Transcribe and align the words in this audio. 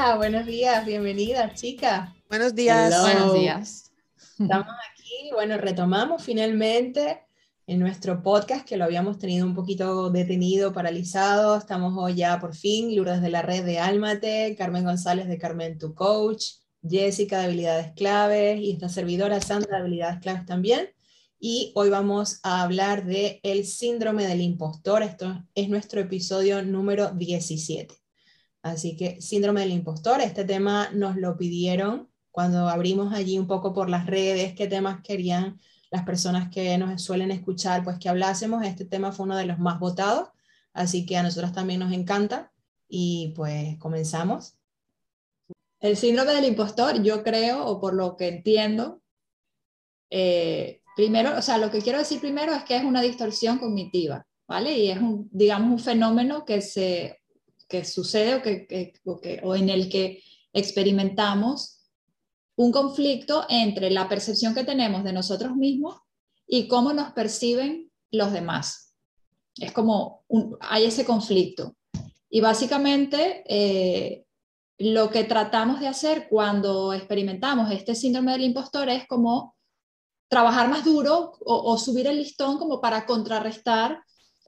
Días, 0.00 0.16
buenos 0.16 0.46
días, 0.46 0.86
bienvenidas 0.86 1.60
chicas. 1.60 2.08
Buenos 2.30 2.54
días. 2.54 3.02
Buenos 3.02 3.34
días. 3.34 3.92
Estamos 4.38 4.66
aquí, 4.92 5.30
bueno, 5.34 5.58
retomamos 5.58 6.22
finalmente 6.22 7.20
en 7.66 7.80
nuestro 7.80 8.22
podcast 8.22 8.66
que 8.66 8.78
lo 8.78 8.84
habíamos 8.84 9.18
tenido 9.18 9.46
un 9.46 9.54
poquito 9.54 10.08
detenido, 10.08 10.72
paralizado. 10.72 11.54
Estamos 11.54 11.92
hoy 11.98 12.14
ya 12.14 12.40
por 12.40 12.54
fin, 12.54 12.96
Lourdes 12.96 13.20
de 13.20 13.28
la 13.28 13.42
red 13.42 13.62
de 13.62 13.78
Almate, 13.78 14.56
Carmen 14.56 14.84
González 14.84 15.28
de 15.28 15.36
Carmen 15.36 15.76
Tu 15.78 15.94
Coach, 15.94 16.46
Jessica 16.82 17.40
de 17.40 17.44
Habilidades 17.44 17.92
Claves 17.92 18.58
y 18.58 18.72
esta 18.72 18.88
servidora 18.88 19.42
Sandra 19.42 19.76
de 19.76 19.82
Habilidades 19.82 20.20
Claves 20.20 20.46
también. 20.46 20.88
Y 21.38 21.72
hoy 21.74 21.90
vamos 21.90 22.40
a 22.42 22.62
hablar 22.62 23.04
de 23.04 23.38
el 23.42 23.66
síndrome 23.66 24.26
del 24.26 24.40
impostor. 24.40 25.02
Esto 25.02 25.44
es 25.54 25.68
nuestro 25.68 26.00
episodio 26.00 26.62
número 26.62 27.10
17. 27.10 27.99
Así 28.62 28.96
que 28.96 29.20
síndrome 29.20 29.60
del 29.60 29.72
impostor, 29.72 30.20
este 30.20 30.44
tema 30.44 30.90
nos 30.92 31.16
lo 31.16 31.36
pidieron 31.36 32.10
cuando 32.30 32.68
abrimos 32.68 33.12
allí 33.12 33.38
un 33.38 33.46
poco 33.46 33.72
por 33.72 33.90
las 33.90 34.06
redes, 34.06 34.54
qué 34.54 34.66
temas 34.66 35.02
querían 35.02 35.58
las 35.90 36.04
personas 36.04 36.50
que 36.50 36.78
nos 36.78 37.02
suelen 37.02 37.30
escuchar, 37.30 37.82
pues 37.82 37.98
que 37.98 38.08
hablásemos. 38.08 38.64
Este 38.64 38.84
tema 38.84 39.12
fue 39.12 39.26
uno 39.26 39.36
de 39.36 39.46
los 39.46 39.58
más 39.58 39.80
votados, 39.80 40.28
así 40.72 41.04
que 41.04 41.16
a 41.16 41.22
nosotros 41.22 41.52
también 41.52 41.80
nos 41.80 41.92
encanta. 41.92 42.52
Y 42.88 43.32
pues 43.36 43.76
comenzamos. 43.78 44.56
El 45.80 45.96
síndrome 45.96 46.32
del 46.32 46.44
impostor, 46.44 47.02
yo 47.02 47.22
creo, 47.22 47.64
o 47.64 47.80
por 47.80 47.94
lo 47.94 48.16
que 48.16 48.28
entiendo, 48.28 49.02
eh, 50.10 50.82
primero, 50.94 51.36
o 51.38 51.42
sea, 51.42 51.58
lo 51.58 51.70
que 51.70 51.80
quiero 51.80 51.98
decir 51.98 52.20
primero 52.20 52.52
es 52.52 52.64
que 52.64 52.76
es 52.76 52.84
una 52.84 53.00
distorsión 53.00 53.58
cognitiva, 53.58 54.26
¿vale? 54.46 54.76
Y 54.78 54.90
es 54.90 54.98
un, 54.98 55.28
digamos, 55.32 55.70
un 55.70 55.78
fenómeno 55.78 56.44
que 56.44 56.60
se 56.60 57.19
que 57.70 57.84
sucede 57.84 58.34
o, 58.34 58.42
que, 58.42 58.92
o, 59.04 59.20
que, 59.20 59.40
o 59.42 59.54
en 59.54 59.70
el 59.70 59.88
que 59.88 60.22
experimentamos 60.52 61.80
un 62.56 62.72
conflicto 62.72 63.46
entre 63.48 63.90
la 63.90 64.08
percepción 64.08 64.54
que 64.54 64.64
tenemos 64.64 65.04
de 65.04 65.14
nosotros 65.14 65.56
mismos 65.56 65.96
y 66.46 66.68
cómo 66.68 66.92
nos 66.92 67.12
perciben 67.12 67.90
los 68.10 68.32
demás. 68.32 68.94
Es 69.56 69.72
como 69.72 70.24
hay 70.60 70.84
ese 70.84 71.04
conflicto. 71.04 71.76
Y 72.28 72.40
básicamente 72.40 73.44
eh, 73.46 74.24
lo 74.78 75.10
que 75.10 75.24
tratamos 75.24 75.80
de 75.80 75.88
hacer 75.88 76.28
cuando 76.28 76.92
experimentamos 76.92 77.70
este 77.70 77.94
síndrome 77.94 78.32
del 78.32 78.44
impostor 78.44 78.88
es 78.88 79.06
como 79.06 79.56
trabajar 80.28 80.68
más 80.68 80.84
duro 80.84 81.32
o, 81.40 81.72
o 81.72 81.78
subir 81.78 82.06
el 82.08 82.16
listón 82.16 82.58
como 82.58 82.80
para 82.80 83.06
contrarrestar 83.06 84.02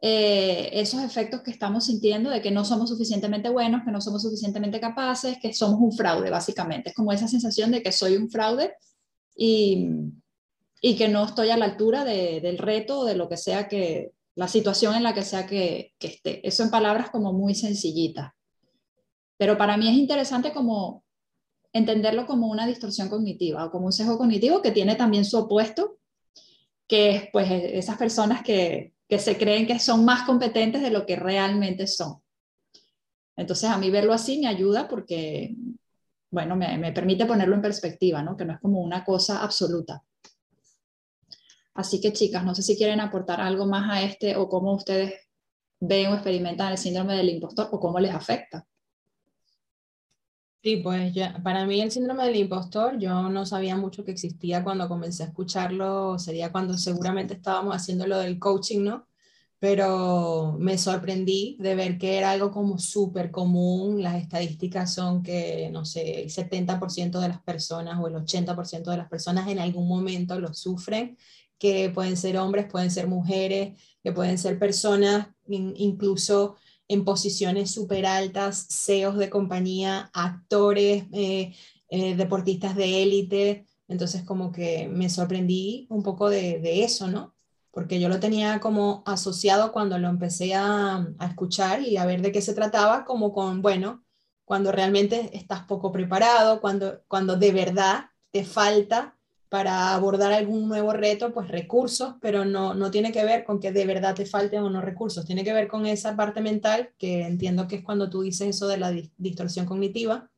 eh, 0.05 0.69
esos 0.73 1.01
efectos 1.01 1.43
que 1.43 1.53
estamos 1.53 1.87
sintiendo 1.87 2.29
de 2.29 2.43
que 2.43 2.51
no 2.51 2.65
somos 2.65 2.91
suficientemente 2.91 3.49
buenos, 3.51 3.85
que 3.85 3.93
no 3.93 4.01
somos 4.01 4.23
suficientemente 4.23 4.81
capaces, 4.81 5.39
que 5.41 5.55
somos 5.55 5.79
un 5.81 5.93
fraude, 5.93 6.29
básicamente. 6.29 6.89
Es 6.89 6.97
como 6.97 7.13
esa 7.13 7.29
sensación 7.29 7.71
de 7.71 7.85
que 7.85 7.93
soy 7.93 8.17
un 8.17 8.29
fraude 8.29 8.75
y, 9.37 9.87
y 10.81 10.97
que 10.97 11.09
no 11.09 11.25
estoy 11.25 11.51
a 11.51 11.57
la 11.57 11.67
altura 11.67 12.05
de, 12.05 12.41
del 12.41 12.59
reto, 12.59 13.05
de 13.05 13.15
lo 13.15 13.29
que 13.29 13.37
sea 13.37 13.69
que, 13.69 14.11
la 14.35 14.49
situación 14.49 14.97
en 14.97 15.05
la 15.05 15.15
que 15.15 15.23
sea 15.23 15.47
que, 15.47 15.95
que 16.01 16.09
esté. 16.09 16.47
Eso 16.49 16.65
en 16.65 16.71
palabras 16.71 17.11
como 17.11 17.33
muy 17.33 17.55
sencillitas. 17.55 18.33
Pero 19.37 19.57
para 19.57 19.77
mí 19.77 19.89
es 19.89 19.95
interesante 19.95 20.53
como 20.53 21.05
entenderlo 21.73 22.27
como 22.27 22.49
una 22.49 22.67
distorsión 22.67 23.09
cognitiva 23.09 23.67
o 23.67 23.71
como 23.71 23.87
un 23.87 23.93
sesgo 23.93 24.19
cognitivo 24.19 24.63
que 24.63 24.73
tiene 24.73 24.97
también 24.97 25.25
su 25.25 25.39
opuesto, 25.39 25.99
que 26.89 27.11
es 27.11 27.29
pues 27.33 27.49
esas 27.49 27.97
personas 27.97 28.43
que, 28.43 28.92
que 29.09 29.19
se 29.19 29.37
creen 29.37 29.67
que 29.67 29.79
son 29.79 30.05
más 30.05 30.25
competentes 30.25 30.83
de 30.83 30.91
lo 30.91 31.05
que 31.07 31.17
realmente 31.17 31.87
son. 31.87 32.23
Entonces, 33.37 33.71
a 33.71 33.79
mí 33.79 33.91
verlo 33.91 34.13
así 34.13 34.39
me 34.39 34.49
ayuda 34.49 34.89
porque, 34.89 35.55
bueno, 36.31 36.57
me, 36.57 36.77
me 36.79 36.93
permite 36.93 37.27
ponerlo 37.27 37.55
en 37.55 37.63
perspectiva, 37.63 38.23
¿no? 38.23 38.37
Que 38.37 38.45
no 38.45 38.55
es 38.55 38.61
como 38.61 38.81
una 38.81 39.05
cosa 39.05 39.43
absoluta. 39.43 40.03
Así 41.75 42.01
que, 42.01 42.13
chicas, 42.13 42.45
no 42.45 42.55
sé 42.55 42.63
si 42.63 42.77
quieren 42.77 43.01
aportar 43.01 43.41
algo 43.41 43.67
más 43.67 43.91
a 43.91 44.03
este 44.03 44.37
o 44.37 44.49
cómo 44.49 44.75
ustedes 44.75 45.15
ven 45.81 46.09
o 46.09 46.15
experimentan 46.15 46.73
el 46.73 46.79
síndrome 46.79 47.17
del 47.17 47.31
impostor 47.31 47.69
o 47.73 47.81
cómo 47.81 47.99
les 47.99 48.15
afecta. 48.15 48.67
Sí, 50.63 50.77
pues 50.77 51.13
ya, 51.13 51.41
para 51.43 51.67
mí 51.67 51.81
el 51.81 51.91
síndrome 51.91 52.25
del 52.25 52.37
impostor, 52.37 52.97
yo 52.99 53.29
no 53.31 53.45
sabía 53.47 53.77
mucho 53.77 54.05
que 54.05 54.13
existía 54.13 54.63
cuando 54.63 54.89
comencé 54.89 55.25
a 55.25 55.27
escucharlo, 55.27 56.21
sería 56.21 56.53
cuando 56.53 56.79
seguramente 56.79 57.35
estábamos 57.35 57.75
haciendo 57.75 58.07
lo 58.07 58.19
del 58.19 58.39
coaching, 58.39 58.85
¿no? 58.85 59.09
Pero 59.59 60.57
me 60.61 60.79
sorprendí 60.79 61.57
de 61.59 61.75
ver 61.75 61.99
que 61.99 62.17
era 62.19 62.31
algo 62.31 62.53
como 62.53 62.79
súper 62.79 63.33
común, 63.33 64.03
las 64.03 64.17
estadísticas 64.23 64.95
son 64.95 65.23
que, 65.25 65.69
no 65.73 65.85
sé, 65.85 66.23
el 66.23 66.31
70% 66.31 67.19
de 67.21 67.29
las 67.29 67.43
personas 67.43 67.99
o 68.01 68.07
el 68.07 68.15
80% 68.17 68.93
de 68.93 68.99
las 68.99 69.09
personas 69.09 69.49
en 69.49 69.59
algún 69.59 69.89
momento 69.89 70.39
lo 70.41 70.55
sufren, 70.55 71.17
que 71.59 71.91
pueden 71.91 72.17
ser 72.17 72.37
hombres, 72.39 72.67
pueden 72.71 72.91
ser 72.93 73.09
mujeres, 73.09 73.81
que 74.03 74.13
pueden 74.13 74.39
ser 74.39 74.59
personas 74.61 75.29
incluso 75.49 76.57
en 76.93 77.05
posiciones 77.05 77.73
súper 77.73 78.07
altas, 78.07 78.67
CEOs 78.71 79.17
de 79.17 79.31
compañía, 79.31 80.11
actores, 80.13 81.05
eh, 81.13 81.55
eh, 81.89 82.17
deportistas 82.17 82.77
de 82.77 83.03
élite. 83.03 83.67
Entonces 83.89 84.25
como 84.25 84.53
que 84.53 84.89
me 84.89 85.11
sorprendí 85.11 85.87
un 85.91 86.03
poco 86.03 86.31
de, 86.31 86.85
eso, 86.85 87.09
¿no? 87.09 87.35
Porque 87.71 88.01
yo 88.01 88.09
lo 88.09 88.21
tenía 88.21 88.61
como 88.61 89.03
asociado 89.07 89.73
cuando 89.73 89.99
lo 89.99 90.09
empecé 90.09 90.55
a, 90.55 91.07
a 91.19 91.27
escuchar 91.27 91.83
y 91.83 91.97
a 91.97 92.07
ver 92.07 92.23
de 92.23 92.33
qué 92.33 92.43
se 92.43 92.55
trataba, 92.55 93.05
como 93.05 93.33
con, 93.33 93.63
bueno, 93.63 94.05
cuando 94.45 94.73
realmente 94.73 95.31
estás 95.37 95.65
poco 95.65 95.93
preparado, 95.93 96.61
cuando, 96.61 97.03
cuando 97.09 97.37
de 97.37 97.53
verdad 97.53 98.07
te 98.31 98.45
falta 98.45 99.17
para 99.53 99.93
abordar 99.93 100.33
algún 100.33 100.67
nuevo 100.67 100.95
reto, 100.95 101.31
pues 101.35 101.49
recursos, 101.49 102.15
pero 102.23 102.47
no, 102.47 102.73
no 102.73 102.91
tiene 102.91 103.13
que 103.13 103.23
ver 103.23 103.45
con 103.45 103.61
que 103.61 103.71
de 103.71 103.85
verdad 103.85 104.15
te 104.15 104.25
falten 104.25 104.63
o 104.63 104.71
no 104.71 104.81
recursos, 104.81 105.27
tiene 105.27 105.45
que 105.45 105.53
ver 105.53 105.69
con 105.69 105.85
esa 105.85 106.17
parte 106.17 106.41
mental 106.41 106.95
que 106.97 107.27
entiendo 107.27 107.69
que 107.69 107.77
es 107.77 107.85
cuando 107.85 108.09
tú 108.09 108.23
dices 108.23 108.49
eso 108.49 108.67
de 108.67 108.79
la 108.79 108.91
distorsión 109.19 109.67
cognitiva 109.67 110.31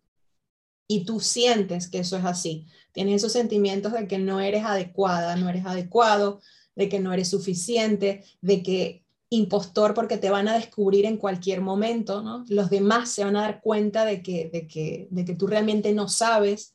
y 0.89 1.05
tú 1.05 1.21
sientes 1.21 1.89
que 1.89 2.01
eso 2.01 2.17
es 2.17 2.25
así, 2.25 2.67
tienes 2.91 3.23
esos 3.23 3.31
sentimientos 3.31 3.93
de 3.93 4.09
que 4.09 4.19
no 4.19 4.41
eres 4.41 4.65
adecuada, 4.65 5.37
no 5.37 5.49
eres 5.49 5.65
adecuado, 5.65 6.41
de 6.75 6.89
que 6.89 6.99
no 6.99 7.13
eres 7.13 7.29
suficiente, 7.29 8.25
de 8.41 8.65
que 8.65 9.05
impostor 9.31 9.95
porque 9.95 10.17
te 10.17 10.31
van 10.31 10.49
a 10.49 10.57
descubrir 10.57 11.05
en 11.07 11.19
cualquier 11.19 11.61
momento, 11.61 12.21
¿no? 12.21 12.45
Los 12.49 12.69
demás 12.69 13.11
se 13.11 13.23
van 13.23 13.37
a 13.37 13.43
dar 13.43 13.61
cuenta 13.61 14.05
de 14.05 14.25
que, 14.25 14.51
de 14.53 14.67
que, 14.67 15.07
de 15.13 15.25
que 15.25 15.37
tú 15.37 15.47
realmente 15.47 15.93
no 15.95 16.09
sabes 16.09 16.74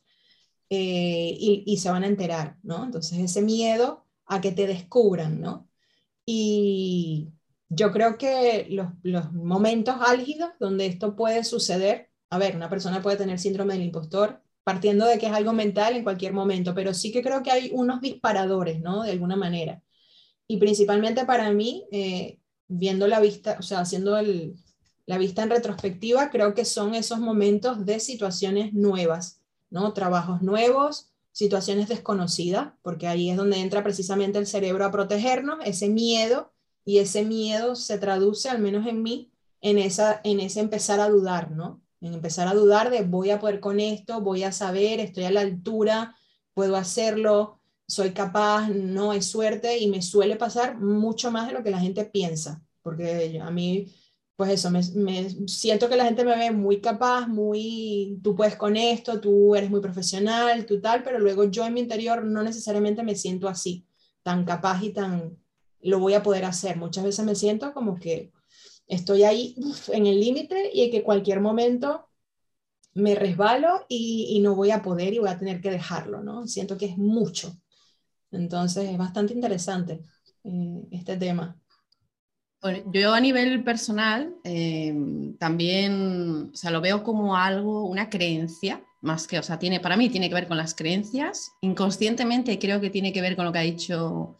eh, 0.70 1.36
y, 1.66 1.76
se 1.78 1.90
van 1.90 2.04
a 2.04 2.06
enterar, 2.06 2.56
¿no? 2.62 2.84
Entonces 2.84 3.18
ese 3.18 3.42
miedo 3.42 4.06
a 4.26 4.40
que 4.40 4.52
te 4.52 4.66
descubran, 4.66 5.40
¿no? 5.40 5.68
Y 6.24 7.32
yo 7.68 7.92
creo 7.92 8.18
que 8.18 8.66
los, 8.70 8.88
los 9.02 9.32
momentos 9.32 9.96
álgidos 10.00 10.50
donde 10.60 10.86
esto 10.86 11.16
puede 11.16 11.44
suceder, 11.44 12.10
a 12.30 12.38
ver, 12.38 12.56
una 12.56 12.70
persona 12.70 13.02
puede 13.02 13.16
tener 13.16 13.38
síndrome 13.38 13.74
del 13.74 13.84
impostor 13.84 14.42
partiendo 14.64 15.06
de 15.06 15.18
que 15.18 15.26
es 15.26 15.32
algo 15.32 15.52
mental 15.52 15.96
en 15.96 16.04
cualquier 16.04 16.32
momento, 16.32 16.74
pero 16.74 16.94
sí 16.94 17.12
que 17.12 17.22
creo 17.22 17.42
que 17.42 17.50
hay 17.50 17.70
unos 17.74 18.00
disparadores, 18.00 18.80
¿no? 18.80 19.02
De 19.02 19.10
alguna 19.10 19.36
manera. 19.36 19.82
Y 20.46 20.58
principalmente 20.58 21.24
para 21.26 21.50
mí, 21.52 21.86
eh, 21.92 22.38
viendo 22.68 23.08
la 23.08 23.20
vista, 23.20 23.56
o 23.58 23.62
sea, 23.62 23.80
haciendo 23.80 24.16
el, 24.18 24.56
la 25.06 25.18
vista 25.18 25.42
en 25.42 25.50
retrospectiva, 25.50 26.30
creo 26.30 26.54
que 26.54 26.64
son 26.64 26.94
esos 26.94 27.18
momentos 27.18 27.84
de 27.84 27.98
situaciones 28.00 28.72
nuevas, 28.72 29.39
¿no? 29.70 29.92
Trabajos 29.92 30.42
nuevos, 30.42 31.10
situaciones 31.32 31.88
desconocidas, 31.88 32.72
porque 32.82 33.06
ahí 33.06 33.30
es 33.30 33.36
donde 33.36 33.58
entra 33.58 33.82
precisamente 33.82 34.38
el 34.38 34.46
cerebro 34.46 34.84
a 34.84 34.90
protegernos, 34.90 35.58
ese 35.64 35.88
miedo, 35.88 36.52
y 36.84 36.98
ese 36.98 37.24
miedo 37.24 37.76
se 37.76 37.98
traduce, 37.98 38.48
al 38.48 38.58
menos 38.58 38.86
en 38.86 39.02
mí, 39.02 39.30
en, 39.60 39.78
esa, 39.78 40.20
en 40.24 40.40
ese 40.40 40.60
empezar 40.60 41.00
a 41.00 41.08
dudar, 41.08 41.50
¿no? 41.50 41.80
En 42.00 42.14
empezar 42.14 42.48
a 42.48 42.54
dudar 42.54 42.90
de 42.90 43.02
voy 43.02 43.30
a 43.30 43.38
poder 43.38 43.60
con 43.60 43.78
esto, 43.78 44.20
voy 44.20 44.42
a 44.42 44.52
saber, 44.52 45.00
estoy 45.00 45.24
a 45.24 45.30
la 45.30 45.42
altura, 45.42 46.16
puedo 46.54 46.76
hacerlo, 46.76 47.60
soy 47.86 48.12
capaz, 48.12 48.68
no 48.70 49.12
es 49.12 49.26
suerte, 49.26 49.78
y 49.78 49.88
me 49.88 50.02
suele 50.02 50.36
pasar 50.36 50.78
mucho 50.78 51.30
más 51.30 51.46
de 51.46 51.52
lo 51.52 51.62
que 51.62 51.70
la 51.70 51.80
gente 51.80 52.04
piensa, 52.04 52.62
porque 52.82 53.40
a 53.40 53.50
mí 53.50 53.92
pues 54.40 54.52
eso, 54.52 54.70
me, 54.70 54.82
siento 55.46 55.90
que 55.90 55.98
la 55.98 56.06
gente 56.06 56.24
me 56.24 56.34
ve 56.34 56.50
muy 56.50 56.80
capaz, 56.80 57.28
muy, 57.28 58.18
tú 58.22 58.34
puedes 58.34 58.56
con 58.56 58.74
esto, 58.74 59.20
tú 59.20 59.54
eres 59.54 59.68
muy 59.68 59.82
profesional, 59.82 60.64
tú 60.64 60.80
tal, 60.80 61.02
pero 61.02 61.18
luego 61.18 61.44
yo 61.44 61.66
en 61.66 61.74
mi 61.74 61.80
interior 61.80 62.24
no 62.24 62.42
necesariamente 62.42 63.02
me 63.02 63.16
siento 63.16 63.48
así, 63.48 63.84
tan 64.22 64.46
capaz 64.46 64.82
y 64.82 64.94
tan, 64.94 65.36
lo 65.82 65.98
voy 65.98 66.14
a 66.14 66.22
poder 66.22 66.46
hacer. 66.46 66.78
Muchas 66.78 67.04
veces 67.04 67.22
me 67.26 67.34
siento 67.34 67.74
como 67.74 67.98
que 67.98 68.32
estoy 68.86 69.24
ahí 69.24 69.56
en 69.88 70.06
el 70.06 70.18
límite 70.18 70.70
y 70.72 70.90
que 70.90 71.02
cualquier 71.02 71.40
momento 71.40 72.08
me 72.94 73.14
resbalo 73.14 73.84
y, 73.90 74.40
no 74.42 74.54
voy 74.54 74.70
a 74.70 74.80
poder 74.80 75.12
y 75.12 75.18
voy 75.18 75.28
a 75.28 75.38
tener 75.38 75.60
que 75.60 75.70
dejarlo, 75.70 76.22
¿no? 76.22 76.46
Siento 76.46 76.78
que 76.78 76.86
es 76.86 76.96
mucho. 76.96 77.60
Entonces 78.30 78.88
es 78.88 78.96
bastante 78.96 79.34
interesante 79.34 80.00
eh, 80.44 80.82
este 80.92 81.18
tema. 81.18 81.60
Yo 82.92 83.14
a 83.14 83.20
nivel 83.20 83.64
personal 83.64 84.34
eh, 84.44 84.94
también, 85.38 86.50
o 86.52 86.56
sea, 86.56 86.70
lo 86.70 86.82
veo 86.82 87.02
como 87.02 87.36
algo, 87.36 87.84
una 87.84 88.10
creencia, 88.10 88.82
más 89.00 89.26
que, 89.26 89.38
o 89.38 89.42
sea, 89.42 89.58
tiene, 89.58 89.80
para 89.80 89.96
mí 89.96 90.10
tiene 90.10 90.28
que 90.28 90.34
ver 90.34 90.46
con 90.46 90.58
las 90.58 90.74
creencias. 90.74 91.52
Inconscientemente 91.62 92.58
creo 92.58 92.80
que 92.80 92.90
tiene 92.90 93.14
que 93.14 93.22
ver 93.22 93.34
con 93.34 93.46
lo 93.46 93.52
que 93.52 93.58
ha 93.60 93.62
dicho 93.62 94.36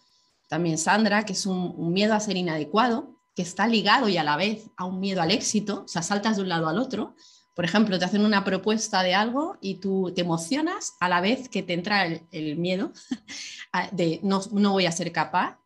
también 0.49 0.77
Sandra, 0.77 1.25
que 1.25 1.33
es 1.33 1.47
un, 1.47 1.93
miedo 1.93 2.13
a 2.13 2.21
ser 2.21 2.37
inadecuado, 2.37 3.17
que 3.35 3.43
está 3.43 3.67
ligado 3.67 4.09
y 4.09 4.19
a 4.19 4.25
la 4.25 4.37
vez 4.37 4.69
a 4.77 4.85
un 4.85 5.01
miedo 5.01 5.23
al 5.23 5.31
éxito, 5.31 5.85
o 5.85 5.89
sea, 5.89 6.03
saltas 6.03 6.37
de 6.37 6.43
un 6.43 6.51
lado 6.51 6.69
al 6.69 6.79
otro. 6.79 7.15
Por 7.55 7.65
ejemplo, 7.65 7.99
te 7.99 8.05
hacen 8.05 8.25
una 8.25 8.45
propuesta 8.45 9.03
de 9.03 9.15
algo 9.15 9.57
y 9.61 9.77
tú 9.77 10.13
te 10.15 10.23
emocionas 10.23 10.95
a 11.01 11.09
la 11.09 11.21
vez 11.21 11.49
que 11.49 11.63
te 11.63 11.73
entra 11.73 12.05
el, 12.05 12.57
miedo 12.57 12.93
de 13.93 14.21
no, 14.23 14.41
no 14.53 14.73
voy 14.73 14.87
a 14.87 14.93
ser 14.93 15.11
capaz 15.13 15.60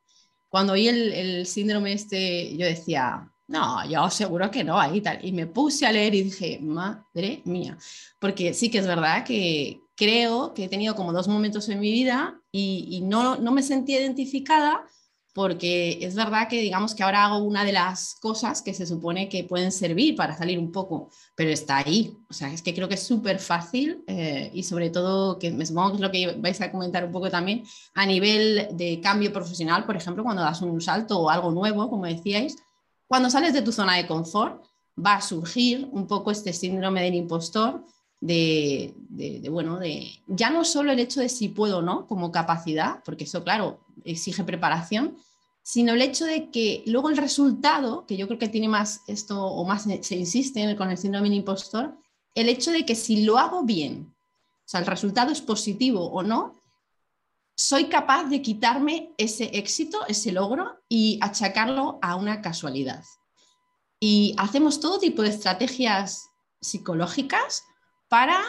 cuando 0.54 0.74
oí 0.74 0.86
el, 0.86 1.46
síndrome 1.46 1.94
este, 1.94 2.56
yo 2.56 2.64
decía, 2.64 3.28
no, 3.48 3.84
yo 3.90 4.08
seguro 4.08 4.52
que 4.52 4.62
no, 4.62 4.78
ahí 4.78 5.00
tal. 5.00 5.18
Y 5.20 5.32
me 5.32 5.48
puse 5.48 5.84
a 5.84 5.90
leer 5.90 6.14
y 6.14 6.22
dije, 6.22 6.60
madre 6.62 7.42
mía, 7.44 7.76
porque 8.20 8.54
sí 8.54 8.70
que 8.70 8.78
es 8.78 8.86
verdad 8.86 9.24
que 9.24 9.80
creo 9.96 10.54
que 10.54 10.66
he 10.66 10.68
tenido 10.68 10.94
como 10.94 11.12
dos 11.12 11.26
momentos 11.26 11.68
en 11.70 11.80
mi 11.80 11.90
vida 11.90 12.40
y, 12.52 13.00
no, 13.02 13.34
no 13.34 13.50
me 13.50 13.64
sentí 13.64 13.94
identificada 13.94 14.86
porque 15.34 15.98
es 16.00 16.14
verdad 16.14 16.48
que 16.48 16.60
digamos 16.60 16.94
que 16.94 17.02
ahora 17.02 17.24
hago 17.24 17.38
una 17.38 17.64
de 17.64 17.72
las 17.72 18.14
cosas 18.20 18.62
que 18.62 18.72
se 18.72 18.86
supone 18.86 19.28
que 19.28 19.42
pueden 19.42 19.72
servir 19.72 20.14
para 20.14 20.36
salir 20.36 20.60
un 20.60 20.70
poco, 20.70 21.10
pero 21.34 21.50
está 21.50 21.78
ahí. 21.78 22.16
O 22.30 22.32
sea, 22.32 22.52
es 22.52 22.62
que 22.62 22.72
creo 22.72 22.88
que 22.88 22.94
es 22.94 23.02
súper 23.02 23.40
fácil 23.40 24.04
eh, 24.06 24.52
y 24.54 24.62
sobre 24.62 24.90
todo, 24.90 25.40
que 25.40 25.50
me 25.50 25.66
supongo 25.66 25.90
que 25.90 25.94
es 25.96 26.00
lo 26.00 26.10
que 26.12 26.36
vais 26.38 26.60
a 26.60 26.70
comentar 26.70 27.04
un 27.04 27.10
poco 27.10 27.30
también, 27.30 27.64
a 27.94 28.06
nivel 28.06 28.68
de 28.72 29.00
cambio 29.00 29.32
profesional, 29.32 29.84
por 29.84 29.96
ejemplo, 29.96 30.22
cuando 30.22 30.42
das 30.42 30.62
un 30.62 30.80
salto 30.80 31.18
o 31.18 31.28
algo 31.28 31.50
nuevo, 31.50 31.90
como 31.90 32.06
decíais, 32.06 32.56
cuando 33.08 33.28
sales 33.28 33.52
de 33.52 33.62
tu 33.62 33.72
zona 33.72 33.96
de 33.96 34.06
confort, 34.06 34.64
va 34.96 35.16
a 35.16 35.20
surgir 35.20 35.88
un 35.90 36.06
poco 36.06 36.30
este 36.30 36.52
síndrome 36.52 37.02
del 37.02 37.14
impostor, 37.14 37.84
de, 38.24 38.94
bueno, 39.50 39.78
de 39.78 40.10
ya 40.26 40.48
no 40.48 40.64
solo 40.64 40.92
el 40.92 40.98
hecho 40.98 41.20
de 41.20 41.28
si 41.28 41.48
puedo 41.48 41.78
o 41.78 41.82
no 41.82 42.06
como 42.06 42.32
capacidad, 42.32 43.02
porque 43.04 43.24
eso, 43.24 43.44
claro, 43.44 43.80
exige 44.04 44.44
preparación, 44.44 45.16
sino 45.62 45.92
el 45.92 46.00
hecho 46.00 46.24
de 46.24 46.50
que 46.50 46.82
luego 46.86 47.10
el 47.10 47.18
resultado, 47.18 48.06
que 48.06 48.16
yo 48.16 48.26
creo 48.26 48.38
que 48.38 48.48
tiene 48.48 48.68
más 48.68 49.02
esto 49.08 49.44
o 49.44 49.64
más 49.66 49.86
se 50.00 50.16
insiste 50.16 50.74
con 50.76 50.90
el 50.90 50.96
síndrome 50.96 51.28
del 51.28 51.38
impostor, 51.38 51.96
el 52.34 52.48
hecho 52.48 52.70
de 52.70 52.86
que 52.86 52.94
si 52.94 53.24
lo 53.24 53.38
hago 53.38 53.62
bien, 53.62 54.10
o 54.10 54.68
sea, 54.68 54.80
el 54.80 54.86
resultado 54.86 55.30
es 55.30 55.42
positivo 55.42 56.06
o 56.06 56.22
no, 56.22 56.54
soy 57.56 57.84
capaz 57.84 58.24
de 58.24 58.40
quitarme 58.40 59.12
ese 59.18 59.50
éxito, 59.52 60.06
ese 60.08 60.32
logro 60.32 60.80
y 60.88 61.18
achacarlo 61.20 61.98
a 62.00 62.16
una 62.16 62.40
casualidad. 62.40 63.04
Y 64.00 64.34
hacemos 64.38 64.80
todo 64.80 64.98
tipo 64.98 65.22
de 65.22 65.28
estrategias 65.28 66.30
psicológicas 66.60 67.64
para 68.14 68.40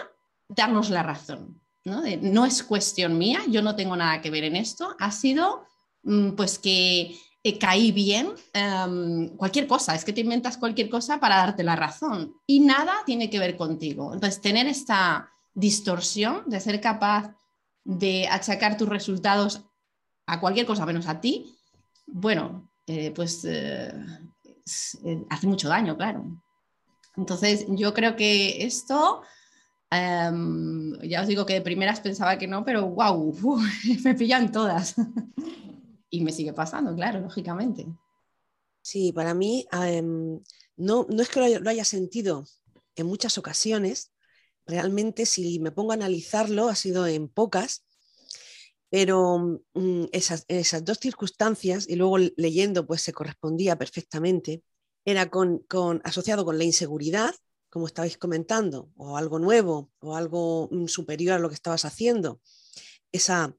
darnos 0.48 0.92
la 0.92 1.02
razón. 1.02 1.60
¿no? 1.86 2.06
es 2.46 2.62
cuestión 2.62 3.18
mía, 3.18 3.42
yo 3.48 3.64
no 3.64 3.76
tengo 3.76 3.96
nada 3.96 4.22
que 4.22 4.30
ver 4.30 4.44
en 4.44 4.56
esto, 4.56 4.96
ha 5.00 5.12
sido 5.12 5.66
mm, 6.04 6.34
pues 6.34 6.60
que 6.60 7.18
eh, 7.44 7.58
caí 7.58 7.92
bien, 7.92 8.30
em, 8.54 9.36
cualquier 9.38 9.66
cosa, 9.66 9.96
es 9.96 10.06
que 10.06 10.14
te 10.14 10.22
inventas 10.22 10.58
cualquier 10.58 10.88
cosa 10.88 11.20
para 11.20 11.38
darte 11.38 11.64
la 11.64 11.76
razón 11.76 12.36
y 12.46 12.60
nada 12.60 12.94
tiene 13.08 13.28
que 13.28 13.40
ver 13.40 13.58
contigo. 13.58 14.14
Entonces, 14.14 14.40
tener 14.40 14.68
esta 14.68 15.32
distorsión 15.56 16.44
de 16.46 16.60
ser 16.60 16.80
capaz 16.80 17.36
de 17.84 18.28
achacar 18.28 18.78
tus 18.78 18.90
resultados 18.90 19.64
a 20.28 20.40
cualquier 20.40 20.68
cosa 20.68 20.86
menos 20.86 21.08
a 21.08 21.20
ti, 21.20 21.58
bueno, 22.06 22.70
eh, 22.86 23.10
pues 23.16 23.44
eh, 23.46 23.92
hace 25.32 25.48
mucho 25.48 25.70
daño, 25.70 25.98
claro. 25.98 26.24
Entonces, 27.18 27.66
yo 27.70 27.96
creo 27.96 28.16
que 28.16 28.64
esto 28.64 29.24
Em, 29.92 31.00
ya 31.08 31.22
os 31.22 31.28
digo 31.28 31.46
que 31.46 31.54
de 31.54 31.62
primeras 31.62 32.00
pensaba 32.00 32.38
que 32.38 32.48
no, 32.48 32.66
pero 32.66 32.88
wow, 32.90 33.34
me 34.04 34.16
pillan 34.16 34.52
todas. 34.52 34.96
y 36.10 36.22
me 36.22 36.32
sigue 36.32 36.54
pasando, 36.54 36.96
claro, 36.96 37.20
lógicamente. 37.20 37.86
Sí, 38.82 39.12
para 39.12 39.34
mí 39.34 39.68
em, 39.72 40.40
no, 40.78 41.06
no 41.10 41.22
es 41.22 41.30
que 41.30 41.60
lo 41.60 41.70
haya, 41.70 41.86
sentido 41.86 42.46
en 42.96 43.08
muchas 43.08 43.38
ocasiones, 43.38 44.12
realmente 44.66 45.26
si 45.26 45.60
me 45.60 45.72
pongo 45.72 45.92
a 45.92 45.96
analizarlo 45.96 46.70
ha 46.70 46.76
sido 46.76 47.06
en 47.08 47.28
pocas, 47.28 47.86
pero 48.90 49.62
mm, 49.74 50.06
esas, 50.12 50.46
esas, 50.48 50.86
dos 50.86 51.00
circunstancias, 51.00 51.88
y 51.90 51.96
luego 51.96 52.18
leyendo, 52.18 52.86
pues 52.88 53.02
se 53.02 53.14
correspondía 53.14 53.78
perfectamente, 53.78 54.64
era 55.04 55.30
con, 55.30 55.60
con, 55.68 56.02
asociado 56.04 56.46
con 56.46 56.58
la 56.58 56.64
inseguridad 56.64 57.36
como 57.76 57.88
estabais 57.88 58.18
comentando, 58.18 58.90
o 58.96 59.18
algo 59.18 59.38
nuevo, 59.38 59.92
o 60.00 60.16
algo 60.16 60.70
mm, 60.72 60.88
superior 60.88 61.34
a 61.34 61.40
lo 61.40 61.50
que 61.50 61.56
estabas 61.56 61.84
haciendo, 61.84 62.40
esa 63.12 63.54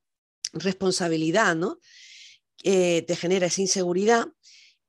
responsabilidad, 0.55 1.55
¿no? 1.55 1.81
Eh, 2.65 3.03
te 3.03 3.15
genera 3.15 3.49
esa 3.49 3.61
inseguridad 3.61 4.29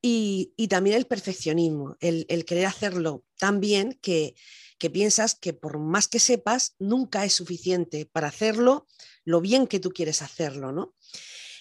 y, 0.02 0.54
también 0.70 0.96
el 0.96 1.08
perfeccionismo, 1.08 1.98
el, 2.00 2.46
querer 2.46 2.68
hacerlo 2.68 3.26
tan 3.38 3.60
bien 3.60 4.00
que, 4.02 4.34
piensas 4.94 5.36
que 5.36 5.52
por 5.52 5.78
más 5.78 6.08
que 6.08 6.20
sepas, 6.20 6.76
nunca 6.80 7.26
es 7.26 7.34
suficiente 7.34 8.06
para 8.06 8.30
hacerlo 8.30 8.88
lo 9.26 9.42
bien 9.42 9.68
que 9.68 9.82
tú 9.82 9.90
quieres 9.90 10.22
hacerlo, 10.22 10.72
¿no? 10.72 10.96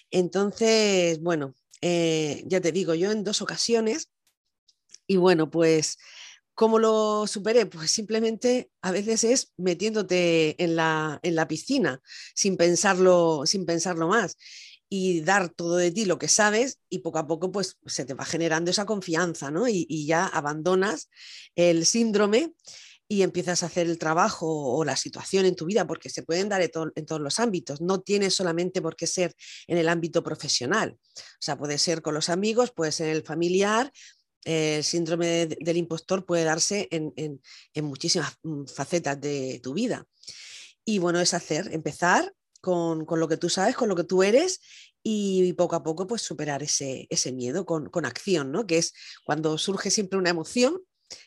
Entonces, 0.09 1.19
bueno, 1.19 1.53
eh, 1.81 2.45
ya 2.45 2.61
te 2.61 2.71
digo, 2.71 2.95
yo 2.95 3.11
en 3.11 3.25
dos 3.25 3.41
ocasiones, 3.41 4.09
y 5.05 5.17
bueno, 5.17 5.51
pues 5.51 5.97
¿Cómo 6.57 6.79
lo 6.79 7.27
superé? 7.27 7.67
Pues 7.67 7.91
simplemente 7.91 8.71
a 8.81 8.89
veces 8.89 9.23
es 9.23 9.53
metiéndote 9.57 10.55
en 10.57 10.75
la, 10.75 11.19
en 11.21 11.35
la 11.35 11.47
piscina 11.47 12.01
sin 12.33 12.57
pensarlo, 12.57 13.43
sin 13.45 13.63
pensarlo 13.67 14.07
más 14.07 14.37
y 14.89 15.21
dar 15.21 15.49
todo 15.49 15.77
de 15.77 15.91
ti 15.91 16.05
lo 16.05 16.17
que 16.17 16.27
sabes 16.27 16.79
y 16.89 16.99
poco 16.99 17.19
a 17.19 17.27
poco 17.27 17.51
pues 17.51 17.77
se 17.85 18.05
te 18.05 18.15
va 18.15 18.25
generando 18.25 18.71
esa 18.71 18.87
confianza, 18.87 19.51
¿no? 19.51 19.67
Y, 19.67 20.07
ya 20.07 20.25
abandonas 20.25 21.11
el 21.53 21.85
síndrome 21.85 22.55
y 23.07 23.21
empiezas 23.21 23.61
a 23.61 23.67
hacer 23.67 23.85
el 23.85 23.99
trabajo 23.99 24.47
o 24.47 24.83
la 24.83 24.95
situación 24.95 25.45
en 25.45 25.55
tu 25.55 25.65
vida, 25.65 25.85
porque 25.85 26.09
se 26.09 26.23
pueden 26.23 26.49
dar 26.49 26.63
en, 26.63 26.71
en, 26.95 27.05
todos 27.05 27.21
los 27.21 27.39
ámbitos, 27.39 27.81
no 27.81 28.01
tiene 28.01 28.31
solamente 28.31 28.81
por 28.81 28.95
qué 28.95 29.05
ser 29.05 29.35
en 29.67 29.77
el 29.77 29.89
ámbito 29.89 30.23
profesional, 30.23 30.97
o 30.97 31.21
sea, 31.39 31.55
puede 31.55 31.77
ser 31.77 32.01
con 32.01 32.15
los 32.15 32.29
amigos, 32.29 32.71
puede 32.71 32.91
ser 32.91 33.09
en 33.09 33.17
el 33.17 33.23
familiar, 33.23 33.91
el 34.47 34.83
síndrome 34.83 35.45
del 35.45 35.77
impostor 35.77 36.25
puede 36.25 36.45
darse 36.45 36.87
en, 36.89 37.41
muchísimas 37.83 38.33
mm, 38.43 38.65
facetas 38.65 39.19
de 39.19 39.59
tu 39.61 39.73
vida. 39.73 40.05
Y 40.85 40.99
bueno, 40.99 41.19
es 41.19 41.33
hacer, 41.33 41.69
empezar 41.73 42.33
con, 42.61 43.05
lo 43.09 43.27
que 43.27 43.35
tú 43.35 43.49
sabes, 43.49 43.75
con 43.75 43.89
lo 43.89 43.95
que 43.95 44.05
tú 44.05 44.23
eres 44.23 44.61
y, 45.03 45.51
poco 45.53 45.75
a 45.75 45.83
poco 45.83 46.07
pues 46.07 46.21
superar 46.21 46.63
ese, 46.63 47.07
miedo 47.33 47.65
con, 47.65 48.05
acción, 48.05 48.51
¿no? 48.53 48.65
Que 48.65 48.77
es 48.77 48.93
cuando 49.25 49.57
surge 49.57 49.91
siempre 49.91 50.17
una 50.17 50.29
emoción, 50.29 50.81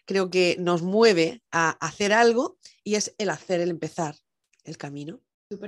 creo 0.06 0.30
que 0.30 0.56
nos 0.58 0.80
mueve 0.80 1.42
a 1.52 1.70
hacer 1.86 2.14
algo 2.14 2.58
y 2.82 2.94
es 2.94 3.14
el 3.18 3.28
hacer, 3.28 3.60
el 3.60 3.68
empezar 3.68 4.16
el 4.64 4.78
camino. 4.78 5.20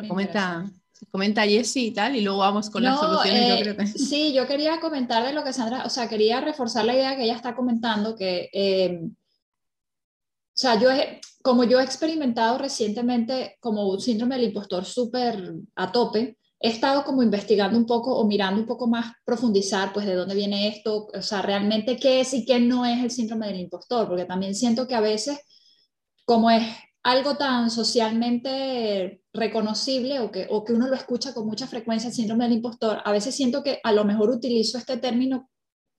Comenta, 0.09 0.71
comenta 1.11 1.42
Jessie 1.42 1.87
y 1.87 1.90
tal, 1.92 2.16
y 2.16 2.21
luego 2.21 2.38
vamos 2.38 2.71
con 2.71 2.82
las 2.82 2.99
soluciones. 2.99 3.66
Eh, 3.66 3.87
sí, 3.87 4.32
yo 4.32 4.47
quería 4.47 4.80
comentar 4.80 5.25
de 5.25 5.32
lo 5.32 5.44
que 5.44 5.52
Sandra, 5.52 5.85
o 5.85 5.90
sea, 5.90 6.09
quería 6.09 6.40
reforzar 6.40 6.85
la 6.85 6.94
idea 6.94 7.16
que 7.16 7.25
ella 7.25 7.37
está 7.37 7.54
comentando, 7.54 8.16
que, 8.16 8.49
eh, 8.52 9.00
o 9.04 10.54
sea, 10.54 10.78
yo, 10.78 10.88
como 11.42 11.64
yo 11.64 11.80
he 11.80 11.85
experimentado 11.85 12.59
recientemente 12.59 13.56
como 13.61 13.88
un 13.88 14.00
síndrome 14.00 14.37
del 14.37 14.49
impostor 14.49 14.85
súper 14.85 15.54
a 15.75 15.90
tope, 15.90 16.38
he 16.61 16.68
estado 16.68 17.04
como 17.04 17.23
investigando 17.23 17.76
un 17.76 17.87
poco 17.87 18.16
o 18.16 18.26
mirando 18.26 18.61
un 18.61 18.66
poco 18.66 18.87
más, 18.87 19.12
profundizar, 19.25 19.92
pues 19.92 20.06
de 20.06 20.14
dónde 20.14 20.35
viene 20.35 20.68
esto, 20.68 21.09
o 21.12 21.23
sea, 21.23 21.42
realmente 21.42 21.97
qué 21.97 22.21
es 22.21 22.32
y 22.35 22.44
qué 22.44 22.61
no 22.61 22.87
es 22.87 23.02
el 23.02 23.11
síndrome 23.11 23.49
del 23.49 23.61
impostor, 23.61 24.06
porque 24.06 24.25
también 24.25 24.54
siento 24.54 24.87
que 24.87 24.94
a 24.94 25.00
veces, 25.00 25.40
como 26.25 26.50
es 26.50 26.62
algo 27.02 27.37
tan 27.37 27.71
socialmente 27.71 29.23
reconocible 29.32 30.21
o 30.21 30.30
que, 30.30 30.47
o 30.50 30.64
que 30.64 30.73
uno 30.73 30.87
lo 30.87 30.94
escucha 30.94 31.35
con 31.35 31.47
mucha 31.47 31.66
frecuencia, 31.66 32.09
el 32.09 32.14
síndrome 32.14 32.44
del 32.44 32.54
impostor, 32.54 33.02
a 33.04 33.12
veces 33.12 33.35
siento 33.35 33.62
que 33.62 33.80
a 33.82 33.92
lo 33.92 34.04
mejor 34.04 34.30
utilizo 34.30 34.78
este 34.78 34.97
término 34.99 35.50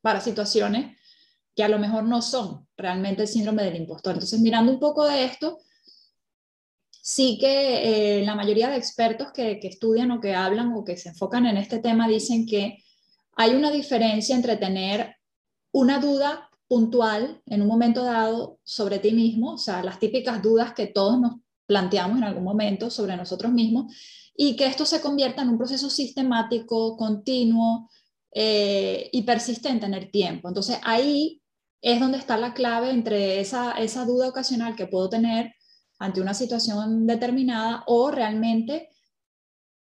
para 0.02 0.22
situaciones 0.22 0.98
que 1.56 1.64
a 1.64 1.68
lo 1.68 1.78
mejor 1.78 2.04
no 2.06 2.22
son 2.22 2.68
realmente 2.78 3.24
el 3.24 3.28
síndrome 3.28 3.64
del 3.64 3.76
impostor. 3.76 4.14
Entonces, 4.14 4.40
mirando 4.40 4.72
un 4.72 4.80
poco 4.80 5.06
de 5.06 5.26
esto, 5.26 5.60
sí 6.90 7.38
que 7.40 8.20
eh, 8.20 8.26
la 8.26 8.34
mayoría 8.34 8.70
de 8.70 8.78
expertos 8.78 9.32
que, 9.34 9.60
que 9.60 9.68
estudian 9.68 10.10
o 10.12 10.20
que 10.20 10.34
hablan 10.34 10.74
o 10.74 10.84
que 10.84 10.98
se 10.98 11.10
enfocan 11.10 11.46
en 11.46 11.58
este 11.58 11.80
tema 11.80 12.08
dicen 12.08 12.48
que 12.48 12.84
hay 13.36 13.54
una 13.54 13.72
diferencia 13.72 14.36
entre 14.36 14.58
tener 14.58 15.18
una 15.72 16.00
duda 16.00 16.50
puntual 16.74 17.40
en 17.46 17.62
un 17.62 17.68
momento 17.68 18.04
dado 18.04 18.58
sobre 18.64 18.98
ti 18.98 19.12
mismo, 19.12 19.54
o 19.54 19.58
sea, 19.60 19.84
las 19.84 20.00
típicas 20.00 20.42
dudas 20.42 20.74
que 20.74 20.88
todos 20.88 21.20
nos 21.20 21.34
planteamos 21.68 22.18
en 22.18 22.24
algún 22.24 22.44
momento 22.44 22.90
sobre 22.90 23.16
nosotros 23.16 23.52
mismos, 23.52 23.94
y 24.36 24.56
que 24.56 24.66
esto 24.66 24.84
se 24.84 25.00
convierta 25.00 25.44
en 25.44 25.50
un 25.50 25.60
proceso 25.60 25.88
sistemático, 25.92 26.98
continuo 26.98 27.92
eh, 28.32 29.08
y 29.12 29.22
persistente 29.22 29.86
en 29.86 29.94
el 29.94 30.10
tiempo. 30.10 30.48
Entonces 30.48 30.80
ahí 30.82 31.44
es 31.80 32.00
donde 32.00 32.18
está 32.18 32.38
la 32.38 32.56
clave 32.56 32.90
entre 32.90 33.40
esa, 33.40 33.74
esa 33.74 34.04
duda 34.06 34.30
ocasional 34.30 34.76
que 34.76 34.88
puedo 34.88 35.10
tener 35.10 35.54
ante 36.00 36.22
una 36.22 36.34
situación 36.34 37.06
determinada 37.06 37.84
o 37.86 38.10
realmente 38.10 38.90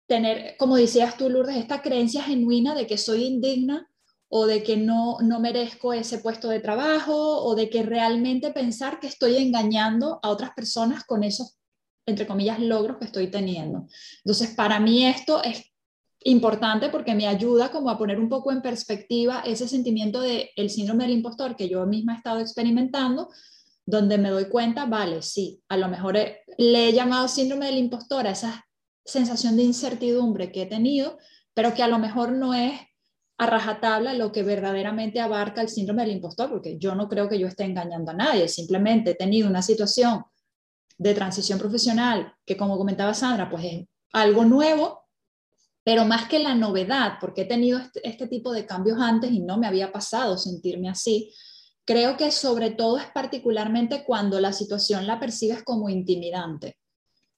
tener, 0.06 0.56
como 0.56 0.76
decías 0.76 1.18
tú, 1.18 1.28
Lourdes, 1.28 1.58
esta 1.58 1.82
creencia 1.82 2.22
genuina 2.22 2.74
de 2.74 2.86
que 2.86 2.96
soy 2.96 3.24
indigna 3.24 3.90
o 4.28 4.46
de 4.46 4.62
que 4.62 4.76
no, 4.76 5.18
no 5.22 5.40
merezco 5.40 5.92
ese 5.92 6.18
puesto 6.18 6.48
de 6.48 6.60
trabajo 6.60 7.14
o 7.14 7.54
de 7.54 7.70
que 7.70 7.82
realmente 7.82 8.50
pensar 8.50 9.00
que 9.00 9.06
estoy 9.06 9.36
engañando 9.36 10.20
a 10.22 10.28
otras 10.28 10.50
personas 10.50 11.04
con 11.04 11.24
esos, 11.24 11.58
entre 12.06 12.26
comillas, 12.26 12.60
logros 12.60 12.98
que 12.98 13.06
estoy 13.06 13.30
teniendo. 13.30 13.86
Entonces, 14.24 14.54
para 14.54 14.80
mí 14.80 15.06
esto 15.06 15.42
es 15.42 15.72
importante 16.20 16.90
porque 16.90 17.14
me 17.14 17.26
ayuda 17.26 17.70
como 17.70 17.90
a 17.90 17.96
poner 17.96 18.18
un 18.18 18.28
poco 18.28 18.52
en 18.52 18.60
perspectiva 18.60 19.42
ese 19.46 19.66
sentimiento 19.66 20.20
de 20.20 20.50
el 20.56 20.68
síndrome 20.68 21.04
del 21.04 21.14
impostor 21.14 21.56
que 21.56 21.68
yo 21.68 21.86
misma 21.86 22.14
he 22.14 22.16
estado 22.16 22.40
experimentando, 22.40 23.28
donde 23.86 24.18
me 24.18 24.28
doy 24.28 24.46
cuenta, 24.46 24.84
vale, 24.84 25.22
sí, 25.22 25.62
a 25.68 25.78
lo 25.78 25.88
mejor 25.88 26.18
le 26.58 26.88
he 26.88 26.92
llamado 26.92 27.28
síndrome 27.28 27.66
del 27.66 27.78
impostor 27.78 28.26
a 28.26 28.32
esa 28.32 28.66
sensación 29.06 29.56
de 29.56 29.62
incertidumbre 29.62 30.52
que 30.52 30.62
he 30.62 30.66
tenido, 30.66 31.16
pero 31.54 31.72
que 31.74 31.82
a 31.82 31.88
lo 31.88 31.98
mejor 31.98 32.32
no 32.32 32.52
es 32.52 32.78
a 33.38 33.46
rajatabla 33.46 34.14
lo 34.14 34.32
que 34.32 34.42
verdaderamente 34.42 35.20
abarca 35.20 35.62
el 35.62 35.68
síndrome 35.68 36.02
del 36.02 36.16
impostor, 36.16 36.50
porque 36.50 36.76
yo 36.76 36.96
no 36.96 37.08
creo 37.08 37.28
que 37.28 37.38
yo 37.38 37.46
esté 37.46 37.64
engañando 37.64 38.10
a 38.10 38.14
nadie, 38.14 38.48
simplemente 38.48 39.12
he 39.12 39.14
tenido 39.14 39.48
una 39.48 39.62
situación 39.62 40.24
de 40.98 41.14
transición 41.14 41.58
profesional 41.58 42.34
que, 42.44 42.56
como 42.56 42.76
comentaba 42.76 43.14
Sandra, 43.14 43.48
pues 43.48 43.64
es 43.64 43.86
algo 44.12 44.44
nuevo, 44.44 45.04
pero 45.84 46.04
más 46.04 46.28
que 46.28 46.40
la 46.40 46.56
novedad, 46.56 47.14
porque 47.20 47.42
he 47.42 47.44
tenido 47.44 47.78
este, 47.78 48.06
este 48.06 48.26
tipo 48.26 48.52
de 48.52 48.66
cambios 48.66 48.98
antes 49.00 49.30
y 49.30 49.38
no 49.38 49.56
me 49.56 49.68
había 49.68 49.92
pasado 49.92 50.36
sentirme 50.36 50.88
así, 50.88 51.32
creo 51.84 52.16
que 52.16 52.32
sobre 52.32 52.72
todo 52.72 52.98
es 52.98 53.06
particularmente 53.14 54.04
cuando 54.04 54.40
la 54.40 54.52
situación 54.52 55.06
la 55.06 55.20
percibes 55.20 55.62
como 55.62 55.88
intimidante, 55.88 56.76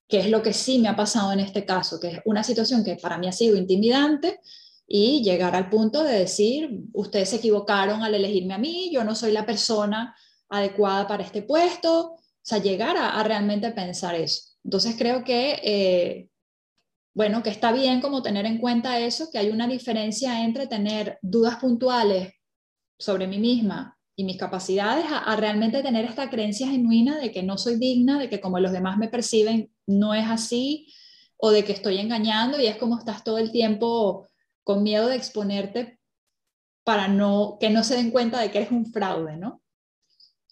que 0.09 0.21
es 0.21 0.31
lo 0.31 0.43
que 0.43 0.55
sí 0.55 0.79
me 0.79 0.89
ha 0.89 0.97
pasado 0.97 1.31
en 1.33 1.41
este 1.41 1.67
caso, 1.67 2.01
que 2.01 2.09
es 2.09 2.19
una 2.25 2.43
situación 2.43 2.83
que 2.83 2.97
para 2.97 3.19
mí 3.19 3.29
ha 3.29 3.33
sido 3.33 3.57
intimidante, 3.59 4.41
y 4.93 5.23
llegar 5.23 5.55
al 5.55 5.71
punto 5.71 6.03
de 6.03 6.19
decir, 6.19 6.83
ustedes 6.93 7.29
se 7.29 7.37
equivocaron 7.37 8.03
al 8.03 8.13
elegirme 8.13 8.55
a 8.55 8.59
mí, 8.59 8.91
yo 8.93 9.05
no 9.05 9.15
soy 9.15 9.31
la 9.31 9.47
persona 9.47 10.17
adecuada 10.49 11.07
para 11.07 11.23
este 11.23 11.43
puesto, 11.43 12.15
o 12.15 12.21
sea, 12.43 12.59
llegar 12.59 12.97
a, 12.97 13.23
realmente 13.23 13.71
pensar 13.71 14.17
eso. 14.17 14.57
Entonces 14.65 14.97
creo 14.99 15.23
que, 15.23 15.61
eh, 15.63 16.29
bueno, 17.15 17.41
que 17.45 17.51
está 17.51 17.71
bien 17.71 18.01
como 18.01 18.21
tener 18.21 18.47
en 18.47 18.59
cuenta 18.59 18.99
eso, 18.99 19.29
que 19.31 19.39
hay 19.39 19.51
una 19.51 19.69
diferencia 19.69 20.43
entre 20.43 20.67
tener 20.67 21.21
dudas 21.23 21.59
puntuales 21.59 22.33
sobre 22.99 23.29
mí 23.29 23.39
misma 23.39 23.97
y 24.17 24.25
mis 24.25 24.39
capacidades 24.39 25.05
a, 25.09 25.37
realmente 25.37 25.85
tener 25.85 26.05
esta 26.05 26.29
creencia 26.31 26.67
genuina 26.67 27.17
de 27.21 27.31
que 27.31 27.45
no 27.45 27.59
soy 27.59 27.77
digna, 27.77 28.19
de 28.19 28.29
que 28.29 28.41
como 28.41 28.59
los 28.59 28.73
demás 28.73 28.99
me 28.99 29.07
perciben 29.07 29.71
no 29.87 30.15
es 30.15 30.27
así, 30.27 30.93
o 31.37 31.53
de 31.53 31.65
que 31.65 31.73
estoy 31.73 31.99
engañando 31.99 32.61
y 32.61 32.67
es 32.67 32.77
como 32.77 32.99
estás 32.99 33.23
todo 33.23 33.39
el 33.39 33.53
tiempo 33.53 34.30
con 34.71 34.85
miedo 34.85 35.09
de 35.09 35.17
exponerte 35.17 35.99
para 36.85 37.09
no, 37.09 37.57
que 37.59 37.71
no 37.71 37.83
se 37.83 37.97
den 37.97 38.13
cuenta 38.13 38.41
de 38.41 38.53
que 38.53 38.59
eres 38.59 38.71
un 38.71 38.87
fraude, 38.87 39.37
¿no? 39.37 39.61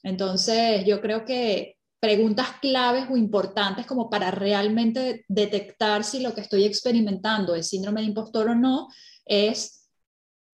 Entonces, 0.03 0.85
yo 0.85 1.01
creo 1.01 1.25
que 1.25 1.77
preguntas 2.01 2.49
claves 2.61 3.05
o 3.09 3.17
importantes 3.17 3.87
como 3.87 4.11
para 4.11 4.33
realmente 4.33 5.25
detectar 5.29 6.03
si 6.03 6.19
lo 6.19 6.35
que 6.35 6.41
estoy 6.41 6.65
experimentando 6.65 7.55
es 7.55 7.69
síndrome 7.69 8.01
de 8.01 8.09
impostor 8.09 8.49
o 8.49 8.57
no, 8.57 8.89
es 9.25 9.89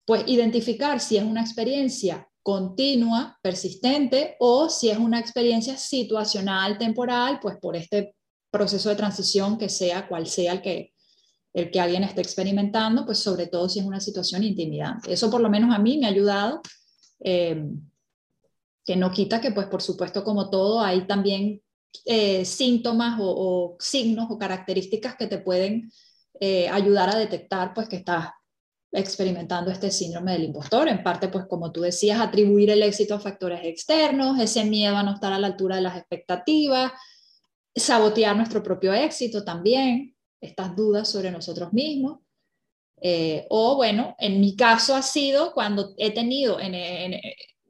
pues 0.04 0.24
identificar 0.26 1.00
si 1.00 1.16
es 1.16 1.24
una 1.24 1.40
experiencia 1.40 2.28
continua, 2.42 3.38
persistente, 3.40 4.36
o 4.40 4.68
si 4.68 4.90
es 4.90 4.98
una 4.98 5.20
experiencia 5.20 5.78
situacional, 5.78 6.76
temporal, 6.76 7.38
pues 7.40 7.56
por 7.56 7.76
este 7.76 8.14
proceso 8.50 8.90
de 8.90 8.96
transición 8.96 9.56
que 9.56 9.70
sea 9.70 10.06
cual 10.06 10.26
sea 10.26 10.52
el 10.52 10.60
que, 10.60 10.92
el 11.54 11.70
que 11.70 11.80
alguien 11.80 12.02
esté 12.02 12.20
experimentando, 12.20 13.06
pues 13.06 13.18
sobre 13.18 13.46
todo 13.46 13.68
si 13.68 13.78
es 13.78 13.86
una 13.86 14.00
situación 14.00 14.42
intimidante. 14.42 15.12
Eso 15.12 15.30
por 15.30 15.40
lo 15.40 15.48
menos 15.48 15.74
a 15.74 15.78
mí 15.78 15.96
me 15.96 16.06
ha 16.06 16.10
ayudado, 16.10 16.60
eh, 17.20 17.64
que 18.84 18.96
no 18.96 19.10
quita 19.12 19.40
que 19.40 19.52
pues 19.52 19.68
por 19.68 19.80
supuesto 19.80 20.24
como 20.24 20.50
todo 20.50 20.80
hay 20.80 21.06
también 21.06 21.62
eh, 22.04 22.44
síntomas 22.44 23.18
o, 23.20 23.76
signos 23.78 24.26
o 24.30 24.36
características 24.36 25.14
que 25.16 25.28
te 25.28 25.38
pueden 25.38 25.90
eh, 26.40 26.68
ayudar 26.68 27.08
a 27.08 27.16
detectar 27.16 27.72
pues 27.72 27.88
que 27.88 27.96
estás 27.96 28.30
experimentando 28.90 29.70
este 29.70 29.92
síndrome 29.92 30.32
del 30.32 30.44
impostor. 30.44 30.88
En 30.88 31.04
parte, 31.04 31.28
pues 31.28 31.46
como 31.48 31.70
tú 31.70 31.82
decías, 31.82 32.20
atribuir 32.20 32.70
el 32.70 32.82
éxito 32.82 33.14
a 33.14 33.20
factores 33.20 33.60
externos, 33.62 34.40
ese 34.40 34.64
miedo 34.64 34.96
a 34.96 35.04
no 35.04 35.14
estar 35.14 35.32
a 35.32 35.38
la 35.38 35.48
altura 35.48 35.76
de 35.76 35.82
las 35.82 35.96
expectativas, 35.96 36.92
sabotear 37.74 38.36
nuestro 38.36 38.62
propio 38.62 38.92
éxito 38.92 39.44
también 39.44 40.13
estas 40.44 40.76
dudas 40.76 41.08
sobre 41.08 41.30
nosotros 41.30 41.72
mismos. 41.72 42.20
Eh, 43.00 43.46
o 43.50 43.76
bueno, 43.76 44.14
en 44.18 44.40
mi 44.40 44.56
caso 44.56 44.94
ha 44.94 45.02
sido 45.02 45.52
cuando 45.52 45.94
he 45.98 46.12
tenido 46.12 46.58
en, 46.60 47.20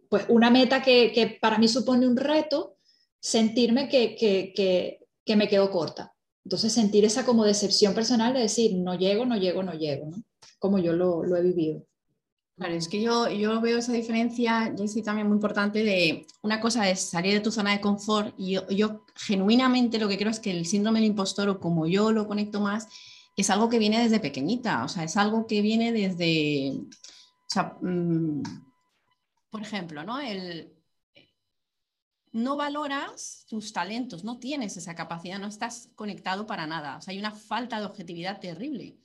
pues 0.08 0.26
una 0.28 0.50
meta 0.50 0.82
que, 0.82 1.38
para 1.40 1.58
mí 1.58 1.66
supone 1.66 2.06
un 2.06 2.16
reto, 2.16 2.76
sentirme 3.20 3.88
que, 3.88 4.14
que, 4.14 4.52
que, 5.24 5.36
me 5.36 5.48
quedo 5.48 5.70
corta. 5.70 6.14
Entonces 6.44 6.72
sentir 6.72 7.04
esa 7.04 7.24
como 7.24 7.44
decepción 7.44 7.94
personal 7.94 8.34
de 8.34 8.40
decir, 8.40 8.76
no 8.76 8.96
llego, 8.96 9.24
no 9.24 9.36
llego, 9.36 9.62
no 9.62 9.72
llego, 9.72 10.10
como 10.58 10.78
yo 10.78 10.92
lo, 10.92 11.24
lo 11.24 11.36
he 11.36 11.42
vivido. 11.42 11.86
Claro, 12.56 12.74
es 12.74 12.88
que 12.88 13.02
yo, 13.02 13.28
yo 13.28 13.60
veo 13.60 13.78
esa 13.78 13.92
diferencia, 13.92 14.72
Jessy, 14.76 15.02
también 15.02 15.26
muy 15.26 15.34
importante 15.34 15.82
de 15.82 16.24
una 16.40 16.60
cosa 16.60 16.88
es 16.88 17.00
salir 17.00 17.34
de 17.34 17.40
tu 17.40 17.50
zona 17.50 17.72
de 17.72 17.80
confort 17.80 18.32
y 18.38 18.52
yo, 18.76 19.04
genuinamente 19.16 19.98
lo 19.98 20.08
que 20.08 20.16
creo 20.16 20.30
es 20.30 20.38
que 20.38 20.52
el 20.52 20.64
síndrome 20.64 21.00
del 21.00 21.08
impostor 21.08 21.48
o 21.48 21.58
como 21.58 21.88
yo 21.88 22.12
lo 22.12 22.28
conecto 22.28 22.60
más 22.60 22.86
es 23.36 23.50
algo 23.50 23.68
que 23.68 23.80
viene 23.80 24.00
desde 24.00 24.20
pequeñita, 24.20 24.84
o 24.84 24.88
sea, 24.88 25.02
es 25.02 25.16
algo 25.16 25.48
que 25.48 25.62
viene 25.62 25.90
desde, 25.90 26.78
o 26.78 27.48
sea, 27.48 27.76
mm, 27.82 28.42
por 29.50 29.62
ejemplo, 29.62 30.04
¿no? 30.04 30.20
El, 30.20 30.72
no 32.30 32.56
valoras 32.56 33.46
tus 33.48 33.72
talentos, 33.72 34.22
no 34.22 34.38
tienes 34.38 34.76
esa 34.76 34.94
capacidad, 34.94 35.40
no 35.40 35.48
estás 35.48 35.90
conectado 35.96 36.46
para 36.46 36.68
nada, 36.68 36.98
o 36.98 37.00
sea, 37.00 37.10
hay 37.10 37.18
una 37.18 37.32
falta 37.32 37.80
de 37.80 37.86
objetividad 37.86 38.38
terrible. 38.38 38.96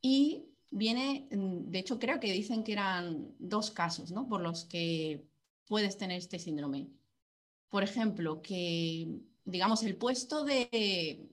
Y 0.00 0.45
viene, 0.70 1.28
mm, 1.30 1.70
de 1.70 1.78
hecho 1.78 1.98
creo 1.98 2.20
que 2.20 2.32
dicen 2.32 2.64
que 2.64 2.72
eran 2.72 3.34
dos 3.38 3.70
casos, 3.70 4.10
¿no? 4.10 4.28
Por 4.28 4.40
los 4.40 4.64
que 4.64 5.24
puedes 5.66 5.96
tener 5.98 6.18
este 6.18 6.38
síndrome. 6.38 6.88
Por 7.70 7.82
ejemplo, 7.82 8.42
que, 8.42 9.20
digamos, 9.44 9.82
el 9.82 9.96
puesto 9.96 10.44
de, 10.44 11.28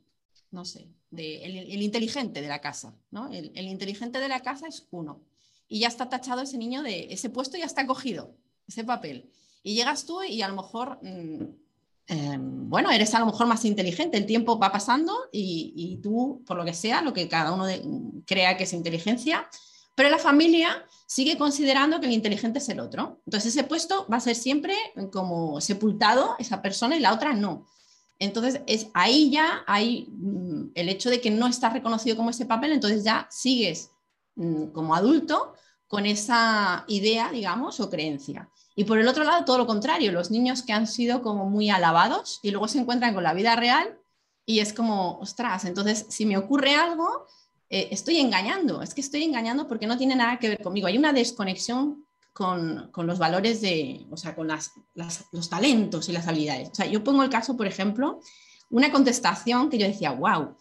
no 0.52 0.66
sé, 0.66 0.90
de 1.12 1.44
el, 1.46 1.82
inteligente 1.82 2.42
de 2.42 2.48
la 2.48 2.62
casa, 2.62 2.98
¿no? 3.12 3.32
El, 3.32 3.68
inteligente 3.68 4.20
de 4.20 4.28
la 4.28 4.42
casa 4.42 4.68
es 4.68 4.88
uno. 4.92 5.22
Y 5.68 5.80
ya 5.80 5.88
está 5.88 6.10
tachado 6.10 6.42
ese 6.42 6.58
niño 6.58 6.84
de, 6.84 7.08
ese 7.14 7.30
puesto 7.30 7.58
ya 7.58 7.66
está 7.66 7.86
cogido, 7.88 8.36
ese 8.68 8.84
papel. 8.84 9.30
Y 9.64 9.76
llegas 9.76 10.06
tú 10.06 10.24
y 10.24 10.42
a 10.42 10.48
lo 10.48 10.56
mejor 10.56 11.00
mm, 11.04 11.63
Em, 12.08 12.70
bueno, 12.70 12.92
eres 12.92 13.14
a 13.16 13.20
lo 13.20 13.28
mejor 13.28 13.48
más 13.48 13.64
inteligente, 13.64 14.18
el 14.18 14.26
tiempo 14.26 14.60
va 14.60 14.72
pasando 14.72 15.14
y, 15.32 16.00
tú, 16.04 16.44
por 16.46 16.58
lo 16.58 16.66
que 16.66 16.74
sea, 16.74 17.02
lo 17.02 17.14
que 17.14 17.30
cada 17.30 17.54
uno 17.54 17.66
crea 18.26 18.58
que 18.58 18.66
es 18.66 18.74
inteligencia, 18.74 19.48
pero 19.96 20.10
la 20.10 20.18
familia 20.18 20.86
sigue 21.08 21.38
considerando 21.38 22.00
que 22.00 22.08
el 22.08 22.14
inteligente 22.14 22.60
es 22.60 22.68
el 22.70 22.80
otro. 22.80 23.22
Entonces 23.26 23.56
ese 23.56 23.64
puesto 23.64 24.08
va 24.12 24.18
a 24.18 24.22
ser 24.22 24.36
siempre 24.36 24.76
como 25.12 25.62
sepultado 25.62 26.36
esa 26.40 26.62
persona 26.62 26.98
y 26.98 27.00
la 27.00 27.14
otra 27.14 27.34
no. 27.34 27.68
Entonces 28.20 28.62
es 28.68 28.88
ahí 28.94 29.30
ya 29.30 29.64
hay 29.68 30.08
mm, 30.10 30.72
el 30.76 30.90
hecho 30.90 31.10
de 31.10 31.22
que 31.22 31.32
no 31.32 31.48
estás 31.48 31.74
reconocido 31.74 32.16
como 32.18 32.32
ese 32.32 32.46
papel, 32.46 32.74
entonces 32.74 33.04
ya 33.04 33.28
sigues 33.30 33.92
mm, 34.36 34.68
como 34.68 34.96
adulto 34.96 35.54
con 35.88 36.06
esa 36.06 36.86
idea, 36.88 37.32
digamos, 37.32 37.80
o 37.80 37.90
creencia. 37.90 38.50
Y 38.76 38.86
por 38.86 38.98
el 38.98 39.08
otro 39.08 39.24
lado, 39.24 39.46
todo 39.46 39.58
lo 39.60 39.68
contrario, 39.68 40.12
los 40.12 40.32
niños 40.32 40.64
que 40.64 40.74
han 40.74 40.88
sido 40.88 41.22
como 41.22 41.50
muy 41.50 41.70
alabados 41.70 42.40
y 42.42 42.52
luego 42.52 42.68
se 42.68 42.80
encuentran 42.80 43.14
con 43.14 43.24
la 43.24 43.34
vida 43.34 43.56
real 43.56 44.00
y 44.46 44.60
es 44.60 44.74
como, 44.74 45.20
ostras, 45.20 45.66
entonces 45.66 46.06
si 46.10 46.26
me 46.26 46.38
ocurre 46.38 46.76
algo, 46.76 47.28
eh, 47.70 47.90
estoy 47.92 48.18
engañando, 48.18 48.82
es 48.82 48.94
que 48.94 49.02
estoy 49.02 49.24
engañando 49.24 49.68
porque 49.68 49.88
no 49.88 49.98
tiene 49.98 50.16
nada 50.16 50.40
que 50.40 50.50
ver 50.50 50.62
conmigo. 50.62 50.88
Hay 50.88 50.98
una 50.98 51.14
desconexión 51.14 52.06
con, 52.34 52.92
los 52.96 53.20
valores 53.20 53.62
de, 53.62 54.06
o 54.10 54.18
sea, 54.18 54.36
con 54.36 54.48
los 54.48 55.50
talentos 55.50 56.10
y 56.10 56.12
las 56.12 56.28
habilidades. 56.28 56.70
O 56.72 56.76
sea, 56.76 56.88
yo 56.88 57.04
pongo 57.04 57.24
el 57.24 57.30
caso, 57.30 57.56
por 57.56 57.68
ejemplo, 57.68 58.20
una 58.70 58.92
contestación 58.92 59.70
que 59.70 59.78
yo 59.78 59.88
decía, 59.88 60.12
wow, 60.12 60.58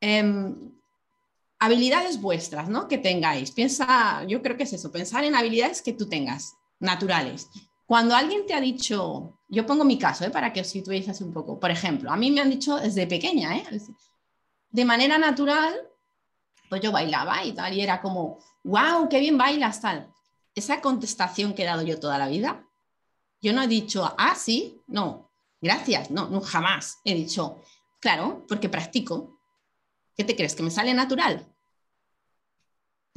em, 0.00 0.72
habilidades 1.58 2.20
vuestras, 2.20 2.68
¿no? 2.68 2.86
Que 2.86 2.98
tengáis. 2.98 3.50
Piensa, 3.50 4.24
yo 4.24 4.40
creo 4.40 4.56
que 4.56 4.62
es 4.62 4.72
eso, 4.72 4.92
pensar 4.92 5.24
en 5.24 5.34
habilidades 5.34 5.82
que 5.82 5.92
tú 5.92 6.08
tengas, 6.08 6.54
naturales. 6.80 7.48
Cuando 7.86 8.14
alguien 8.14 8.44
te 8.46 8.54
ha 8.54 8.60
dicho, 8.60 9.38
yo 9.48 9.66
pongo 9.66 9.84
mi 9.84 9.98
caso, 9.98 10.24
¿eh? 10.24 10.30
para 10.30 10.52
que 10.52 10.60
os 10.60 10.66
situéis 10.66 11.08
así 11.08 11.24
un 11.24 11.32
poco. 11.32 11.58
Por 11.58 11.70
ejemplo, 11.70 12.10
a 12.10 12.16
mí 12.16 12.30
me 12.30 12.40
han 12.40 12.50
dicho 12.50 12.76
desde 12.76 13.06
pequeña, 13.06 13.56
¿eh? 13.56 13.64
de 14.70 14.84
manera 14.84 15.16
natural, 15.18 15.74
pues 16.68 16.82
yo 16.82 16.92
bailaba 16.92 17.44
y 17.44 17.52
tal, 17.52 17.72
y 17.72 17.80
era 17.80 18.00
como, 18.00 18.38
wow, 18.64 19.08
qué 19.08 19.20
bien 19.20 19.38
bailas, 19.38 19.80
tal. 19.80 20.12
Esa 20.54 20.80
contestación 20.80 21.54
que 21.54 21.62
he 21.62 21.66
dado 21.66 21.82
yo 21.82 21.98
toda 21.98 22.18
la 22.18 22.28
vida, 22.28 22.64
yo 23.40 23.52
no 23.52 23.62
he 23.62 23.68
dicho, 23.68 24.14
ah, 24.18 24.34
sí, 24.34 24.82
no, 24.86 25.30
gracias, 25.60 26.10
no, 26.10 26.28
no 26.28 26.40
jamás. 26.40 26.98
He 27.04 27.14
dicho, 27.14 27.62
claro, 28.00 28.44
porque 28.48 28.68
practico. 28.68 29.38
¿Qué 30.16 30.24
te 30.24 30.34
crees? 30.34 30.54
¿Que 30.54 30.64
me 30.64 30.70
sale 30.70 30.92
natural? 30.94 31.46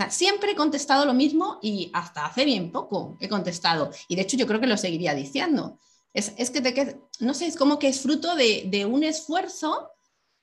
Siempre 0.10 0.52
he 0.52 0.56
contestado 0.56 1.06
lo 1.06 1.14
mismo 1.14 1.60
y 1.62 1.90
hasta 1.94 2.26
hace 2.26 2.46
bien 2.46 2.72
poco 2.72 3.18
he 3.20 3.30
contestado. 3.30 3.92
Y 4.08 4.16
de 4.16 4.24
hecho 4.24 4.38
yo 4.38 4.48
creo 4.48 4.60
que 4.60 4.68
lo 4.68 4.78
seguiría 4.78 5.14
diciendo. 5.14 5.80
Es, 6.14 6.50
que, 6.50 6.62
te, 6.62 7.00
no 7.20 7.34
sé, 7.34 7.46
es 7.46 7.56
como 7.56 7.80
que 7.80 7.88
es 7.88 8.02
fruto 8.02 8.36
de, 8.36 8.86
un 8.86 9.04
esfuerzo 9.04 9.90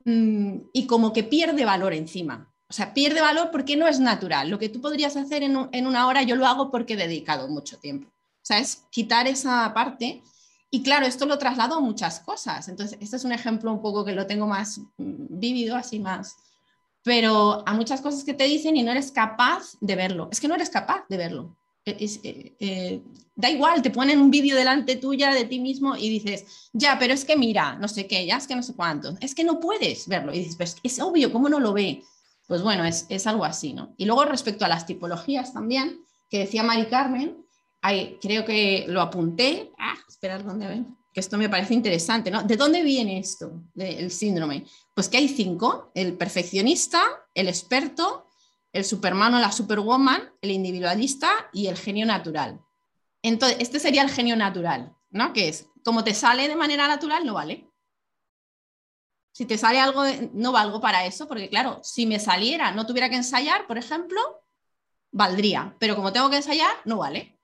mm, 0.04 0.56
y 0.72 0.86
como 0.86 1.12
que 1.12 1.24
pierde 1.24 1.64
valor 1.64 1.92
encima. 1.92 2.50
O 2.70 2.72
sea, 2.72 2.92
pierde 2.92 3.20
valor 3.20 3.50
porque 3.50 3.76
no 3.76 3.86
es 3.86 4.00
natural. 4.00 4.48
Lo 4.48 4.58
que 4.58 4.68
tú 4.68 4.80
podrías 4.80 5.16
hacer 5.16 5.42
en, 5.42 5.56
una 5.56 6.06
hora, 6.06 6.22
yo 6.22 6.36
lo 6.36 6.46
hago 6.46 6.70
porque 6.70 6.94
he 6.94 6.96
dedicado 6.96 7.48
mucho 7.48 7.78
tiempo. 7.78 8.08
O 8.08 8.44
sea, 8.48 8.58
es 8.58 8.84
quitar 8.90 9.26
esa 9.26 9.72
parte. 9.74 10.22
Y 10.70 10.82
claro, 10.82 11.06
esto 11.06 11.24
lo 11.24 11.38
traslado 11.38 11.76
a 11.76 11.80
muchas 11.80 12.20
cosas. 12.20 12.68
Entonces, 12.68 12.98
este 13.00 13.16
es 13.16 13.24
un 13.24 13.32
ejemplo 13.32 13.72
un 13.72 13.80
poco 13.80 14.04
que 14.04 14.12
lo 14.12 14.26
tengo 14.26 14.46
más 14.46 14.78
mm, 14.96 15.38
vivido, 15.38 15.76
así 15.76 15.98
más. 15.98 16.36
Pero 17.08 17.62
a 17.66 17.72
muchas 17.72 18.02
cosas 18.02 18.22
que 18.22 18.34
te 18.34 18.44
dicen 18.44 18.76
y 18.76 18.82
no 18.82 18.90
eres 18.90 19.10
capaz 19.10 19.78
de 19.80 19.96
verlo. 19.96 20.28
Es 20.30 20.40
que 20.40 20.46
no 20.46 20.54
eres 20.54 20.68
capaz 20.68 21.06
de 21.08 21.16
verlo. 21.16 21.56
E, 21.86 21.96
eh, 22.22 22.56
eh, 22.60 23.02
da 23.34 23.48
igual, 23.48 23.80
te 23.80 23.88
ponen 23.88 24.20
un 24.20 24.30
vídeo 24.30 24.54
delante 24.54 24.96
tuya 24.96 25.32
de 25.32 25.46
ti 25.46 25.58
mismo 25.58 25.96
y 25.96 26.10
dices, 26.10 26.68
ya, 26.74 26.98
pero 26.98 27.14
es 27.14 27.24
que 27.24 27.34
mira, 27.34 27.76
no 27.76 27.88
sé 27.88 28.06
qué, 28.06 28.26
ya 28.26 28.36
es 28.36 28.46
que 28.46 28.54
no 28.54 28.62
sé 28.62 28.74
cuánto. 28.74 29.16
Es 29.22 29.34
que 29.34 29.42
no 29.42 29.58
puedes 29.58 30.06
verlo. 30.06 30.34
Y 30.34 30.40
dices, 30.40 30.56
pues 30.56 30.76
es 30.82 31.00
obvio, 31.00 31.32
¿cómo 31.32 31.48
no 31.48 31.60
lo 31.60 31.72
ve? 31.72 32.02
Pues 32.46 32.60
bueno, 32.60 32.84
es, 32.84 33.06
es, 33.08 33.26
algo 33.26 33.46
así, 33.46 33.72
¿no? 33.72 33.94
Y 33.96 34.04
luego 34.04 34.26
respecto 34.26 34.66
a 34.66 34.68
las 34.68 34.84
tipologías 34.84 35.54
también, 35.54 36.04
que 36.28 36.40
decía 36.40 36.62
Mari 36.62 36.88
Carmen, 36.88 37.42
hay, 37.80 38.18
creo 38.20 38.44
que 38.44 38.84
lo 38.86 39.00
apunté, 39.00 39.72
ah, 39.78 39.96
esperar 40.06 40.44
dónde 40.44 40.68
ven, 40.68 40.97
esto 41.18 41.38
me 41.38 41.48
parece 41.48 41.74
interesante, 41.74 42.30
¿no? 42.30 42.42
¿De 42.42 42.56
dónde 42.56 42.82
viene 42.82 43.18
esto, 43.18 43.62
del 43.74 44.10
síndrome? 44.10 44.64
Pues 44.94 45.08
que 45.08 45.18
hay 45.18 45.28
cinco, 45.28 45.90
el 45.94 46.16
perfeccionista, 46.16 47.02
el 47.34 47.48
experto, 47.48 48.26
el 48.72 48.84
superman 48.84 49.34
o 49.34 49.38
la 49.38 49.52
superwoman, 49.52 50.32
el 50.40 50.50
individualista 50.50 51.30
y 51.52 51.66
el 51.66 51.76
genio 51.76 52.06
natural. 52.06 52.60
Entonces, 53.22 53.58
este 53.60 53.80
sería 53.80 54.02
el 54.02 54.10
genio 54.10 54.36
natural, 54.36 54.94
¿no? 55.10 55.32
Que 55.32 55.48
es, 55.48 55.66
como 55.84 56.04
te 56.04 56.14
sale 56.14 56.48
de 56.48 56.56
manera 56.56 56.86
natural, 56.86 57.24
no 57.24 57.34
vale. 57.34 57.68
Si 59.32 59.46
te 59.46 59.56
sale 59.56 59.78
algo, 59.78 60.02
no 60.32 60.52
valgo 60.52 60.80
para 60.80 61.06
eso, 61.06 61.28
porque 61.28 61.48
claro, 61.48 61.80
si 61.82 62.06
me 62.06 62.18
saliera, 62.18 62.72
no 62.72 62.86
tuviera 62.86 63.08
que 63.08 63.16
ensayar, 63.16 63.66
por 63.66 63.78
ejemplo, 63.78 64.20
valdría, 65.12 65.76
pero 65.78 65.96
como 65.96 66.12
tengo 66.12 66.28
que 66.28 66.36
ensayar, 66.36 66.74
no 66.84 66.98
vale. 66.98 67.37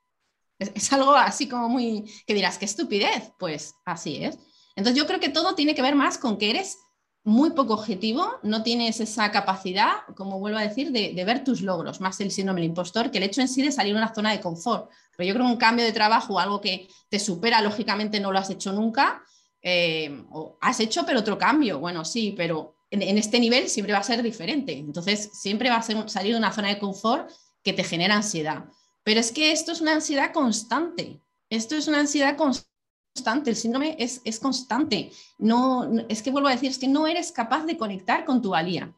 Es, 0.58 0.92
algo 0.92 1.14
así 1.14 1.49
como 1.49 1.68
muy, 1.68 2.11
que 2.26 2.34
dirás, 2.34 2.58
qué 2.58 2.64
estupidez, 2.64 3.32
pues 3.38 3.75
así 3.84 4.25
es. 4.25 4.38
Entonces 4.76 5.00
yo 5.00 5.06
creo 5.06 5.20
que 5.20 5.28
todo 5.28 5.54
tiene 5.54 5.75
que 5.75 5.82
ver 5.82 5.94
más 5.94 6.18
con 6.18 6.38
que 6.38 6.50
eres 6.50 6.78
muy 7.25 7.50
poco 7.52 7.75
objetivo, 7.75 8.38
no 8.42 8.62
tienes 8.62 9.00
esa 9.00 9.30
capacidad, 9.30 9.92
como 10.14 10.38
vuelvo 10.38 10.58
a 10.58 10.62
decir, 10.62 10.92
de, 10.92 11.25
ver 11.25 11.42
tus 11.42 11.62
logros, 11.62 12.00
más 12.00 12.20
el 12.20 12.30
síndrome 12.30 12.61
del 12.61 12.68
impostor, 12.68 13.11
que 13.11 13.18
el 13.18 13.25
hecho 13.25 13.40
en 13.40 13.49
sí 13.49 13.62
de 13.62 13.73
salir 13.73 13.94
de 13.94 13.99
una 13.99 14.14
zona 14.14 14.30
de 14.30 14.40
confort. 14.40 14.90
Pero 15.16 15.28
yo 15.28 15.35
creo 15.35 15.46
que 15.46 15.52
un 15.52 15.59
cambio 15.59 15.87
de 15.87 15.92
trabajo, 15.92 16.38
algo 16.38 16.61
que 16.61 16.88
te 17.09 17.18
supera, 17.18 17.62
lógicamente 17.62 18.20
no 18.20 18.31
lo 18.31 18.38
has 18.38 18.50
hecho 18.50 18.72
nunca, 18.72 19.22
eh, 19.62 20.22
has 20.61 20.81
hecho 20.81 21.07
pero 21.07 21.20
otro 21.20 21.38
cambio, 21.38 21.78
bueno, 21.78 22.05
sí, 22.05 22.35
pero 22.37 22.74
en, 22.90 23.18
este 23.18 23.40
nivel 23.40 23.68
siempre 23.68 23.94
va 23.94 24.00
a 24.00 24.05
ser 24.05 24.22
diferente. 24.22 24.72
Entonces, 24.72 25.31
siempre 25.33 25.70
va 25.70 25.76
a 25.76 25.83
ser 25.83 26.09
salir 26.09 26.33
de 26.33 26.38
una 26.38 26.52
zona 26.52 26.68
de 26.68 26.78
confort 26.78 27.31
que 27.62 27.72
te 27.72 27.85
genera 27.85 28.14
ansiedad. 28.14 28.66
Pero 29.04 29.20
es 29.20 29.30
que 29.30 29.52
esto 29.52 29.70
es 29.70 29.80
una 29.80 29.94
ansiedad 29.94 30.32
constante. 30.32 31.20
Esto 31.50 31.76
es 31.76 31.86
una 31.86 32.00
ansiedad 32.00 32.36
constante. 32.36 33.50
El 33.50 33.56
síndrome 33.56 33.96
es, 33.98 34.40
constante. 34.40 35.12
No, 35.38 35.88
es 36.08 36.22
que 36.22 36.30
vuelvo 36.30 36.48
a 36.48 36.52
decir, 36.52 36.70
es 36.70 36.78
que 36.78 36.88
no 36.88 37.06
eres 37.06 37.30
capaz 37.30 37.64
de 37.64 37.76
conectar 37.76 38.24
con 38.24 38.42
tu 38.42 38.50
valía. 38.50 38.92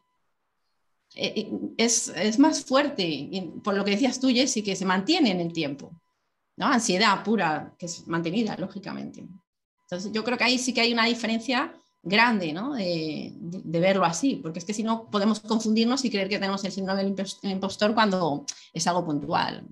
Eh, 1.14 1.34
eh, 1.36 1.74
es, 1.76 2.38
más 2.38 2.64
fuerte, 2.64 3.50
por 3.62 3.74
lo 3.74 3.84
que 3.84 3.92
decías 3.92 4.20
tú, 4.20 4.28
Jessy, 4.28 4.62
que 4.62 4.76
se 4.76 4.84
mantiene 4.84 5.32
en 5.32 5.40
el 5.40 5.52
tiempo. 5.52 5.90
¿no? 6.56 6.66
Ansiedad 6.66 7.22
pura, 7.24 7.74
que 7.78 7.86
es 7.86 8.06
mantenida, 8.06 8.56
lógicamente. 8.56 9.26
Entonces, 9.82 10.12
yo 10.12 10.24
creo 10.24 10.38
que 10.38 10.44
ahí 10.44 10.58
sí 10.58 10.72
que 10.72 10.80
hay 10.80 10.92
una 10.92 11.04
diferencia 11.04 11.74
grande 12.06 12.52
¿no? 12.52 12.74
de, 12.74 13.32
verlo 13.64 14.04
así, 14.04 14.36
porque 14.36 14.60
es 14.60 14.64
que 14.64 14.72
si 14.72 14.82
no 14.82 15.10
podemos 15.10 15.40
confundirnos 15.40 16.04
y 16.04 16.10
creer 16.10 16.28
que 16.28 16.38
tenemos 16.38 16.64
el 16.64 16.72
síndrome 16.72 17.04
del 17.04 17.26
impostor 17.42 17.94
cuando 17.94 18.44
es 18.72 18.86
algo 18.86 19.04
puntual. 19.04 19.66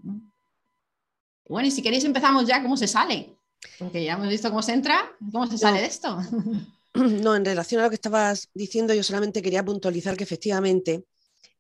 Bueno, 1.46 1.68
y 1.68 1.70
si 1.70 1.82
queréis 1.82 2.04
empezamos 2.04 2.46
ya, 2.46 2.62
¿cómo 2.62 2.76
se 2.76 2.86
sale? 2.86 3.36
Porque 3.78 4.04
ya 4.04 4.14
hemos 4.14 4.28
visto 4.28 4.48
cómo 4.50 4.62
se 4.62 4.72
entra, 4.72 5.12
¿cómo 5.32 5.46
se 5.46 5.58
sale 5.58 5.80
de 5.80 5.86
esto? 5.86 6.18
No, 6.94 7.34
en 7.34 7.44
relación 7.44 7.80
a 7.80 7.84
lo 7.84 7.90
que 7.90 7.96
estabas 7.96 8.50
diciendo, 8.54 8.94
yo 8.94 9.02
solamente 9.02 9.42
quería 9.42 9.64
puntualizar 9.64 10.16
que 10.16 10.22
efectivamente 10.22 11.02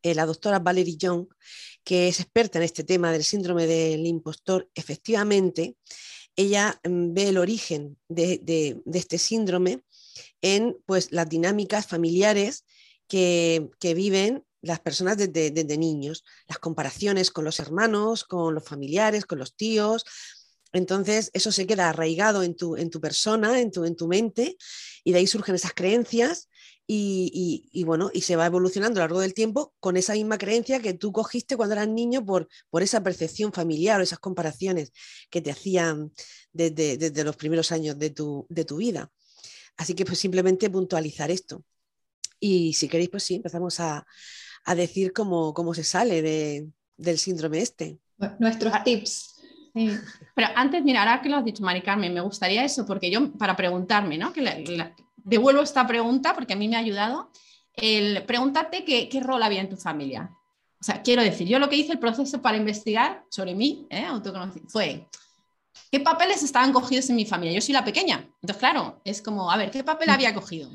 eh, 0.00 0.14
la 0.14 0.26
doctora 0.26 0.60
Valerie 0.60 0.96
Young, 0.96 1.26
que 1.82 2.06
es 2.06 2.20
experta 2.20 2.58
en 2.58 2.64
este 2.64 2.84
tema 2.84 3.10
del 3.10 3.24
síndrome 3.24 3.66
del 3.66 4.06
impostor, 4.06 4.70
efectivamente 4.76 5.76
ella 6.36 6.80
mm, 6.84 7.14
ve 7.14 7.28
el 7.28 7.38
origen 7.38 7.96
de, 8.08 8.80
este 8.92 9.18
síndrome 9.18 9.82
en 10.40 10.76
pues, 10.86 11.10
las 11.10 11.28
dinámicas 11.28 11.86
familiares 11.86 12.64
que, 13.08 13.70
viven 13.80 14.44
las 14.64 14.80
personas 14.80 15.16
desde, 15.16 15.78
niños, 15.78 16.24
las 16.48 16.58
comparaciones 16.58 17.30
con 17.30 17.44
los 17.44 17.60
hermanos, 17.60 18.24
con 18.24 18.54
los 18.54 18.64
familiares, 18.64 19.26
con 19.26 19.38
los 19.38 19.54
tíos. 19.54 20.04
Entonces, 20.72 21.30
eso 21.34 21.52
se 21.52 21.66
queda 21.66 21.88
arraigado 21.88 22.42
en 22.42 22.56
tu, 22.56 22.76
en 22.76 22.90
tu 22.90 23.00
persona, 23.00 23.60
en 23.60 23.70
tu, 23.70 23.84
en 23.84 23.94
tu 23.94 24.08
mente, 24.08 24.56
y 25.04 25.12
de 25.12 25.18
ahí 25.18 25.26
surgen 25.26 25.54
esas 25.54 25.72
creencias 25.72 26.48
y, 26.86 27.84
bueno, 27.84 28.10
y 28.12 28.20
se 28.22 28.36
va 28.36 28.46
evolucionando 28.46 29.00
a 29.00 29.04
lo 29.04 29.08
largo 29.08 29.20
del 29.20 29.32
tiempo 29.32 29.74
con 29.80 29.96
esa 29.96 30.12
misma 30.12 30.36
creencia 30.36 30.80
que 30.80 30.92
tú 30.92 31.12
cogiste 31.12 31.56
cuando 31.56 31.74
eras 31.74 31.88
niño 31.88 32.24
por, 32.24 32.48
por 32.68 32.82
esa 32.82 33.02
percepción 33.02 33.52
familiar 33.52 34.00
o 34.00 34.02
esas 34.02 34.18
comparaciones 34.18 34.92
que 35.30 35.40
te 35.40 35.50
hacían 35.50 36.12
desde, 36.52 37.24
los 37.24 37.36
primeros 37.36 37.72
años 37.72 37.98
de 37.98 38.10
tu, 38.10 38.46
de 38.50 38.64
tu, 38.64 38.76
vida. 38.76 39.10
Así 39.76 39.94
que 39.94 40.04
pues 40.04 40.18
simplemente 40.18 40.68
puntualizar 40.70 41.30
esto. 41.30 41.64
Y 42.38 42.74
si 42.74 42.88
queréis, 42.88 43.08
pues 43.10 43.22
sí, 43.22 43.36
empezamos 43.36 43.80
a, 43.80 44.06
a 44.64 44.74
decir 44.74 45.12
cómo, 45.12 45.52
cómo, 45.54 45.74
se 45.74 45.84
sale 45.84 46.22
de, 46.22 46.68
del 46.96 47.18
síndrome 47.18 47.58
este. 47.58 47.98
Nuestros 48.38 48.72
ah, 48.74 48.82
tips. 48.82 49.34
Pero 50.34 50.48
antes, 50.54 50.82
mira, 50.82 51.00
ahora 51.00 51.20
que 51.20 51.28
lo 51.28 51.36
has 51.36 51.44
dicho, 51.44 51.62
Mari 51.62 51.82
Carmen, 51.82 52.14
me 52.14 52.20
gustaría 52.20 52.64
eso, 52.64 52.86
porque 52.86 53.10
yo, 53.10 53.32
para 53.32 53.56
preguntarme, 53.56 54.18
¿no? 54.18 54.32
Que 54.32 54.42
la, 54.42 54.94
devuelvo 55.16 55.62
esta 55.62 55.86
pregunta 55.86 56.34
porque 56.34 56.52
a 56.52 56.56
mí 56.56 56.68
me 56.68 56.76
ha 56.76 56.80
ayudado. 56.80 57.30
El 57.72 58.22
preguntarte 58.24 58.84
qué, 58.84 59.20
rol 59.20 59.42
había 59.42 59.60
en 59.60 59.68
tu 59.68 59.76
familia. 59.76 60.30
O 60.80 60.84
sea, 60.84 61.02
quiero 61.02 61.22
decir, 61.22 61.48
yo 61.48 61.58
lo 61.58 61.68
que 61.68 61.76
hice 61.76 61.92
el 61.92 61.98
proceso 61.98 62.40
para 62.40 62.56
investigar 62.56 63.24
sobre 63.30 63.54
mí, 63.54 63.86
¿eh? 63.90 64.06
fue 64.68 65.08
qué 65.94 66.00
papeles 66.00 66.42
estaban 66.42 66.72
cogidos 66.72 67.08
en 67.08 67.14
mi 67.14 67.24
familia. 67.24 67.54
Yo 67.54 67.60
soy 67.60 67.72
la 67.72 67.84
pequeña. 67.84 68.16
Entonces, 68.42 68.56
claro, 68.56 69.00
es 69.04 69.22
como, 69.22 69.48
a 69.48 69.56
ver, 69.56 69.70
¿qué 69.70 69.84
papel 69.84 70.10
había 70.10 70.34
cogido? 70.34 70.68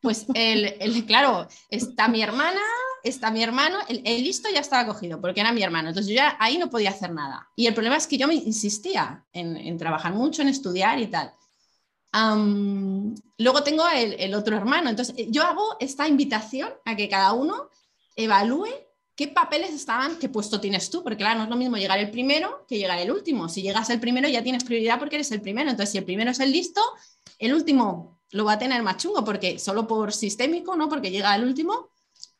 Pues, 0.00 0.24
el, 0.32 1.04
claro, 1.04 1.46
está 1.68 2.08
mi 2.08 2.22
hermana, 2.22 2.62
está 3.04 3.30
mi 3.30 3.42
hermano, 3.42 3.76
el, 3.86 4.02
listo 4.24 4.48
ya 4.48 4.60
estaba 4.60 4.86
cogido 4.86 5.20
porque 5.20 5.40
era 5.40 5.52
mi 5.52 5.62
hermano. 5.62 5.90
Entonces, 5.90 6.08
yo 6.08 6.16
ya 6.16 6.38
ahí 6.40 6.56
no 6.56 6.70
podía 6.70 6.88
hacer 6.88 7.12
nada. 7.12 7.50
Y 7.54 7.66
el 7.66 7.74
problema 7.74 7.98
es 7.98 8.06
que 8.06 8.16
yo 8.16 8.26
me 8.26 8.34
insistía 8.34 9.26
en, 9.34 9.58
en 9.58 9.76
trabajar 9.76 10.14
mucho, 10.14 10.40
en 10.40 10.48
estudiar 10.48 10.98
y 10.98 11.08
tal 11.08 11.34
luego 13.38 13.62
tengo 13.62 13.84
el, 13.88 14.34
otro 14.34 14.56
hermano. 14.56 14.90
Entonces, 14.90 15.14
yo 15.28 15.42
hago 15.42 15.76
esta 15.80 16.08
invitación 16.08 16.70
a 16.84 16.96
que 16.96 17.08
cada 17.08 17.32
uno 17.32 17.70
evalúe 18.16 18.68
qué 19.14 19.28
papeles 19.28 19.70
estaban, 19.72 20.16
qué 20.18 20.28
puesto 20.28 20.60
tienes 20.60 20.88
tú, 20.90 21.02
porque 21.02 21.18
claro, 21.18 21.38
no 21.38 21.44
es 21.44 21.50
lo 21.50 21.56
mismo 21.56 21.76
llegar 21.76 21.98
el 21.98 22.10
primero 22.10 22.64
que 22.68 22.78
llegar 22.78 22.98
el 22.98 23.10
último. 23.10 23.48
Si 23.48 23.62
llegas 23.62 23.90
el 23.90 24.00
primero 24.00 24.28
ya 24.28 24.42
tienes 24.42 24.64
prioridad 24.64 24.98
porque 24.98 25.16
eres 25.16 25.30
el 25.32 25.40
primero. 25.40 25.70
Entonces, 25.70 25.92
si 25.92 25.98
el 25.98 26.04
primero 26.04 26.30
es 26.30 26.40
el 26.40 26.50
listo, 26.52 26.80
el 27.38 27.54
último 27.54 28.20
lo 28.30 28.44
va 28.44 28.52
a 28.54 28.58
tener 28.58 28.82
más 28.82 28.96
chungo 28.96 29.24
porque 29.24 29.58
solo 29.58 29.86
por 29.86 30.12
sistémico, 30.12 30.74
¿no? 30.76 30.88
Porque 30.88 31.10
llega 31.10 31.34
el 31.36 31.44
último, 31.44 31.90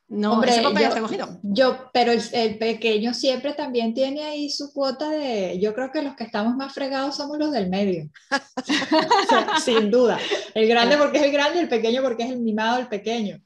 No, 0.08 0.32
Hombre, 0.34 0.50
ese 0.50 0.62
papel 0.62 0.74
ya 0.78 0.80
yo- 0.82 0.88
está 0.88 1.00
cogido. 1.00 1.40
Yo, 1.42 1.90
pero 1.92 2.12
el, 2.12 2.22
el 2.32 2.58
pequeño 2.58 3.14
siempre 3.14 3.52
también 3.54 3.94
tiene 3.94 4.22
ahí 4.24 4.50
su 4.50 4.72
cuota 4.72 5.08
de, 5.08 5.58
yo 5.60 5.74
creo 5.74 5.90
que 5.90 6.02
los 6.02 6.14
que 6.16 6.24
estamos 6.24 6.54
más 6.54 6.72
fregados 6.74 7.16
somos 7.16 7.38
los 7.38 7.50
del 7.52 7.68
medio. 7.70 8.10
O 8.62 9.28
sea, 9.28 9.58
sin 9.60 9.90
duda. 9.90 10.18
El 10.54 10.66
grande 10.68 10.96
porque 10.96 11.18
es 11.18 11.24
el 11.24 11.32
grande, 11.32 11.60
el 11.60 11.68
pequeño 11.68 12.02
porque 12.02 12.24
es 12.24 12.30
el 12.30 12.40
mimado 12.40 12.76
del 12.78 12.88
pequeño. 12.88 13.40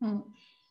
Mm. 0.00 0.20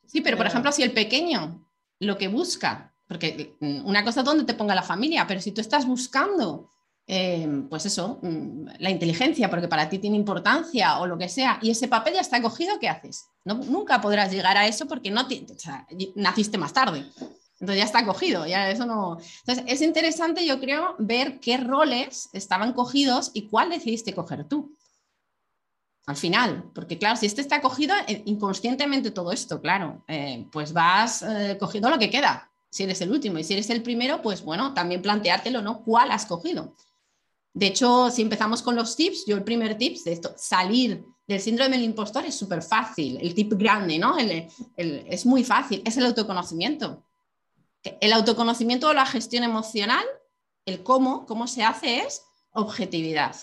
Sí, 0.06 0.22
pero 0.22 0.38
por 0.38 0.46
ejemplo, 0.48 0.72
si 0.72 0.84
el 0.84 0.92
pequeño 0.92 1.63
lo 2.06 2.18
que 2.18 2.28
busca, 2.28 2.94
porque 3.08 3.56
mm, 3.60 3.86
una 3.86 4.04
cosa 4.04 4.22
es 4.22 4.26
donde 4.26 4.44
te 4.46 4.54
ponga 4.54 4.76
la 4.76 4.84
familia, 4.84 5.26
pero 5.28 5.42
si 5.42 5.52
tú 5.52 5.62
estás 5.62 5.86
buscando, 5.86 6.70
eh, 7.08 7.48
pues 7.70 7.86
eso, 7.86 8.20
mm, 8.22 8.66
la 8.80 8.90
inteligencia, 8.90 9.50
porque 9.50 9.68
para 9.68 9.90
ti 9.90 10.00
tiene 10.00 10.16
importancia 10.18 11.00
o 11.00 11.08
lo 11.08 11.18
que 11.18 11.30
sea, 11.30 11.60
y 11.62 11.70
ese 11.72 11.88
papel 11.88 12.14
ya 12.16 12.22
está 12.22 12.42
cogido, 12.42 12.80
¿qué 12.80 12.90
haces? 12.90 13.26
No, 13.46 13.56
nunca 13.56 14.00
podrás 14.02 14.32
llegar 14.32 14.58
a 14.58 14.68
eso 14.68 14.88
porque 14.88 15.12
no 15.12 15.28
ti- 15.28 15.46
o 15.54 15.60
sea, 15.60 15.86
naciste 16.16 16.58
más 16.58 16.74
tarde. 16.74 17.06
Entonces 17.60 17.78
ya 17.78 17.86
está 17.86 18.06
cogido, 18.06 18.46
ya 18.46 18.70
eso 18.70 18.86
no. 18.86 19.18
Entonces 19.46 19.64
es 19.68 19.82
interesante, 19.82 20.46
yo 20.46 20.60
creo, 20.60 20.96
ver 21.00 21.40
qué 21.40 21.58
roles 21.58 22.30
estaban 22.34 22.74
cogidos 22.74 23.32
y 23.34 23.48
cuál 23.48 23.70
decidiste 23.70 24.14
coger 24.14 24.46
tú 24.48 24.76
al 26.06 26.18
final, 26.18 26.70
porque 26.76 26.98
claro, 26.98 27.16
si 27.16 27.26
este 27.26 27.42
está 27.42 27.62
cogido 27.62 27.96
eh, 28.08 28.24
inconscientemente 28.26 29.12
todo 29.12 29.32
esto, 29.32 29.62
claro, 29.62 30.04
eh, 30.08 30.46
pues 30.52 30.74
vas 30.74 31.22
eh, 31.22 31.58
cogiendo 31.60 31.90
lo 31.90 31.98
que 31.98 32.10
queda, 32.10 32.52
si 32.70 32.84
eres 32.84 33.00
el 33.02 33.12
último 33.12 33.40
y 33.40 33.44
si 33.44 33.54
eres 33.54 33.70
el 33.70 33.82
primero, 33.82 34.22
pues 34.22 34.44
bueno, 34.44 34.74
también 34.74 35.02
planteártelo, 35.02 35.62
¿no? 35.62 35.82
¿Cuál 35.84 36.12
has 36.12 36.26
cogido? 36.26 36.76
De 37.54 37.68
hecho, 37.68 38.10
si 38.10 38.22
empezamos 38.22 38.62
con 38.62 38.76
los 38.76 38.96
tips, 38.96 39.26
yo 39.28 39.38
el 39.38 39.44
primer 39.44 39.78
tip 39.78 39.98
de 40.04 40.12
esto, 40.12 40.34
salir 40.36 41.06
del 41.28 41.40
síndrome 41.40 41.78
del 41.78 41.86
impostor 41.86 42.26
es 42.26 42.36
súper 42.36 42.62
fácil, 42.62 43.20
el 43.22 43.34
tip 43.34 43.54
grande, 43.54 43.98
¿no? 44.00 44.18
Es 44.76 45.26
muy 45.26 45.44
fácil, 45.44 45.82
es 45.86 45.96
el 45.96 46.06
autoconocimiento. 46.08 47.04
El 48.02 48.12
autoconocimiento 48.12 48.90
o 48.90 48.94
la 48.94 49.06
gestión 49.06 49.44
emocional, 49.44 50.04
el 50.66 50.82
cómo, 50.84 51.26
cómo 51.28 51.48
se 51.48 51.64
hace 51.64 52.00
es 52.00 52.24
objetividad. 52.52 53.36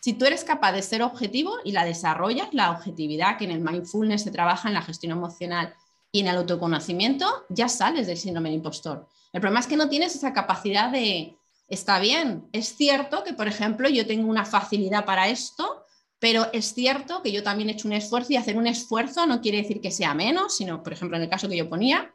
Si 0.00 0.12
tú 0.12 0.24
eres 0.24 0.44
capaz 0.44 0.72
de 0.72 0.82
ser 0.82 1.02
objetivo 1.02 1.56
y 1.64 1.72
la 1.72 1.84
desarrollas, 1.84 2.48
la 2.52 2.70
objetividad 2.70 3.36
que 3.36 3.44
en 3.44 3.50
el 3.50 3.60
mindfulness 3.60 4.22
se 4.22 4.30
trabaja 4.30 4.68
en 4.68 4.74
la 4.74 4.82
gestión 4.82 5.12
emocional 5.12 5.74
y 6.12 6.20
en 6.20 6.28
el 6.28 6.36
autoconocimiento, 6.36 7.26
ya 7.48 7.68
sales 7.68 8.06
del 8.06 8.16
síndrome 8.16 8.48
del 8.48 8.58
impostor. 8.58 9.08
El 9.32 9.40
problema 9.40 9.60
es 9.60 9.66
que 9.66 9.76
no 9.76 9.88
tienes 9.88 10.14
esa 10.14 10.32
capacidad 10.32 10.90
de, 10.90 11.36
está 11.68 11.98
bien, 11.98 12.48
es 12.52 12.76
cierto 12.76 13.24
que, 13.24 13.34
por 13.34 13.48
ejemplo, 13.48 13.88
yo 13.88 14.06
tengo 14.06 14.30
una 14.30 14.44
facilidad 14.44 15.04
para 15.04 15.28
esto, 15.28 15.84
pero 16.18 16.46
es 16.52 16.74
cierto 16.74 17.22
que 17.22 17.32
yo 17.32 17.42
también 17.42 17.68
he 17.68 17.72
hecho 17.72 17.88
un 17.88 17.94
esfuerzo 17.94 18.32
y 18.32 18.36
hacer 18.36 18.56
un 18.56 18.66
esfuerzo 18.66 19.26
no 19.26 19.40
quiere 19.40 19.58
decir 19.58 19.80
que 19.80 19.90
sea 19.90 20.14
menos, 20.14 20.56
sino, 20.56 20.82
por 20.82 20.92
ejemplo, 20.92 21.16
en 21.16 21.24
el 21.24 21.28
caso 21.28 21.48
que 21.48 21.56
yo 21.56 21.68
ponía, 21.68 22.12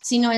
sino 0.00 0.30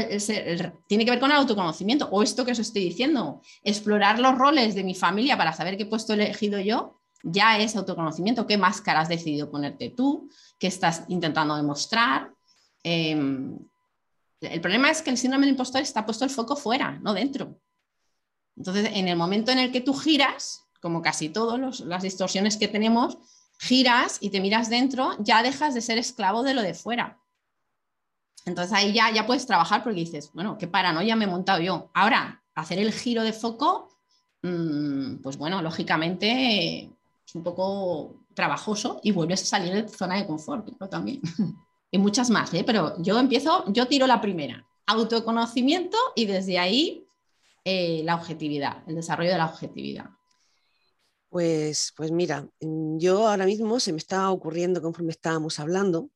tiene 0.88 1.04
que 1.04 1.10
ver 1.10 1.20
con 1.20 1.30
el 1.30 1.36
autoconocimiento 1.36 2.08
o 2.10 2.22
esto 2.22 2.44
que 2.44 2.52
os 2.52 2.58
estoy 2.58 2.84
diciendo, 2.84 3.40
explorar 3.62 4.18
los 4.18 4.36
roles 4.36 4.74
de 4.74 4.84
mi 4.84 4.94
familia 4.94 5.36
para 5.36 5.52
saber 5.52 5.76
qué 5.76 5.86
puesto 5.86 6.12
elegido 6.14 6.58
yo, 6.60 7.00
ya 7.22 7.58
es 7.58 7.76
autoconocimiento, 7.76 8.46
qué 8.46 8.58
máscara 8.58 9.00
has 9.00 9.08
decidido 9.08 9.50
ponerte 9.50 9.90
tú, 9.90 10.28
qué 10.58 10.66
estás 10.66 11.04
intentando 11.08 11.54
demostrar. 11.54 12.32
Eh, 12.82 13.16
el 14.40 14.60
problema 14.60 14.90
es 14.90 15.02
que 15.02 15.10
el 15.10 15.18
síndrome 15.18 15.46
del 15.46 15.52
impostor 15.52 15.82
está 15.82 16.04
puesto 16.04 16.24
el 16.24 16.30
foco 16.30 16.56
fuera, 16.56 16.98
no 17.00 17.14
dentro. 17.14 17.60
Entonces, 18.56 18.90
en 18.92 19.08
el 19.08 19.16
momento 19.16 19.52
en 19.52 19.60
el 19.60 19.70
que 19.70 19.80
tú 19.80 19.94
giras, 19.94 20.66
como 20.80 21.00
casi 21.00 21.28
todas 21.28 21.80
las 21.80 22.02
distorsiones 22.02 22.56
que 22.56 22.66
tenemos, 22.66 23.18
giras 23.60 24.18
y 24.20 24.30
te 24.30 24.40
miras 24.40 24.68
dentro, 24.68 25.16
ya 25.20 25.44
dejas 25.44 25.74
de 25.74 25.80
ser 25.80 25.98
esclavo 25.98 26.42
de 26.42 26.54
lo 26.54 26.62
de 26.62 26.74
fuera. 26.74 27.21
Entonces 28.44 28.72
ahí 28.72 28.92
ya, 28.92 29.10
ya 29.12 29.26
puedes 29.26 29.46
trabajar 29.46 29.82
porque 29.82 30.00
dices, 30.00 30.30
bueno, 30.34 30.58
qué 30.58 30.66
paranoia 30.66 31.16
me 31.16 31.24
he 31.24 31.28
montado 31.28 31.60
yo. 31.60 31.90
Ahora, 31.94 32.42
hacer 32.54 32.78
el 32.78 32.92
giro 32.92 33.22
de 33.22 33.32
foco, 33.32 33.88
mm, 34.42 35.16
pues 35.22 35.36
bueno, 35.36 35.62
lógicamente 35.62 36.90
es 37.26 37.34
un 37.34 37.42
poco 37.42 38.24
trabajoso 38.34 39.00
y 39.02 39.12
vuelves 39.12 39.42
a 39.42 39.46
salir 39.46 39.72
de 39.72 39.88
zona 39.88 40.16
de 40.16 40.26
confort, 40.26 40.66
claro, 40.66 40.88
también. 40.88 41.20
y 41.90 41.98
muchas 41.98 42.30
más, 42.30 42.52
¿eh? 42.54 42.64
pero 42.64 43.00
yo 43.00 43.18
empiezo, 43.18 43.64
yo 43.72 43.86
tiro 43.86 44.06
la 44.06 44.20
primera, 44.20 44.66
autoconocimiento 44.86 45.96
y 46.16 46.26
desde 46.26 46.58
ahí 46.58 47.06
eh, 47.64 48.02
la 48.04 48.16
objetividad, 48.16 48.82
el 48.88 48.96
desarrollo 48.96 49.30
de 49.30 49.38
la 49.38 49.46
objetividad. 49.46 50.10
Pues, 51.28 51.94
pues 51.96 52.10
mira, 52.10 52.46
yo 52.60 53.26
ahora 53.26 53.46
mismo 53.46 53.80
se 53.80 53.92
me 53.92 53.98
está 53.98 54.30
ocurriendo 54.30 54.82
conforme 54.82 55.12
estábamos 55.12 55.58
hablando, 55.60 56.10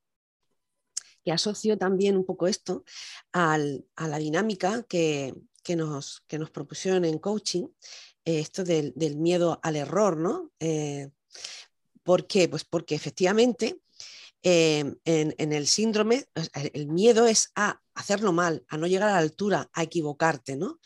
que 1.27 1.33
asocio 1.33 1.77
también 1.77 2.17
un 2.17 2.25
poco 2.25 2.47
esto 2.47 2.85
al- 3.33 3.85
a 3.97 4.07
la 4.07 4.19
dinámica 4.19 4.85
que, 4.85 5.35
que 5.65 5.75
nos, 5.75 6.23
que 6.29 6.39
nos 6.39 6.51
propusieron 6.51 7.05
en 7.05 7.19
coaching, 7.19 7.65
eh, 8.25 8.39
esto 8.39 8.63
del, 8.63 8.93
del 8.95 9.17
miedo 9.17 9.59
al 9.65 9.75
error, 9.75 10.17
¿no? 10.17 10.53
Eh, 10.61 11.11
¿Por 12.05 12.29
qué? 12.29 12.49
Pues 12.49 12.65
porque 12.65 12.95
efectivamente 12.95 13.81
eh, 14.45 14.95
en, 15.05 15.35
en 15.37 15.53
el 15.53 15.67
síndrome 15.67 16.27
el 16.73 16.87
miedo 16.87 17.27
es 17.27 17.51
a 17.57 17.83
hacerlo 17.95 18.33
mal, 18.33 18.65
a 18.69 18.77
no 18.77 18.87
llegar 18.87 19.09
a 19.09 19.13
la 19.15 19.19
altura, 19.19 19.69
a 19.73 19.83
equivocarte, 19.83 20.55
¿no? 20.57 20.79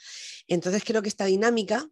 Entonces 0.47 0.83
creo 0.87 1.03
que 1.03 1.11
esta 1.11 1.27
dinámica 1.27 1.87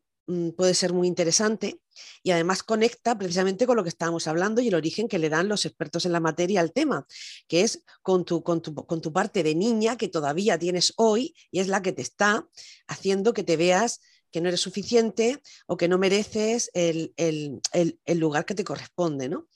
puede 0.57 0.75
ser 0.75 0.93
muy 0.93 1.09
interesante 1.09 1.81
y 2.23 2.31
además 2.31 2.63
conecta 2.63 3.17
precisamente 3.17 3.67
con 3.67 3.77
lo 3.77 3.83
que 3.83 3.89
estábamos 3.89 4.27
hablando 4.27 4.61
y 4.61 4.69
el 4.69 4.75
origen 4.75 5.09
que 5.09 5.19
le 5.19 5.29
dan 5.31 5.49
los 5.49 5.65
expertos 5.65 6.05
en 6.07 6.13
la 6.13 6.21
materia 6.21 6.61
al 6.61 6.73
tema, 6.73 7.07
que 7.49 7.63
es 7.63 7.83
con 8.03 8.25
tu, 8.25 8.43
con 8.43 8.61
tu, 8.63 8.75
con 8.75 9.01
tu 9.01 9.13
parte 9.13 9.43
de 9.43 9.55
niña 9.55 9.97
que 9.97 10.09
todavía 10.09 10.59
tienes 10.59 10.93
hoy 10.97 11.35
y 11.51 11.61
es 11.61 11.69
la 11.69 11.83
que 11.83 11.93
te 11.93 12.03
está 12.03 12.47
haciendo 12.87 13.33
que 13.33 13.43
te 13.43 13.57
veas 13.57 14.01
que 14.31 14.41
no 14.43 14.49
eres 14.49 14.61
suficiente 14.61 15.41
o 15.67 15.77
que 15.79 15.89
no 15.89 15.97
mereces 15.99 16.71
el, 16.75 17.15
el- 17.17 17.61
el- 17.73 17.99
el 18.05 18.19
lugar 18.19 18.45
que 18.45 18.55
te 18.55 18.65
corresponde, 18.65 19.29
¿no? 19.31 19.49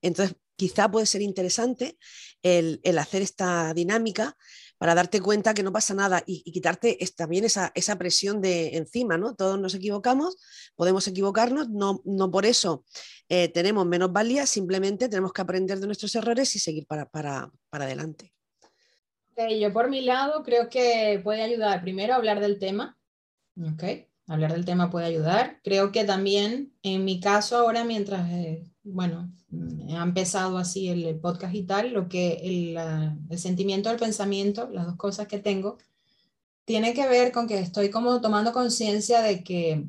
Entonces, 0.00 0.36
quizá 0.62 0.88
puede 0.88 1.06
ser 1.06 1.22
interesante 1.22 1.98
el, 2.40 2.80
hacer 2.96 3.20
esta 3.20 3.74
dinámica 3.74 4.36
para 4.78 4.94
darte 4.94 5.20
cuenta 5.20 5.54
que 5.54 5.64
no 5.64 5.72
pasa 5.72 5.92
nada 5.92 6.22
y, 6.24 6.52
quitarte 6.52 6.96
también 7.16 7.44
esa, 7.44 7.98
presión 7.98 8.40
de 8.40 8.76
encima, 8.76 9.18
¿no? 9.18 9.34
Todos 9.34 9.58
nos 9.58 9.74
equivocamos, 9.74 10.36
podemos 10.76 11.08
equivocarnos, 11.08 11.68
no, 11.68 12.30
por 12.30 12.46
eso 12.46 12.84
eh, 13.28 13.48
tenemos 13.48 13.86
menos 13.86 14.12
valía, 14.12 14.46
simplemente 14.46 15.08
tenemos 15.08 15.32
que 15.32 15.42
aprender 15.42 15.80
de 15.80 15.86
nuestros 15.86 16.14
errores 16.14 16.54
y 16.54 16.60
seguir 16.60 16.86
para, 16.86 17.50
adelante. 17.72 18.32
Yo 19.58 19.72
por 19.72 19.90
mi 19.90 20.02
lado 20.02 20.44
creo 20.44 20.68
que 20.68 21.20
puede 21.24 21.42
ayudar 21.42 21.82
primero 21.82 22.12
a 22.12 22.16
hablar 22.16 22.38
del 22.38 22.60
tema. 22.60 22.96
Ok, 23.60 23.82
hablar 24.28 24.52
del 24.52 24.64
tema 24.64 24.90
puede 24.90 25.06
ayudar. 25.06 25.58
Creo 25.64 25.90
que 25.90 26.04
también 26.04 26.72
en 26.84 27.04
mi 27.04 27.18
caso 27.18 27.56
ahora, 27.56 27.82
mientras, 27.82 28.30
eh, 28.30 28.71
bueno, 28.84 29.32
mm, 29.50 29.94
ha 29.96 30.02
empezado 30.02 30.58
así 30.58 30.88
el, 30.88 31.18
podcast 31.20 31.54
y 31.54 31.62
tal, 31.64 31.92
lo 31.92 32.08
que 32.08 32.40
el, 32.42 32.76
el 33.30 33.38
sentimiento, 33.38 33.90
el 33.90 33.98
pensamiento, 33.98 34.68
las 34.70 34.86
dos 34.86 34.96
cosas 34.96 35.28
que 35.28 35.38
tengo, 35.38 35.78
tiene 36.64 36.94
que 36.94 37.08
ver 37.08 37.32
con 37.32 37.46
que 37.48 37.58
estoy 37.58 37.90
como 37.90 38.20
tomando 38.20 38.52
conciencia 38.52 39.22
de 39.22 39.42
que 39.42 39.86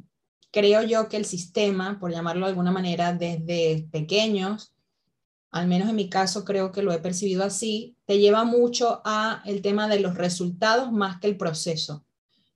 creo 0.51 0.83
yo 0.83 1.09
que 1.09 1.17
el 1.17 1.25
sistema, 1.25 1.99
por 1.99 2.11
llamarlo 2.11 2.45
de 2.45 2.51
alguna 2.51 2.71
manera, 2.71 3.13
desde 3.13 3.87
pequeños, 3.91 4.73
al 5.51 5.67
menos 5.67 5.89
en 5.89 5.95
mi 5.95 6.09
caso 6.09 6.45
creo 6.45 6.71
que 6.71 6.81
lo 6.81 6.91
he 6.93 6.99
percibido 6.99 7.43
así, 7.43 7.95
te 8.05 8.19
lleva 8.19 8.43
mucho 8.43 9.01
a 9.05 9.43
el 9.45 9.61
tema 9.61 9.87
de 9.87 9.99
los 9.99 10.15
resultados 10.15 10.91
más 10.91 11.19
que 11.19 11.27
el 11.27 11.37
proceso, 11.37 12.05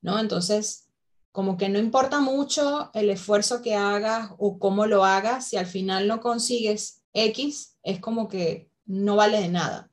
¿no? 0.01 0.19
Entonces, 0.19 0.86
como 1.37 1.55
que 1.55 1.69
no 1.69 1.77
importa 1.77 2.19
mucho 2.19 2.89
el 2.95 3.11
esfuerzo 3.11 3.61
que 3.61 3.75
hagas 3.75 4.31
o 4.39 4.57
cómo 4.57 4.87
lo 4.87 5.05
hagas, 5.05 5.47
si 5.47 5.55
al 5.55 5.67
final 5.67 6.07
no 6.07 6.19
consigues 6.19 7.03
X, 7.13 7.77
es 7.83 7.99
como 7.99 8.27
que 8.27 8.71
no 8.87 9.15
vale 9.15 9.39
de 9.39 9.49
nada, 9.49 9.91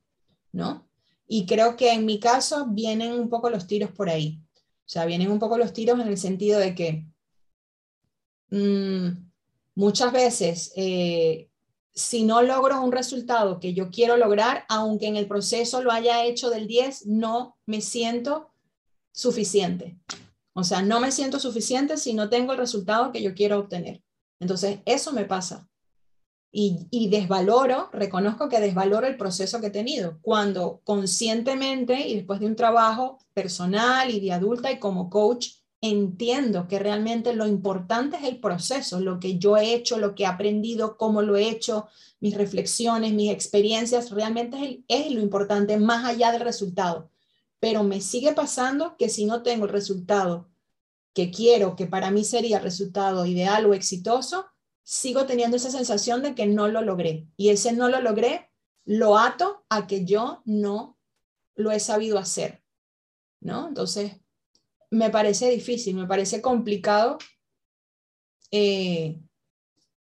¿no? 0.53 0.89
Y 1.29 1.45
creo 1.45 1.77
que 1.77 1.93
en 1.93 2.07
mi 2.07 2.19
caso 2.19 2.69
vienen 2.71 3.13
un 3.13 3.29
poco 3.29 3.51
los 3.51 3.67
tiros 3.67 3.91
por 3.91 4.09
ahí. 4.09 4.41
O 4.57 4.87
sea, 4.89 5.05
vienen 5.05 5.31
un 5.31 5.39
poco 5.39 5.59
los 5.59 5.75
tiros 5.75 6.01
en 6.01 6.09
el 6.09 6.17
sentido 6.17 6.59
de 6.59 6.75
que 6.75 7.07
mm, 8.49 9.09
muchas 9.75 10.13
veces 10.13 10.73
eh, 10.77 11.51
si 11.93 12.25
no 12.25 12.41
logro 12.41 12.81
un 12.81 12.91
resultado 12.91 13.61
que 13.61 13.75
yo 13.75 13.91
quiero 13.91 14.17
lograr, 14.17 14.65
aunque 14.71 15.09
en 15.09 15.17
el 15.17 15.29
proceso 15.29 15.83
lo 15.83 15.93
haya 15.93 16.25
hecho 16.25 16.49
del 16.49 16.67
10, 16.67 17.05
no 17.05 17.59
me 17.67 17.83
siento 17.83 18.51
suficiente. 19.13 19.99
O 20.55 20.65
sea, 20.65 20.83
no 20.83 21.01
me 21.01 21.11
siento 21.11 21.39
suficiente 21.41 21.97
si 21.97 22.15
no 22.15 22.29
tengo 22.29 22.53
el 22.53 22.59
resultado 22.59 23.13
que 23.13 23.23
yo 23.23 23.35
quiero 23.35 23.59
obtener. 23.59 24.03
Entonces, 24.41 24.79
eso 24.87 25.13
me 25.13 25.25
pasa. 25.25 25.69
Y, 26.57 27.09
desvaloro, 27.09 27.91
reconozco 27.93 28.49
que 28.49 28.61
desvaloro 28.61 29.09
el 29.09 29.17
proceso 29.17 29.61
que 29.61 29.67
he 29.67 29.71
tenido, 29.71 30.21
cuando 30.23 30.83
conscientemente 30.85 32.07
y 32.07 32.15
después 32.15 32.39
de 32.39 32.47
un 32.47 32.55
trabajo 32.55 33.19
personal 33.33 34.09
y 34.09 34.21
de 34.21 34.31
adulta 34.31 34.71
y 34.71 34.79
como 34.79 35.11
coach, 35.11 35.49
entiendo 35.81 36.69
que 36.69 36.79
realmente 36.79 37.35
lo 37.35 37.49
importante 37.49 38.19
es 38.19 38.23
el 38.23 38.39
proceso, 38.39 39.01
lo 39.01 39.19
que 39.19 39.37
yo 39.37 39.57
he 39.57 39.75
hecho, 39.75 39.99
lo 39.99 40.15
que 40.15 40.23
he 40.23 40.27
aprendido, 40.27 40.97
cómo 40.97 41.23
lo 41.23 41.35
he 41.37 41.49
hecho, 41.49 41.89
mis 42.21 42.37
reflexiones, 42.37 43.13
mis 43.13 43.33
experiencias, 43.33 44.13
realmente 44.13 44.85
es, 44.87 45.11
lo 45.11 45.21
importante 45.21 45.77
más 45.77 46.05
allá 46.05 46.31
del 46.31 46.43
resultado. 46.43 47.11
Pero 47.65 47.83
me 47.83 48.03
sigue 48.03 48.35
pasando 48.35 48.95
que 48.99 49.09
si 49.09 49.25
no 49.25 49.43
tengo 49.43 49.65
el 49.65 49.71
resultado 49.71 50.51
que 51.15 51.31
quiero, 51.31 51.77
que 51.77 51.87
para 51.87 52.11
mí 52.11 52.23
sería 52.23 52.59
el 52.59 52.63
resultado 52.63 53.25
ideal 53.25 53.65
o 53.65 53.73
exitoso, 53.73 54.45
sigo 54.83 55.25
teniendo 55.25 55.57
esa 55.57 55.71
sensación 55.71 56.23
de 56.23 56.35
que 56.35 56.47
no 56.47 56.69
lo 56.69 56.83
logré. 56.83 57.27
Y 57.39 57.49
ese 57.49 57.73
no 57.73 57.89
lo 57.89 58.03
logré 58.03 58.51
lo 58.85 59.17
ato 59.17 59.65
a 59.71 59.87
que 59.87 60.05
yo 60.05 60.43
no 60.45 60.99
lo 61.55 61.73
he 61.73 61.81
sabido 61.81 62.19
hacer. 62.19 62.63
¿No? 63.41 63.69
Entonces, 63.69 64.13
me 64.91 65.09
parece 65.09 65.49
difícil, 65.49 65.97
me 65.97 66.07
parece 66.07 66.43
complicado 66.43 67.17
eh, 68.51 69.23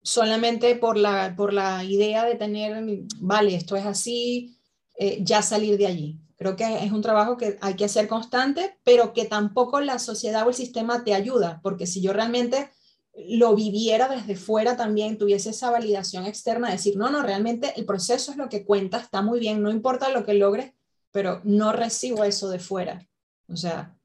solamente 0.01 0.75
por 0.75 0.97
la, 0.97 1.35
por 1.37 1.53
la 1.53 1.83
idea 1.83 2.25
de 2.25 2.33
tener, 2.33 2.83
vale, 3.19 3.53
esto 3.53 3.75
es 3.75 3.85
así, 3.85 4.57
eh, 4.97 5.19
ya 5.21 5.43
salir 5.43 5.77
de 5.77 5.85
allí. 5.85 6.19
Creo 6.43 6.57
que 6.57 6.83
es 6.83 6.91
un 6.91 7.01
trabajo 7.01 7.37
que 7.37 7.57
hay 7.61 7.75
que 7.75 7.85
hacer 7.85 8.09
constante, 8.09 8.77
pero 8.83 9.13
que 9.13 9.23
tampoco 9.23 9.79
la 9.79 9.97
sociedad 9.97 10.45
o 10.45 10.49
el 10.49 10.55
sistema 10.55 11.05
te 11.05 11.13
ayuda, 11.13 11.61
porque 11.63 11.87
si 11.87 12.01
yo 12.01 12.11
realmente 12.11 12.69
lo 13.15 13.55
viviera 13.55 14.09
desde 14.09 14.35
fuera 14.35 14.75
también, 14.75 15.17
tuviese 15.17 15.51
esa 15.51 15.71
validación 15.71 16.25
externa, 16.25 16.69
decir, 16.69 16.97
no, 16.97 17.09
no, 17.09 17.23
realmente 17.23 17.71
el 17.77 17.85
proceso 17.85 18.31
es 18.31 18.37
lo 18.37 18.49
que 18.49 18.65
cuenta, 18.65 18.97
está 18.97 19.21
muy 19.21 19.39
bien, 19.39 19.63
no 19.63 19.71
importa 19.71 20.09
lo 20.09 20.25
que 20.25 20.33
logres, 20.33 20.73
pero 21.11 21.39
no 21.45 21.71
recibo 21.71 22.25
eso 22.25 22.49
de 22.49 22.59
fuera. 22.59 23.07
O 23.47 23.55
sea, 23.55 23.97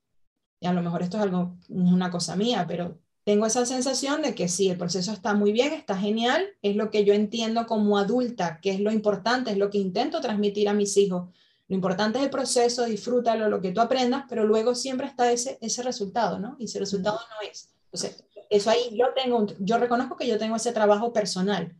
y 0.61 0.69
a 0.69 0.73
lo 0.73 0.81
mejor 0.81 1.03
esto 1.03 1.17
es 1.17 1.25
algo, 1.25 1.57
una 1.69 2.09
cosa 2.09 2.37
mía, 2.37 2.67
pero 2.69 3.01
tengo 3.25 3.47
esa 3.47 3.67
sensación 3.67 4.23
de 4.23 4.37
que 4.37 4.47
sí, 4.47 4.71
el 4.71 4.79
proceso 4.79 5.13
está 5.13 5.35
muy 5.35 5.51
bien, 5.51 5.73
está 5.73 5.99
genial, 5.99 6.47
es 6.63 6.77
lo 6.77 6.91
que 6.93 7.05
yo 7.05 7.15
entiendo 7.15 7.67
como 7.67 7.99
adulta, 7.99 8.61
que 8.63 8.71
es 8.71 8.81
lo 8.81 8.93
importante, 8.93 9.51
es 9.51 9.59
lo 9.59 9.71
que 9.71 9.79
intento 9.79 10.21
transmitir 10.21 10.69
a 10.69 10.73
mis 10.73 10.97
hijos. 10.97 11.35
Lo 11.69 11.75
importante 11.75 12.19
es 12.19 12.25
el 12.25 12.31
proceso, 12.31 12.85
disfrútalo, 12.85 13.49
lo 13.49 13.61
que 13.61 13.73
tú 13.73 13.81
aprendas, 13.81 14.25
pero 14.29 14.45
luego 14.45 14.75
siempre 14.75 15.07
está 15.07 15.31
ese, 15.31 15.59
ese 15.61 15.83
resultado, 15.83 16.39
¿no? 16.39 16.57
Y 16.59 16.65
ese 16.65 16.79
resultado 16.79 17.21
no 17.31 17.49
es. 17.49 17.71
Entonces, 17.85 18.25
eso 18.49 18.71
ahí 18.71 18.97
yo 18.97 19.07
tengo, 19.15 19.47
yo 19.59 19.79
reconozco 19.79 20.17
que 20.17 20.27
yo 20.27 20.39
tengo 20.39 20.57
ese 20.57 20.73
trabajo 20.73 21.13
personal 21.13 21.77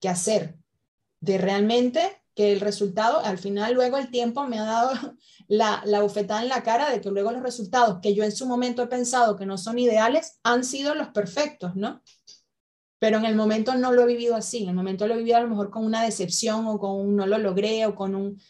que 0.00 0.08
hacer, 0.08 0.56
de 1.20 1.38
realmente 1.38 2.22
que 2.34 2.52
el 2.52 2.60
resultado, 2.60 3.18
al 3.20 3.38
final 3.38 3.74
luego 3.74 3.96
el 3.96 4.10
tiempo 4.10 4.46
me 4.46 4.58
ha 4.58 4.64
dado 4.64 4.92
la, 5.48 5.82
la 5.84 6.02
bufetada 6.02 6.42
en 6.42 6.48
la 6.48 6.62
cara 6.62 6.90
de 6.90 7.00
que 7.00 7.10
luego 7.10 7.32
los 7.32 7.42
resultados 7.42 7.98
que 8.00 8.14
yo 8.14 8.24
en 8.24 8.32
su 8.32 8.46
momento 8.46 8.82
he 8.82 8.86
pensado 8.86 9.36
que 9.36 9.46
no 9.46 9.58
son 9.58 9.78
ideales 9.78 10.38
han 10.42 10.64
sido 10.64 10.94
los 10.94 11.08
perfectos, 11.08 11.74
¿no? 11.74 12.00
Pero 12.98 13.18
en 13.18 13.24
el 13.24 13.36
momento 13.36 13.74
no 13.76 13.92
lo 13.92 14.02
he 14.02 14.06
vivido 14.06 14.34
así, 14.34 14.64
en 14.64 14.70
el 14.70 14.74
momento 14.74 15.06
lo 15.06 15.14
he 15.14 15.18
vivido 15.18 15.36
a 15.36 15.40
lo 15.40 15.48
mejor 15.48 15.70
con 15.70 15.84
una 15.84 16.02
decepción 16.02 16.66
o 16.66 16.78
con 16.78 16.92
un 16.92 17.16
no 17.16 17.26
lo 17.26 17.38
logré 17.38 17.86
o 17.86 17.94
con 17.94 18.14
un. 18.14 18.40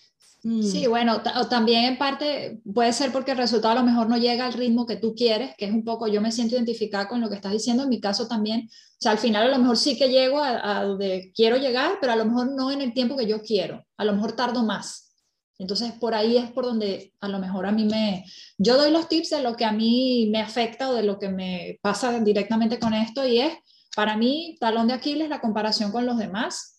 Sí, 0.40 0.86
bueno, 0.86 1.20
o 1.36 1.48
también 1.48 1.84
en 1.84 1.98
parte 1.98 2.60
puede 2.72 2.92
ser 2.92 3.10
porque 3.10 3.32
el 3.32 3.38
resultado 3.38 3.76
a 3.76 3.80
lo 3.80 3.84
mejor 3.84 4.08
no 4.08 4.16
llega 4.16 4.46
al 4.46 4.52
ritmo 4.52 4.86
que 4.86 4.94
tú 4.94 5.14
quieres, 5.16 5.50
que 5.58 5.64
es 5.64 5.72
un 5.72 5.84
poco, 5.84 6.06
yo 6.06 6.20
me 6.20 6.30
siento 6.30 6.54
identificada 6.54 7.08
con 7.08 7.20
lo 7.20 7.28
que 7.28 7.34
estás 7.34 7.52
diciendo, 7.52 7.82
en 7.82 7.88
mi 7.88 8.00
caso 8.00 8.28
también, 8.28 8.68
o 8.70 9.00
sea, 9.00 9.12
al 9.12 9.18
final 9.18 9.42
a 9.42 9.56
lo 9.56 9.58
mejor 9.58 9.76
sí 9.76 9.98
que 9.98 10.08
llego 10.08 10.40
a, 10.40 10.84
donde 10.84 11.32
quiero 11.34 11.56
llegar, 11.56 11.98
pero 12.00 12.12
a 12.12 12.16
lo 12.16 12.24
mejor 12.24 12.54
no 12.54 12.70
en 12.70 12.82
el 12.82 12.94
tiempo 12.94 13.16
que 13.16 13.26
yo 13.26 13.42
quiero, 13.42 13.84
a 13.96 14.04
lo 14.04 14.12
mejor 14.12 14.32
tardo 14.32 14.62
más. 14.62 15.12
Entonces, 15.58 15.90
por 15.92 16.14
ahí 16.14 16.36
es 16.36 16.52
por 16.52 16.64
donde 16.64 17.12
a 17.18 17.26
lo 17.26 17.40
mejor 17.40 17.66
a 17.66 17.72
mí 17.72 17.84
me... 17.84 18.24
Yo 18.58 18.76
doy 18.76 18.92
los 18.92 19.08
tips 19.08 19.30
de 19.30 19.42
lo 19.42 19.56
que 19.56 19.64
a 19.64 19.72
mí 19.72 20.28
me 20.30 20.40
afecta 20.40 20.88
o 20.88 20.94
de 20.94 21.02
lo 21.02 21.18
que 21.18 21.30
me 21.30 21.80
pasa 21.82 22.20
directamente 22.20 22.78
con 22.78 22.94
esto 22.94 23.26
y 23.26 23.40
es, 23.40 23.54
para 23.96 24.16
mí, 24.16 24.56
talón 24.60 24.86
de 24.86 24.94
Aquiles, 24.94 25.28
la 25.28 25.40
comparación 25.40 25.90
con 25.90 26.06
los 26.06 26.16
demás 26.16 26.77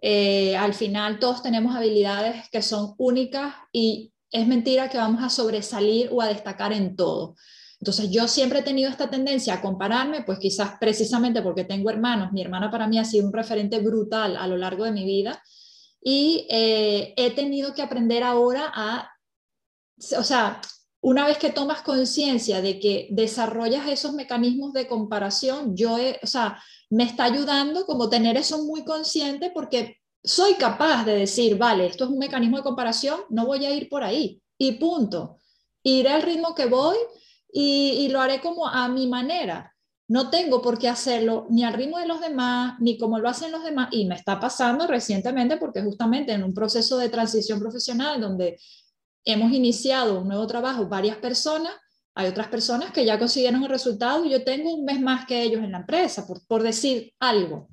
eh, 0.00 0.56
al 0.56 0.74
final 0.74 1.18
todos 1.18 1.42
tenemos 1.42 1.74
habilidades 1.74 2.48
que 2.50 2.62
son 2.62 2.94
únicas 2.98 3.54
y 3.72 4.12
es 4.30 4.46
mentira 4.46 4.88
que 4.88 4.98
vamos 4.98 5.22
a 5.22 5.30
sobresalir 5.30 6.08
o 6.12 6.22
a 6.22 6.28
destacar 6.28 6.72
en 6.72 6.94
todo. 6.96 7.34
Entonces 7.80 8.10
yo 8.10 8.26
siempre 8.26 8.60
he 8.60 8.62
tenido 8.62 8.90
esta 8.90 9.08
tendencia 9.08 9.54
a 9.54 9.60
compararme, 9.60 10.22
pues 10.22 10.38
quizás 10.38 10.72
precisamente 10.80 11.42
porque 11.42 11.64
tengo 11.64 11.90
hermanos, 11.90 12.32
mi 12.32 12.42
hermana 12.42 12.70
para 12.70 12.88
mí 12.88 12.98
ha 12.98 13.04
sido 13.04 13.26
un 13.26 13.32
referente 13.32 13.78
brutal 13.78 14.36
a 14.36 14.46
lo 14.46 14.56
largo 14.56 14.84
de 14.84 14.92
mi 14.92 15.04
vida 15.04 15.42
y 16.02 16.46
eh, 16.50 17.14
he 17.16 17.30
tenido 17.30 17.74
que 17.74 17.82
aprender 17.82 18.22
ahora 18.22 18.70
a, 18.74 19.10
o 20.16 20.22
sea, 20.22 20.60
una 21.00 21.26
vez 21.26 21.38
que 21.38 21.50
tomas 21.50 21.82
conciencia 21.82 22.60
de 22.60 22.80
que 22.80 23.08
desarrollas 23.10 23.88
esos 23.88 24.12
mecanismos 24.14 24.72
de 24.72 24.88
comparación, 24.88 25.76
yo, 25.76 25.96
o 26.22 26.26
sea, 26.26 26.60
me 26.90 27.04
está 27.04 27.24
ayudando 27.24 27.86
como 27.86 28.08
tener 28.08 28.36
eso 28.36 28.64
muy 28.64 28.84
consciente 28.84 29.50
porque 29.54 29.98
soy 30.24 30.54
capaz 30.54 31.04
de 31.04 31.16
decir, 31.16 31.56
vale, 31.56 31.86
esto 31.86 32.04
es 32.04 32.10
un 32.10 32.18
mecanismo 32.18 32.56
de 32.56 32.64
comparación, 32.64 33.20
no 33.30 33.46
voy 33.46 33.64
a 33.64 33.70
ir 33.70 33.88
por 33.88 34.02
ahí 34.02 34.42
y 34.58 34.72
punto. 34.72 35.38
Iré 35.84 36.10
al 36.10 36.22
ritmo 36.22 36.54
que 36.54 36.66
voy 36.66 36.96
y, 37.52 37.90
y 38.00 38.08
lo 38.08 38.20
haré 38.20 38.40
como 38.40 38.66
a 38.66 38.88
mi 38.88 39.06
manera. 39.06 39.74
No 40.08 40.30
tengo 40.30 40.60
por 40.60 40.78
qué 40.78 40.88
hacerlo 40.88 41.46
ni 41.50 41.64
al 41.64 41.74
ritmo 41.74 41.98
de 41.98 42.06
los 42.06 42.20
demás, 42.20 42.74
ni 42.80 42.98
como 42.98 43.18
lo 43.18 43.28
hacen 43.28 43.52
los 43.52 43.62
demás. 43.62 43.88
Y 43.92 44.06
me 44.06 44.16
está 44.16 44.40
pasando 44.40 44.86
recientemente 44.86 45.58
porque 45.58 45.82
justamente 45.82 46.32
en 46.32 46.42
un 46.42 46.54
proceso 46.54 46.98
de 46.98 47.10
transición 47.10 47.60
profesional 47.60 48.20
donde 48.20 48.58
hemos 49.32 49.52
iniciado 49.52 50.20
un 50.20 50.28
nuevo 50.28 50.46
trabajo 50.46 50.88
varias 50.88 51.18
personas, 51.18 51.72
hay 52.14 52.28
otras 52.28 52.48
personas 52.48 52.92
que 52.92 53.04
ya 53.04 53.18
consiguieron 53.18 53.62
el 53.62 53.68
resultado 53.68 54.24
y 54.24 54.30
yo 54.30 54.42
tengo 54.42 54.74
un 54.74 54.84
mes 54.84 55.00
más 55.00 55.26
que 55.26 55.42
ellos 55.42 55.62
en 55.62 55.72
la 55.72 55.78
empresa, 55.78 56.26
por, 56.26 56.44
por 56.46 56.62
decir 56.62 57.12
algo. 57.20 57.68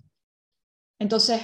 Entonces, 0.99 1.41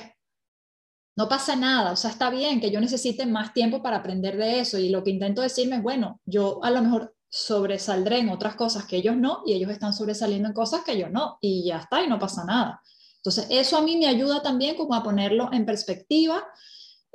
no 1.16 1.30
pasa 1.30 1.56
nada, 1.56 1.94
o 1.94 1.96
sea, 1.96 2.10
está 2.10 2.30
bien 2.30 2.60
que 2.60 2.72
yo 2.72 2.82
necesite 2.82 3.26
más 3.26 3.54
tiempo 3.54 3.82
para 3.82 3.98
aprender 3.98 4.38
de 4.38 4.60
eso 4.60 4.78
y 4.78 4.90
lo 4.90 5.04
que 5.04 5.12
intento 5.12 5.42
decirme 5.42 5.78
es, 5.78 5.82
bueno, 5.84 6.20
yo 6.26 6.64
a 6.64 6.72
lo 6.72 6.82
mejor 6.82 7.16
sobresaldré 7.30 8.20
en 8.20 8.30
otras 8.30 8.56
cosas 8.56 8.86
que 8.86 8.98
ellos 8.98 9.16
no 9.16 9.44
y 9.46 9.54
ellos 9.54 9.72
están 9.72 9.94
sobresaliendo 9.94 10.50
en 10.50 10.54
cosas 10.54 10.82
que 10.86 10.98
yo 10.98 11.10
no 11.10 11.38
y 11.40 11.64
ya 11.66 11.78
está 11.78 12.04
y 12.04 12.08
no 12.08 12.20
pasa 12.20 12.44
nada. 12.44 12.82
Entonces, 13.16 13.48
eso 13.50 13.78
a 13.78 13.82
mí 13.82 13.98
me 13.98 14.08
ayuda 14.08 14.42
también 14.42 14.76
como 14.76 14.94
a 14.94 15.04
ponerlo 15.04 15.50
en 15.54 15.66
perspectiva. 15.66 16.44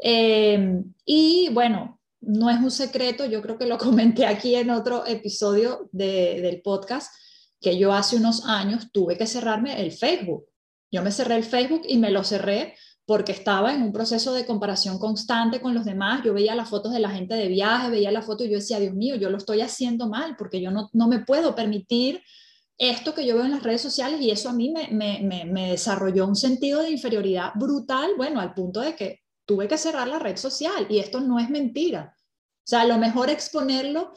Eh, 0.03 0.83
y 1.05 1.51
bueno, 1.51 1.96
no 2.21 2.51
es 2.51 2.59
un 2.59 2.71
secreto, 2.71 3.27
yo 3.27 3.43
creo 3.43 3.59
que 3.59 3.67
lo 3.67 3.79
comenté 3.79 4.27
aquí 4.27 4.55
en 4.55 4.71
otro 4.71 5.07
episodio 5.07 5.89
del 5.93 6.61
podcast, 6.63 7.13
que 7.61 7.79
yo 7.79 7.93
hace 7.93 8.17
unos 8.17 8.45
años 8.45 8.89
tuve 8.93 9.17
que 9.17 9.27
cerrarme 9.27 9.81
el 9.81 9.93
Facebook. 9.93 10.45
Yo 10.93 11.03
me 11.03 11.11
cerré 11.11 11.37
el 11.37 11.45
Facebook 11.45 11.83
y 11.89 11.97
me 11.97 12.11
lo 12.11 12.23
cerré 12.23 12.75
porque 13.07 13.33
estaba 13.33 13.73
en 13.73 13.83
un 13.83 13.93
proceso 13.93 14.35
de 14.35 14.45
comparación 14.45 14.99
constante 14.99 15.61
con 15.61 15.75
los 15.75 15.85
demás. 15.85 16.23
Yo 16.25 16.35
veía 16.35 16.55
las 16.55 16.69
fotos 16.69 16.93
de 16.93 16.99
la 16.99 17.11
gente 17.11 17.35
de 17.35 17.49
viaje, 17.49 17.91
veía 17.91 18.11
la 18.11 18.23
foto 18.23 18.45
y 18.45 18.51
yo 18.51 18.57
decía, 18.57 18.81
Dios 18.81 18.95
mío, 18.95 19.15
yo 19.17 19.31
lo 19.31 19.39
estoy 19.39 19.61
haciendo 19.61 20.09
mal 20.09 20.37
porque 20.37 20.61
yo 20.61 20.71
no, 20.71 20.91
no 20.93 21.09
me 21.09 21.21
puedo 21.21 21.55
permitir 21.55 22.21
esto 22.79 23.15
que 23.15 23.25
yo 23.25 23.37
veo 23.37 23.45
en 23.45 23.53
las 23.53 23.63
redes 23.63 23.81
sociales 23.81 24.21
y 24.21 24.31
eso 24.31 24.49
a 24.49 24.53
mí 24.53 24.71
me, 24.71 24.89
me, 24.91 25.45
me 25.47 25.71
desarrolló 25.71 26.27
un 26.27 26.37
sentido 26.37 26.83
de 26.83 26.91
inferioridad 26.91 27.53
brutal, 27.55 28.11
bueno, 28.17 28.41
al 28.41 28.53
punto 28.53 28.81
de 28.81 28.95
que 28.95 29.21
tuve 29.47 29.69
que 29.69 29.79
cerrar 29.79 30.09
la 30.09 30.19
red 30.19 30.37
social 30.37 30.87
y 30.91 30.99
esto 30.99 31.21
no 31.21 31.39
es 31.39 31.49
mentira. 31.49 32.15
O 32.19 32.69
sea, 32.69 32.83
a 32.83 32.87
lo 32.87 32.99
mejor 32.99 33.31
exponerlo 33.31 34.13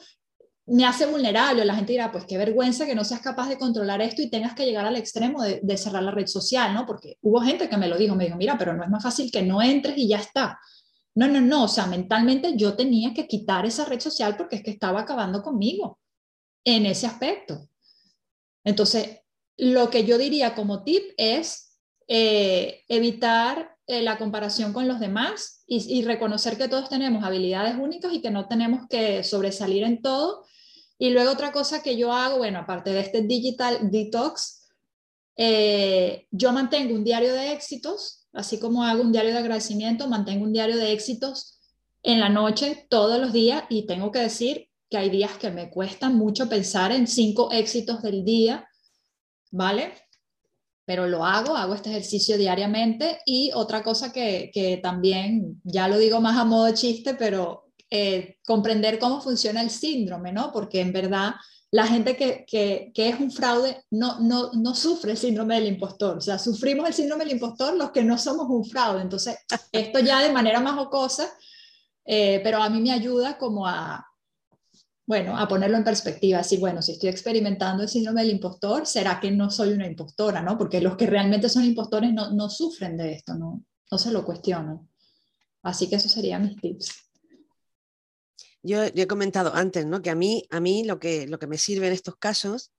me 0.70 0.86
hace 0.86 1.06
vulnerable. 1.06 1.66
La 1.66 1.76
gente 1.76 1.94
dirá, 1.94 2.12
pues 2.12 2.26
qué 2.26 2.38
vergüenza 2.38 2.86
que 2.86 2.96
no 2.96 3.04
seas 3.04 3.22
capaz 3.22 3.50
de 3.50 3.58
controlar 3.58 4.02
esto 4.02 4.22
y 4.22 4.30
tengas 4.30 4.54
que 4.54 4.66
llegar 4.66 4.86
al 4.86 4.96
extremo 4.96 5.42
de, 5.44 5.78
cerrar 5.78 6.04
la 6.04 6.12
red 6.12 6.28
social, 6.28 6.74
¿no? 6.74 6.86
Porque 6.86 7.18
hubo 7.22 7.42
gente 7.42 7.70
que 7.70 7.78
me 7.78 7.88
lo 7.88 7.98
dijo, 7.98 8.16
me 8.16 8.26
dijo, 8.26 8.38
mira, 8.38 8.58
pero 8.58 8.74
no 8.74 8.84
es 8.84 8.90
más 8.90 9.04
fácil 9.04 9.32
que 9.32 9.42
no 9.42 9.62
entres 9.62 9.98
y 9.98 10.08
ya 10.08 10.20
está. 10.20 10.60
No, 11.16 11.28
no, 11.28 11.42
no, 11.42 11.64
o 11.64 11.68
sea, 11.68 11.88
mentalmente 11.88 12.56
yo 12.56 12.76
tenía 12.76 13.14
que 13.14 13.28
quitar 13.28 13.66
esa 13.66 13.86
red 13.86 14.00
social 14.00 14.38
porque 14.38 14.58
es 14.58 14.64
que 14.64 14.72
estaba 14.72 15.02
acabando 15.02 15.42
conmigo 15.42 16.00
en 16.64 16.86
ese 16.86 17.08
aspecto. 17.08 17.68
Entonces, 18.64 19.22
lo 19.58 19.90
que 19.90 20.06
yo 20.06 20.18
diría 20.18 20.54
como 20.54 20.84
tip 20.84 21.04
es 21.18 21.78
eh, 22.08 22.84
evitar 22.88 23.76
eh, 23.90 24.04
la 24.04 24.20
comparación 24.20 24.72
con 24.72 24.88
los 24.88 25.00
demás 25.00 25.64
y, 25.66 26.04
reconocer 26.04 26.60
que 26.60 26.68
todos 26.68 26.90
tenemos 26.90 27.24
habilidades 27.24 27.76
únicas 27.76 28.14
y 28.14 28.22
que 28.22 28.30
no 28.30 28.48
tenemos 28.48 28.88
que 28.88 29.24
sobresalir 29.24 29.84
en 29.84 30.04
todo. 30.04 30.46
Y 31.00 31.10
luego 31.10 31.32
otra 31.32 31.52
cosa 31.52 31.82
que 31.82 31.98
yo 31.98 32.14
hago, 32.14 32.38
bueno, 32.38 32.60
aparte 32.60 32.92
de 32.92 33.00
este 33.00 33.24
digital 33.24 33.90
detox, 33.90 34.70
eh, 35.38 36.28
yo 36.30 36.52
mantengo 36.52 36.94
un 36.94 37.04
diario 37.04 37.34
de 37.34 37.52
éxitos, 37.52 38.28
así 38.32 38.60
como 38.60 38.84
hago 38.84 39.02
un 39.02 39.12
diario 39.12 39.32
de 39.32 39.40
agradecimiento, 39.40 40.08
mantengo 40.08 40.44
un 40.44 40.54
diario 40.54 40.78
de 40.78 40.92
éxitos 40.92 41.60
en 42.04 42.20
la 42.20 42.30
noche 42.30 42.86
todos 42.92 43.20
los 43.20 43.34
días 43.34 43.64
y 43.70 43.88
tengo 43.88 44.12
que 44.12 44.20
decir 44.20 44.70
que 44.88 45.00
hay 45.00 45.10
días 45.10 45.36
que 45.40 45.50
me 45.50 45.72
cuesta 45.72 46.12
mucho 46.12 46.48
pensar 46.48 46.92
en 46.92 47.08
cinco 47.08 47.52
éxitos 47.52 48.04
del 48.04 48.24
día, 48.24 48.70
¿vale? 49.50 49.96
Pero 50.90 51.08
lo 51.08 51.24
hago, 51.24 51.56
hago 51.56 51.76
este 51.76 51.92
ejercicio 51.92 52.36
diariamente 52.36 53.20
y 53.24 53.52
otra 53.54 53.84
cosa 53.84 54.12
que, 54.12 54.50
que 54.52 54.78
también, 54.78 55.62
ya 55.64 55.88
lo 55.88 56.00
digo 56.00 56.20
más 56.20 56.36
a 56.36 56.46
modo 56.46 56.74
chiste, 56.74 57.14
pero 57.14 57.70
eh, 57.92 58.38
comprender 58.44 58.98
cómo 58.98 59.22
funciona 59.22 59.62
el 59.62 59.70
síndrome, 59.70 60.34
¿no? 60.34 60.52
Porque 60.52 60.82
en 60.82 60.92
verdad 60.92 61.36
la 61.70 61.86
gente 61.86 62.18
que, 62.18 62.44
que, 62.48 62.92
que, 62.92 63.08
es 63.08 63.20
un 63.20 63.30
fraude 63.32 63.84
no, 63.92 64.20
no, 64.22 64.50
no 64.54 64.74
sufre 64.74 65.12
el 65.12 65.18
síndrome 65.20 65.60
del 65.60 65.68
impostor. 65.68 66.18
O 66.18 66.22
sea, 66.22 66.40
sufrimos 66.40 66.88
el 66.88 66.96
síndrome 66.96 67.24
del 67.24 67.34
impostor 67.34 67.78
los 67.78 67.92
que 67.92 68.04
no 68.04 68.18
somos 68.18 68.48
un 68.50 68.66
fraude. 68.66 69.04
Entonces, 69.04 69.38
esto 69.72 70.00
ya 70.00 70.24
de 70.24 70.34
manera 70.34 70.60
más 70.60 70.74
jocosa, 70.74 71.32
eh, 72.04 72.42
pero 72.44 72.64
a 72.64 72.70
mí 72.72 72.82
me 72.82 72.94
ayuda 72.94 73.38
como 73.38 73.68
a, 73.68 74.09
bueno, 75.10 75.36
a 75.36 75.48
ponerlo 75.48 75.76
en 75.76 75.84
perspectiva. 75.84 76.38
Así, 76.38 76.58
bueno, 76.58 76.84
si 76.84 76.92
estoy 76.92 77.10
experimentando 77.10 77.82
el 77.82 77.90
síndrome 77.90 78.22
del 78.22 78.30
impostor, 78.30 78.86
¿será 78.86 79.20
que 79.20 79.32
no 79.32 79.50
soy 79.50 79.70
una 79.70 79.88
impostora? 79.88 80.44
¿no? 80.44 80.56
Porque 80.56 80.82
los 80.82 80.98
que 80.98 81.08
realmente 81.08 81.50
son 81.50 81.66
impostores 81.66 82.14
no, 82.14 82.50
sufren 82.52 82.96
de 82.96 83.14
esto, 83.14 83.34
no, 83.34 83.66
no 83.90 83.98
se 83.98 84.12
lo 84.12 84.24
cuestionan. 84.24 84.88
Así 85.64 85.90
que 85.90 85.96
eso 85.96 86.08
serían 86.10 86.44
mis 86.44 86.62
tips. 86.62 87.10
Yo, 88.62 88.84
he 88.84 89.08
comentado 89.08 89.52
antes 89.56 89.84
¿no? 89.88 90.04
que 90.04 90.12
a 90.12 90.16
mí, 90.16 90.44
a 90.52 90.60
mí 90.60 90.84
lo, 90.84 91.00
que, 91.00 91.26
lo 91.26 91.40
que 91.40 91.48
me 91.48 91.58
sirve 91.58 91.88
en 91.88 91.94
estos 91.94 92.16
casos 92.18 92.72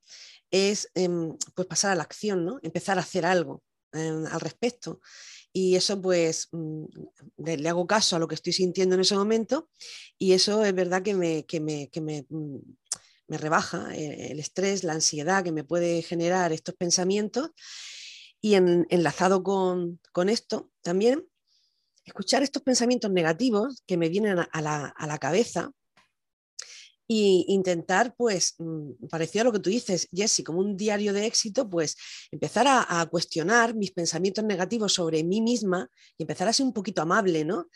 es 0.51 0.89
em, 0.95 1.35
pues 1.53 1.67
pasar 1.67 1.91
a 1.91 1.95
la 1.95 2.03
acción, 2.03 2.45
¿no? 2.45 2.59
empezar 2.63 2.97
a 2.97 3.01
hacer 3.01 3.25
algo 3.25 3.61
em, 3.91 4.25
al 4.25 4.39
respecto. 4.39 5.01
Y 5.53 5.75
eso 5.75 6.01
pues 6.01 6.47
mm, 6.51 6.85
le, 7.37 7.69
hago 7.69 7.85
caso 7.85 8.15
a 8.15 8.19
lo 8.19 8.27
que 8.27 8.35
estoy 8.35 8.53
sintiendo 8.53 8.95
en 8.95 9.01
ese 9.01 9.15
momento 9.15 9.69
y 10.17 10.33
eso 10.33 10.63
es 10.63 10.73
verdad 10.73 11.03
que 11.03 11.13
me, 11.13 11.45
que 11.45 11.59
me, 11.59 11.89
que 11.89 12.01
me, 12.01 12.25
mm, 12.29 12.59
me 13.27 13.37
rebaja 13.37 13.95
eh, 13.95 14.31
el 14.31 14.39
estrés, 14.39 14.83
la 14.83 14.93
ansiedad 14.93 15.43
que 15.43 15.51
me 15.51 15.63
puede 15.63 16.01
generar 16.01 16.51
estos 16.51 16.75
pensamientos. 16.75 17.51
Y 18.43 18.55
enlazado 18.55 19.43
con, 19.43 19.99
con 20.11 20.27
esto 20.27 20.71
también, 20.81 21.27
escuchar 22.05 22.43
estos 22.43 22.63
pensamientos 22.63 23.11
negativos 23.11 23.83
que 23.85 23.97
me 23.97 24.09
vienen 24.09 24.39
a 24.39 24.61
la, 24.61 25.17
cabeza 25.19 25.71
e 27.11 27.53
intentar, 27.53 28.15
pues, 28.15 28.55
mm, 28.57 29.07
parecido 29.09 29.41
a 29.41 29.45
lo 29.45 29.51
que 29.51 29.59
tú 29.59 29.69
dices, 29.69 30.07
Jesse, 30.13 30.43
como 30.43 30.59
un 30.59 30.77
diario 30.77 31.13
de 31.13 31.25
éxito, 31.25 31.69
pues 31.69 31.95
empezar 32.31 32.65
a, 32.67 33.05
cuestionar 33.09 33.75
mis 33.75 33.91
pensamientos 33.91 34.43
negativos 34.43 34.93
sobre 34.93 35.23
mí 35.23 35.41
misma 35.41 35.89
y 36.17 36.23
empezar 36.23 36.47
a 36.47 36.53
ser 36.53 36.65
un 36.65 36.73
poquito 36.73 37.01
amable, 37.01 37.43
¿no? 37.45 37.67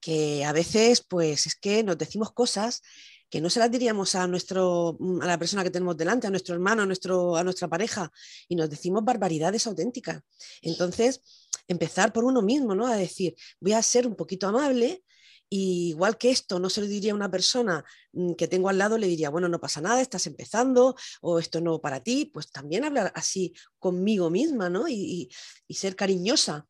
Que 0.00 0.44
a 0.44 0.52
veces, 0.52 1.04
pues, 1.06 1.46
es 1.46 1.54
que 1.56 1.82
nos 1.82 1.98
decimos 1.98 2.32
cosas 2.32 2.82
que 3.30 3.40
no 3.40 3.50
se 3.50 3.60
las 3.60 3.70
diríamos 3.70 4.14
a, 4.14 4.26
nuestro, 4.26 4.96
mm, 4.98 5.22
a 5.22 5.26
la 5.26 5.38
persona 5.38 5.62
que 5.64 5.70
tenemos 5.70 5.96
delante, 5.96 6.26
a 6.26 6.30
nuestro 6.30 6.54
hermano, 6.54 6.82
a, 6.82 6.86
nuestro, 6.86 7.36
a 7.36 7.44
nuestra 7.44 7.68
pareja, 7.68 8.10
y 8.48 8.54
nos 8.56 8.70
decimos 8.70 9.04
barbaridades 9.04 9.66
auténticas. 9.66 10.22
Entonces, 10.62 11.20
empezar 11.66 12.12
por 12.12 12.24
uno 12.24 12.42
mismo, 12.42 12.74
¿no? 12.74 12.86
A 12.86 12.96
decir, 12.96 13.34
voy 13.60 13.72
a 13.72 13.82
ser 13.82 14.06
un 14.06 14.16
poquito 14.16 14.48
amable, 14.48 15.02
y 15.50 15.90
igual 15.90 16.18
que 16.18 16.30
esto 16.30 16.58
no 16.58 16.68
se 16.68 16.80
lo 16.80 16.86
diría 16.86 17.12
a 17.12 17.14
una 17.14 17.30
persona 17.30 17.84
mm, 18.12 18.34
que 18.34 18.48
tengo 18.48 18.68
al 18.68 18.78
lado, 18.78 18.98
le 18.98 19.06
diría, 19.06 19.30
bueno, 19.30 19.48
no 19.48 19.60
pasa 19.60 19.80
nada, 19.80 20.00
estás 20.00 20.26
empezando, 20.26 20.96
o 21.20 21.38
esto 21.38 21.60
no 21.60 21.80
para 21.80 22.02
ti, 22.02 22.26
pues 22.26 22.50
también 22.50 22.84
hablar 22.84 23.12
así 23.14 23.54
conmigo 23.78 24.30
misma, 24.30 24.68
¿no? 24.68 24.88
Y, 24.88 25.30
ser 25.70 25.96
cariñosa. 25.96 26.66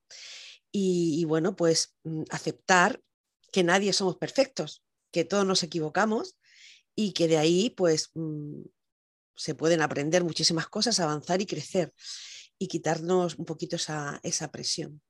Y, 0.70 1.24
bueno, 1.24 1.56
pues 1.56 1.96
mm, 2.04 2.24
aceptar 2.30 3.00
que 3.50 3.64
nadie 3.64 3.92
somos 3.92 4.16
perfectos, 4.16 4.84
que 5.10 5.24
todos 5.24 5.46
nos 5.46 5.62
equivocamos 5.62 6.36
y 6.94 7.12
que 7.12 7.28
de 7.28 7.38
ahí 7.38 7.70
pues 7.70 8.10
mm, 8.14 8.62
se 9.34 9.54
pueden 9.54 9.82
aprender 9.82 10.24
muchísimas 10.24 10.68
cosas, 10.68 11.00
avanzar 11.00 11.40
y 11.40 11.46
crecer 11.46 11.94
y 12.58 12.68
quitarnos 12.68 13.36
un 13.36 13.44
poquito 13.44 13.76
esa, 13.76 14.50
presión. 14.52 15.00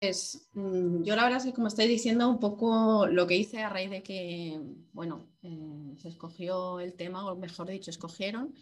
Es, 0.00 0.48
mm, 0.52 1.02
yo 1.04 1.16
la 1.16 1.24
verdad 1.24 1.38
es 1.38 1.44
que 1.46 1.52
como 1.54 1.68
estoy 1.68 1.88
diciendo 1.88 2.28
un 2.28 2.38
poco 2.38 3.06
lo 3.06 3.26
que 3.26 3.36
hice 3.36 3.62
a 3.62 3.70
raíz 3.70 3.90
de 3.90 4.02
que, 4.02 4.60
bueno, 4.92 5.26
eh, 5.42 5.94
se 5.98 6.08
escogió 6.08 6.80
el 6.80 6.94
tema, 6.94 7.26
o 7.30 7.36
mejor 7.36 7.68
dicho, 7.68 7.90
escogieron. 7.90 8.54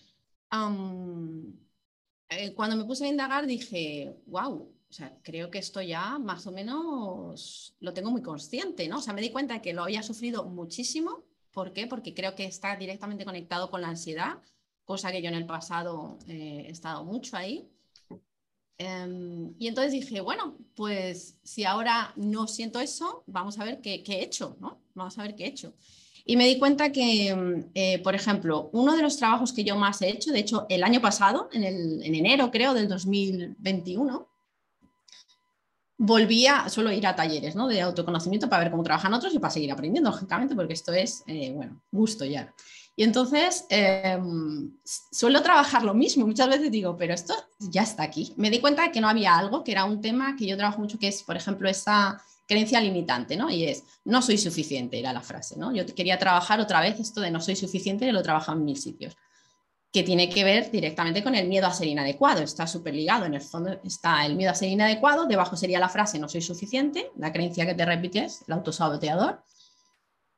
Eh, 2.28 2.54
cuando 2.54 2.76
me 2.76 2.84
puse 2.84 3.04
a 3.04 3.08
indagar 3.08 3.46
dije, 3.46 4.16
wow, 4.26 4.72
o 4.88 4.92
sea, 4.92 5.18
creo 5.22 5.50
que 5.50 5.58
esto 5.58 5.80
ya 5.82 6.18
más 6.18 6.46
o 6.46 6.52
menos 6.52 7.76
lo 7.80 7.92
tengo 7.94 8.10
muy 8.10 8.22
consciente, 8.22 8.88
¿no? 8.88 8.98
O 8.98 9.02
sea, 9.02 9.12
me 9.14 9.20
di 9.20 9.30
cuenta 9.30 9.60
que 9.62 9.72
lo 9.72 9.82
había 9.84 10.02
sufrido 10.02 10.44
muchísimo 10.44 11.24
¿Por 11.54 11.72
qué? 11.72 11.86
Porque 11.86 12.14
creo 12.14 12.34
que 12.34 12.44
está 12.46 12.76
directamente 12.76 13.24
conectado 13.24 13.70
con 13.70 13.80
la 13.80 13.88
ansiedad, 13.88 14.42
cosa 14.84 15.12
que 15.12 15.22
yo 15.22 15.28
en 15.28 15.36
el 15.36 15.46
pasado 15.46 16.18
eh, 16.26 16.64
he 16.66 16.70
estado 16.70 17.04
mucho 17.04 17.36
ahí. 17.36 17.70
Em, 18.78 19.54
y 19.58 19.68
entonces 19.68 19.92
dije, 19.92 20.20
bueno, 20.20 20.56
pues 20.74 21.38
si 21.42 21.64
ahora 21.64 22.12
no 22.16 22.48
siento 22.48 22.80
eso, 22.80 23.22
vamos 23.26 23.58
a 23.58 23.64
ver 23.64 23.80
qué, 23.80 24.02
he 24.06 24.22
hecho, 24.22 24.56
¿no? 24.60 24.80
Vamos 24.94 25.18
a 25.18 25.22
ver 25.22 25.34
qué 25.34 25.44
he 25.44 25.48
hecho. 25.48 25.74
Y 26.26 26.36
me 26.36 26.46
di 26.46 26.58
cuenta 26.58 26.90
que, 26.90 27.28
em, 27.28 27.70
eh, 27.74 27.98
por 28.00 28.14
ejemplo, 28.14 28.70
uno 28.72 28.96
de 28.96 29.02
los 29.02 29.16
trabajos 29.16 29.52
que 29.52 29.64
yo 29.64 29.76
más 29.76 30.02
he 30.02 30.08
hecho, 30.08 30.32
de 30.32 30.40
hecho, 30.40 30.66
el 30.68 30.82
año 30.82 31.00
pasado, 31.00 31.48
en, 31.52 31.64
en 31.64 32.14
enero 32.14 32.50
creo 32.50 32.74
del 32.74 32.88
2021, 32.88 34.28
volvía, 35.96 36.68
suelo 36.68 36.92
ir 36.92 37.06
a 37.06 37.16
talleres 37.16 37.54
¿no? 37.54 37.68
de 37.68 37.80
autoconocimiento 37.80 38.48
para 38.48 38.64
ver 38.64 38.70
cómo 38.70 38.82
trabajan 38.82 39.14
otros 39.14 39.34
y 39.34 39.38
para 39.38 39.50
seguir 39.50 39.72
aprendiendo, 39.72 40.10
lógicamente, 40.10 40.54
porque 40.54 40.74
esto 40.74 40.92
es, 40.92 41.22
eh, 41.26 41.52
bueno, 41.52 41.82
gusto 41.90 42.24
ya. 42.24 42.52
Y 42.96 43.02
entonces 43.02 43.66
em, 43.70 44.72
suelo 44.84 45.42
trabajar 45.42 45.82
lo 45.82 45.94
mismo. 45.94 46.26
Muchas 46.26 46.48
veces 46.48 46.70
digo, 46.70 46.96
pero 46.96 47.12
esto 47.12 47.34
ya 47.58 47.82
está 47.82 48.04
aquí. 48.04 48.32
Me 48.36 48.50
di 48.50 48.60
cuenta 48.60 48.82
de 48.82 48.92
que 48.92 49.00
no 49.00 49.08
había 49.08 49.36
algo, 49.36 49.64
que 49.64 49.72
era 49.72 49.84
un 49.84 50.00
tema 50.00 50.36
que 50.36 50.46
yo 50.46 50.56
trabajo 50.56 50.80
mucho, 50.80 50.98
que 50.98 51.08
es, 51.08 51.22
por 51.22 51.36
ejemplo, 51.36 51.68
esa 51.68 52.22
creencia 52.46 52.80
limitante, 52.80 53.36
¿no? 53.36 53.50
Y 53.50 53.64
es, 53.64 53.82
no 54.04 54.22
soy 54.22 54.38
suficiente, 54.38 54.98
era 54.98 55.12
la 55.12 55.22
frase, 55.22 55.58
¿no? 55.58 55.74
Yo 55.74 55.86
quería 55.86 56.18
trabajar 56.18 56.60
otra 56.60 56.80
vez 56.80 57.00
esto 57.00 57.20
de 57.20 57.30
no 57.30 57.40
soy 57.40 57.56
suficiente 57.56 58.06
y 58.06 58.12
lo 58.12 58.20
he 58.20 58.22
trabajado 58.22 58.58
en 58.58 58.64
mil 58.64 58.76
sitios 58.76 59.16
que 59.94 60.02
tiene 60.02 60.28
que 60.28 60.42
ver 60.42 60.72
directamente 60.72 61.22
con 61.22 61.36
el 61.36 61.46
miedo 61.46 61.68
a 61.68 61.72
ser 61.72 61.86
inadecuado. 61.86 62.42
Está 62.42 62.66
súper 62.66 62.92
ligado. 62.96 63.26
En 63.26 63.34
el 63.34 63.40
fondo 63.40 63.78
está 63.84 64.26
el 64.26 64.34
miedo 64.34 64.50
a 64.50 64.54
ser 64.56 64.68
inadecuado. 64.68 65.24
Debajo 65.26 65.56
sería 65.56 65.78
la 65.78 65.88
frase 65.88 66.18
no 66.18 66.28
soy 66.28 66.42
suficiente, 66.42 67.12
la 67.16 67.32
creencia 67.32 67.64
que 67.64 67.74
te 67.74 67.84
repites, 67.84 68.42
el 68.48 68.54
autosaboteador. 68.54 69.44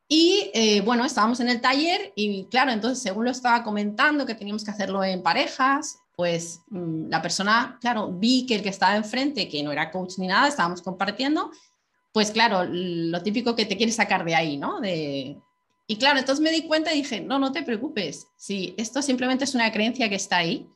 Y 0.07 0.51
eh, 0.53 0.81
bueno, 0.81 1.03
estábamos 1.03 1.39
en 1.41 1.49
el 1.49 1.59
taller 1.59 2.13
y 2.15 2.45
claro, 2.45 2.71
entonces 2.71 3.03
según 3.03 3.25
lo 3.25 3.31
estaba 3.31 3.63
comentando 3.63 4.25
que 4.25 4.35
teníamos 4.35 4.63
que 4.63 4.71
hacerlo 4.71 5.03
en 5.03 5.21
parejas, 5.21 5.99
pues 6.15 6.61
mm, 6.69 7.09
la 7.09 7.21
persona, 7.21 7.77
claro, 7.81 8.11
vi 8.11 8.45
que 8.45 8.55
el 8.55 8.63
que 8.63 8.69
estaba 8.69 8.95
enfrente, 8.95 9.49
que 9.49 9.61
no 9.63 9.71
era 9.71 9.91
coach 9.91 10.17
ni 10.17 10.27
nada, 10.27 10.47
estábamos 10.47 10.81
compartiendo, 10.81 11.51
pues 12.13 12.31
claro, 12.31 12.63
lo 12.65 13.21
típico 13.21 13.55
que 13.55 13.65
te 13.65 13.75
quiere 13.75 13.91
sacar 13.91 14.23
de 14.23 14.33
ahí, 14.33 14.57
¿no? 14.57 14.79
De, 14.79 15.37
y 15.87 15.97
claro, 15.97 16.19
entonces 16.19 16.41
me 16.41 16.51
di 16.51 16.67
cuenta 16.67 16.93
y 16.93 16.97
dije, 16.97 17.21
no, 17.21 17.37
no 17.37 17.51
te 17.51 17.63
preocupes, 17.63 18.27
si 18.37 18.73
esto 18.77 19.01
simplemente 19.01 19.43
es 19.43 19.55
una 19.55 19.71
creencia 19.71 20.09
que 20.09 20.15
está 20.15 20.37
ahí, 20.37 20.69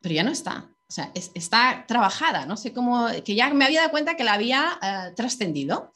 pero 0.00 0.14
ya 0.14 0.22
no 0.22 0.30
está. 0.30 0.70
O 0.88 0.92
sea, 0.92 1.10
está 1.14 1.84
trabajada, 1.88 2.46
no 2.46 2.56
sé 2.56 2.72
cómo, 2.72 3.08
que 3.24 3.34
ya 3.34 3.52
me 3.52 3.64
había 3.64 3.80
dado 3.80 3.90
cuenta 3.90 4.16
que 4.16 4.22
la 4.22 4.34
había 4.34 4.78
eh, 4.80 5.12
trascendido. 5.16 5.92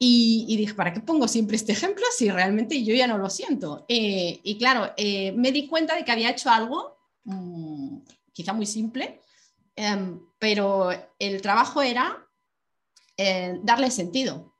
Y, 0.00 0.56
dije, 0.56 0.74
¿para 0.74 0.92
qué 0.92 1.00
pongo 1.00 1.26
siempre 1.26 1.56
este 1.56 1.72
ejemplo 1.72 2.04
si 2.16 2.30
realmente 2.30 2.84
yo 2.84 2.94
ya 2.94 3.08
no 3.08 3.18
lo 3.18 3.28
siento? 3.28 3.84
Eh, 3.88 4.40
y 4.44 4.56
claro, 4.56 4.92
eh, 4.96 5.32
me 5.32 5.50
di 5.50 5.66
cuenta 5.66 5.96
de 5.96 6.04
que 6.04 6.12
había 6.12 6.30
hecho 6.30 6.50
algo, 6.50 6.96
mm, 7.24 7.98
quizá 8.32 8.52
muy 8.52 8.66
simple, 8.66 9.20
em, 9.74 10.20
pero 10.38 10.90
el 11.18 11.42
trabajo 11.42 11.82
era 11.82 12.24
darle 13.64 13.90
sentido 13.90 14.54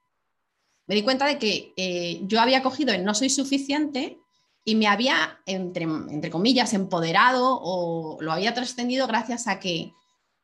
me 0.89 0.95
di 0.95 1.03
cuenta 1.03 1.27
de 1.27 1.39
que 1.39 1.75
eh, 1.77 2.21
yo 2.23 2.41
había 2.41 2.63
cogido 2.63 2.93
el 2.93 3.05
no 3.05 3.15
soy 3.15 3.29
suficiente 3.29 4.19
y 4.65 4.75
me 4.75 4.87
había, 4.87 5.39
entre, 5.47 5.85
entre, 5.85 6.31
comillas, 6.31 6.73
empoderado 6.73 7.61
o 7.63 8.21
lo 8.21 8.33
había 8.33 8.55
trascendido 8.55 9.07
gracias 9.07 9.47
a 9.47 9.61
que 9.61 9.93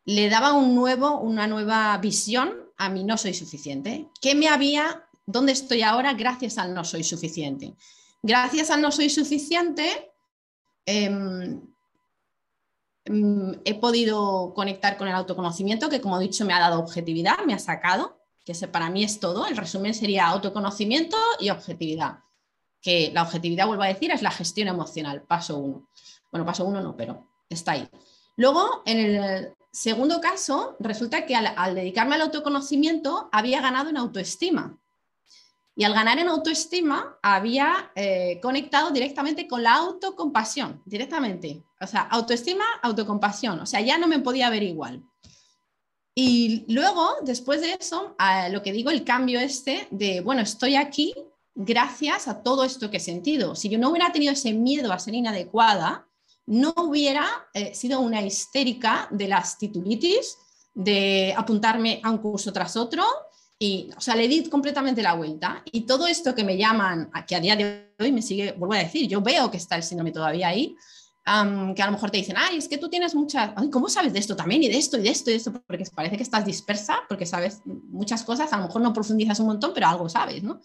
le 0.05 0.29
daba 0.29 0.53
un 0.53 0.75
nuevo, 0.75 1.19
una 1.19 1.47
nueva 1.47 1.97
visión 1.97 2.64
a 2.77 2.89
mi 2.89 3.05
no 3.05 3.17
soy 3.17 3.35
suficiente. 3.35 4.09
¿Qué 4.21 4.35
me 4.35 4.49
había, 4.49 5.07
dónde 5.27 5.53
estoy 5.53 5.83
ahora 5.83 6.15
gracias 6.15 6.59
al 6.59 6.75
no 6.75 6.85
soy 6.85 7.05
suficiente? 7.05 7.75
Gracias 8.23 8.71
al 8.71 8.81
no 8.81 8.91
soy 8.91 9.11
suficiente, 9.11 10.13
em, 10.87 11.61
em, 13.05 13.61
he 13.65 13.75
podido 13.75 14.53
conectar 14.55 14.97
con 14.97 15.09
el 15.09 15.15
autoconocimiento, 15.15 15.89
que 15.89 16.01
como 16.01 16.19
he 16.19 16.25
dicho 16.25 16.45
me 16.45 16.55
ha 16.55 16.61
dado 16.61 16.81
objetividad, 16.81 17.45
me 17.47 17.55
ha 17.55 17.59
sacado 17.59 18.19
que 18.45 18.55
para 18.69 18.91
mí 18.91 19.05
es 19.05 19.21
todo. 19.21 19.47
El 19.47 19.57
resumen 19.57 19.95
sería 19.95 20.27
autoconocimiento 20.27 21.17
y 21.41 21.51
objetividad. 21.51 22.19
Que 22.81 23.11
la 23.13 23.23
objetividad, 23.23 23.67
vuelvo 23.67 23.85
a 23.85 23.89
decir, 23.89 24.11
es 24.11 24.21
la 24.21 24.31
gestión 24.31 24.69
emocional, 24.69 25.23
paso 25.23 25.57
uno. 25.57 25.89
Bueno, 26.31 26.45
paso 26.45 26.65
uno 26.65 26.83
no, 26.83 26.95
pero 26.95 27.27
está 27.49 27.73
ahí. 27.73 27.89
Luego, 28.37 28.83
en 28.85 28.99
el 28.99 29.55
segundo 29.75 30.21
caso, 30.21 30.77
resulta 30.79 31.27
que 31.27 31.35
al, 31.35 31.75
dedicarme 31.75 32.15
al 32.15 32.23
autoconocimiento 32.23 33.29
había 33.33 33.61
ganado 33.61 33.91
en 33.91 33.97
autoestima. 33.97 34.79
Y 35.77 35.83
al 35.83 35.93
ganar 35.93 36.21
en 36.21 36.29
autoestima 36.29 37.19
había 37.21 37.91
eh, 37.97 38.39
conectado 38.41 38.93
directamente 38.93 39.49
con 39.49 39.65
la 39.65 39.75
autocompasión, 39.75 40.81
directamente. 40.87 41.65
O 41.81 41.87
sea, 41.89 42.03
autoestima, 42.03 42.65
autocompasión. 42.81 43.59
O 43.59 43.67
sea, 43.67 43.81
ya 43.81 43.99
no 43.99 44.07
me 44.07 44.21
podía 44.21 44.49
ver 44.51 44.63
igual. 44.63 45.03
Y 46.15 46.65
luego, 46.73 47.17
después 47.23 47.61
de 47.61 47.73
eso, 47.73 48.15
lo 48.53 48.63
que 48.63 48.73
digo, 48.73 48.91
el 48.91 49.03
cambio 49.03 49.41
este 49.41 49.89
de, 49.91 50.21
bueno, 50.21 50.43
estoy 50.43 50.77
aquí, 50.77 51.13
gracias 51.57 52.29
a 52.29 52.45
todo 52.45 52.63
esto 52.63 52.89
que 52.89 52.99
he 52.99 53.01
sentido. 53.01 53.57
Si 53.57 53.69
yo 53.69 53.79
no 53.81 53.91
hubiera 53.91 54.13
tenido 54.13 54.33
ese 54.33 54.53
miedo 54.53 54.93
a 54.93 55.01
ser 55.01 55.15
inadecuada, 55.15 56.07
no 56.47 56.75
hubiera 56.77 57.27
eh, 57.55 57.75
sido 57.75 58.01
una 58.01 58.23
histérica 58.23 59.09
de 59.11 59.29
las 59.29 59.59
titulitis, 59.59 60.37
de 60.75 61.35
apuntarme 61.37 62.01
a 62.03 62.11
un 62.11 62.19
curso 62.19 62.53
tras 62.53 62.77
otro. 62.77 63.05
Y, 63.59 63.91
o 63.97 64.01
sea, 64.01 64.17
le 64.17 64.29
di 64.29 64.49
completamente 64.49 65.03
la 65.03 65.15
vuelta. 65.15 65.63
Y 65.73 65.83
todo 65.83 66.07
esto 66.07 66.35
que 66.35 66.45
me 66.45 66.57
llaman, 66.57 67.11
que 67.27 67.37
a 67.37 67.41
día 67.41 67.57
de 67.57 67.95
hoy 67.99 68.13
me 68.13 68.21
sigue, 68.21 68.53
vuelvo 68.53 68.75
a 68.75 68.79
decir, 68.79 69.09
yo 69.09 69.21
veo 69.21 69.51
que 69.51 69.57
está 69.57 69.77
el 69.77 69.83
síndrome 69.83 70.13
todavía 70.13 70.49
ahí, 70.49 70.77
que 71.25 71.83
a 71.83 71.87
lo 71.87 71.93
mejor 71.93 72.11
te 72.11 72.19
dicen, 72.19 72.37
ay, 72.37 72.59
es 72.59 72.69
que 72.69 72.77
tú 72.77 72.91
tienes 72.91 73.15
muchas, 73.15 73.53
¿cómo 73.73 73.89
sabes 73.89 74.13
de 74.13 74.19
esto 74.19 74.37
también? 74.37 74.63
Y 74.63 74.69
de 74.69 74.77
esto, 74.77 74.99
y 74.99 75.03
de 75.03 75.09
esto, 75.09 75.31
y 75.31 75.35
de 75.35 75.37
esto, 75.39 75.53
porque 75.67 75.85
parece 75.95 76.19
que 76.19 76.23
estás 76.23 76.45
dispersa, 76.45 76.99
porque 77.09 77.25
sabes 77.25 77.63
muchas 77.65 78.25
cosas, 78.25 78.53
a 78.53 78.59
lo 78.59 78.67
mejor 78.67 78.83
no 78.83 78.93
profundizas 78.93 79.41
un 79.41 79.47
montón, 79.47 79.73
pero 79.73 79.87
algo 79.87 80.09
sabes, 80.09 80.43
¿no? 80.43 80.61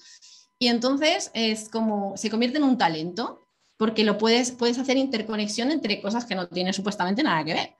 Y 0.57 0.67
entonces 0.67 1.32
es 1.34 1.69
como, 1.69 2.17
se 2.17 2.30
convierte 2.30 2.57
en 2.57 2.65
un 2.65 2.77
talento, 2.77 3.47
porque 3.80 4.03
lo 4.03 4.17
puedes, 4.17 4.51
puedes 4.51 4.77
hacer 4.77 4.97
interconexión 4.97 5.71
entre 5.71 6.01
cosas 6.01 6.25
que 6.25 6.36
no 6.36 6.49
tienen 6.49 6.73
supuestamente 6.73 7.23
nada 7.23 7.45
que 7.45 7.53
ver. 7.53 7.75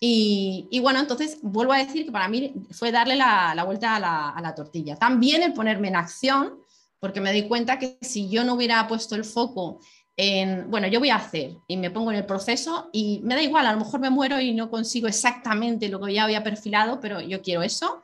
Y, 0.00 0.66
y 0.70 0.80
bueno, 0.80 0.98
entonces 0.98 1.40
vuelvo 1.42 1.74
a 1.74 1.78
decir 1.84 2.06
que 2.06 2.10
para 2.10 2.26
mí 2.26 2.54
fue 2.70 2.90
darle 2.90 3.16
la, 3.16 3.54
la 3.54 3.62
vuelta 3.64 3.96
a 3.96 4.00
la, 4.00 4.30
a 4.30 4.40
la 4.40 4.54
tortilla. 4.54 4.96
También 4.96 5.42
el 5.42 5.52
ponerme 5.52 5.88
en 5.88 5.96
acción, 5.96 6.54
porque 6.98 7.20
me 7.20 7.34
di 7.34 7.48
cuenta 7.48 7.78
que 7.78 7.98
si 8.00 8.30
yo 8.30 8.44
no 8.44 8.54
hubiera 8.54 8.88
puesto 8.88 9.14
el 9.14 9.26
foco 9.26 9.80
en, 10.16 10.70
bueno, 10.70 10.86
yo 10.86 11.00
voy 11.00 11.10
a 11.10 11.16
hacer 11.16 11.54
y 11.68 11.76
me 11.76 11.90
pongo 11.90 12.10
en 12.12 12.16
el 12.16 12.24
proceso 12.24 12.88
y 12.90 13.20
me 13.22 13.34
da 13.34 13.42
igual, 13.42 13.66
a 13.66 13.72
lo 13.72 13.78
mejor 13.78 14.00
me 14.00 14.08
muero 14.08 14.40
y 14.40 14.54
no 14.54 14.70
consigo 14.70 15.06
exactamente 15.06 15.90
lo 15.90 16.00
que 16.00 16.14
ya 16.14 16.24
había 16.24 16.42
perfilado, 16.42 16.98
pero 16.98 17.20
yo 17.20 17.42
quiero 17.42 17.62
eso. 17.62 18.00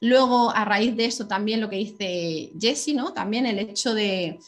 Luego, 0.00 0.50
a 0.50 0.64
raíz 0.64 0.96
de 0.96 1.04
eso, 1.04 1.28
también 1.28 1.60
lo 1.60 1.70
que 1.70 1.76
dice 1.76 2.52
Jessie, 2.58 2.94
¿no? 2.94 3.12
También 3.12 3.46
el 3.46 3.60
hecho 3.60 3.94
de 3.94 4.40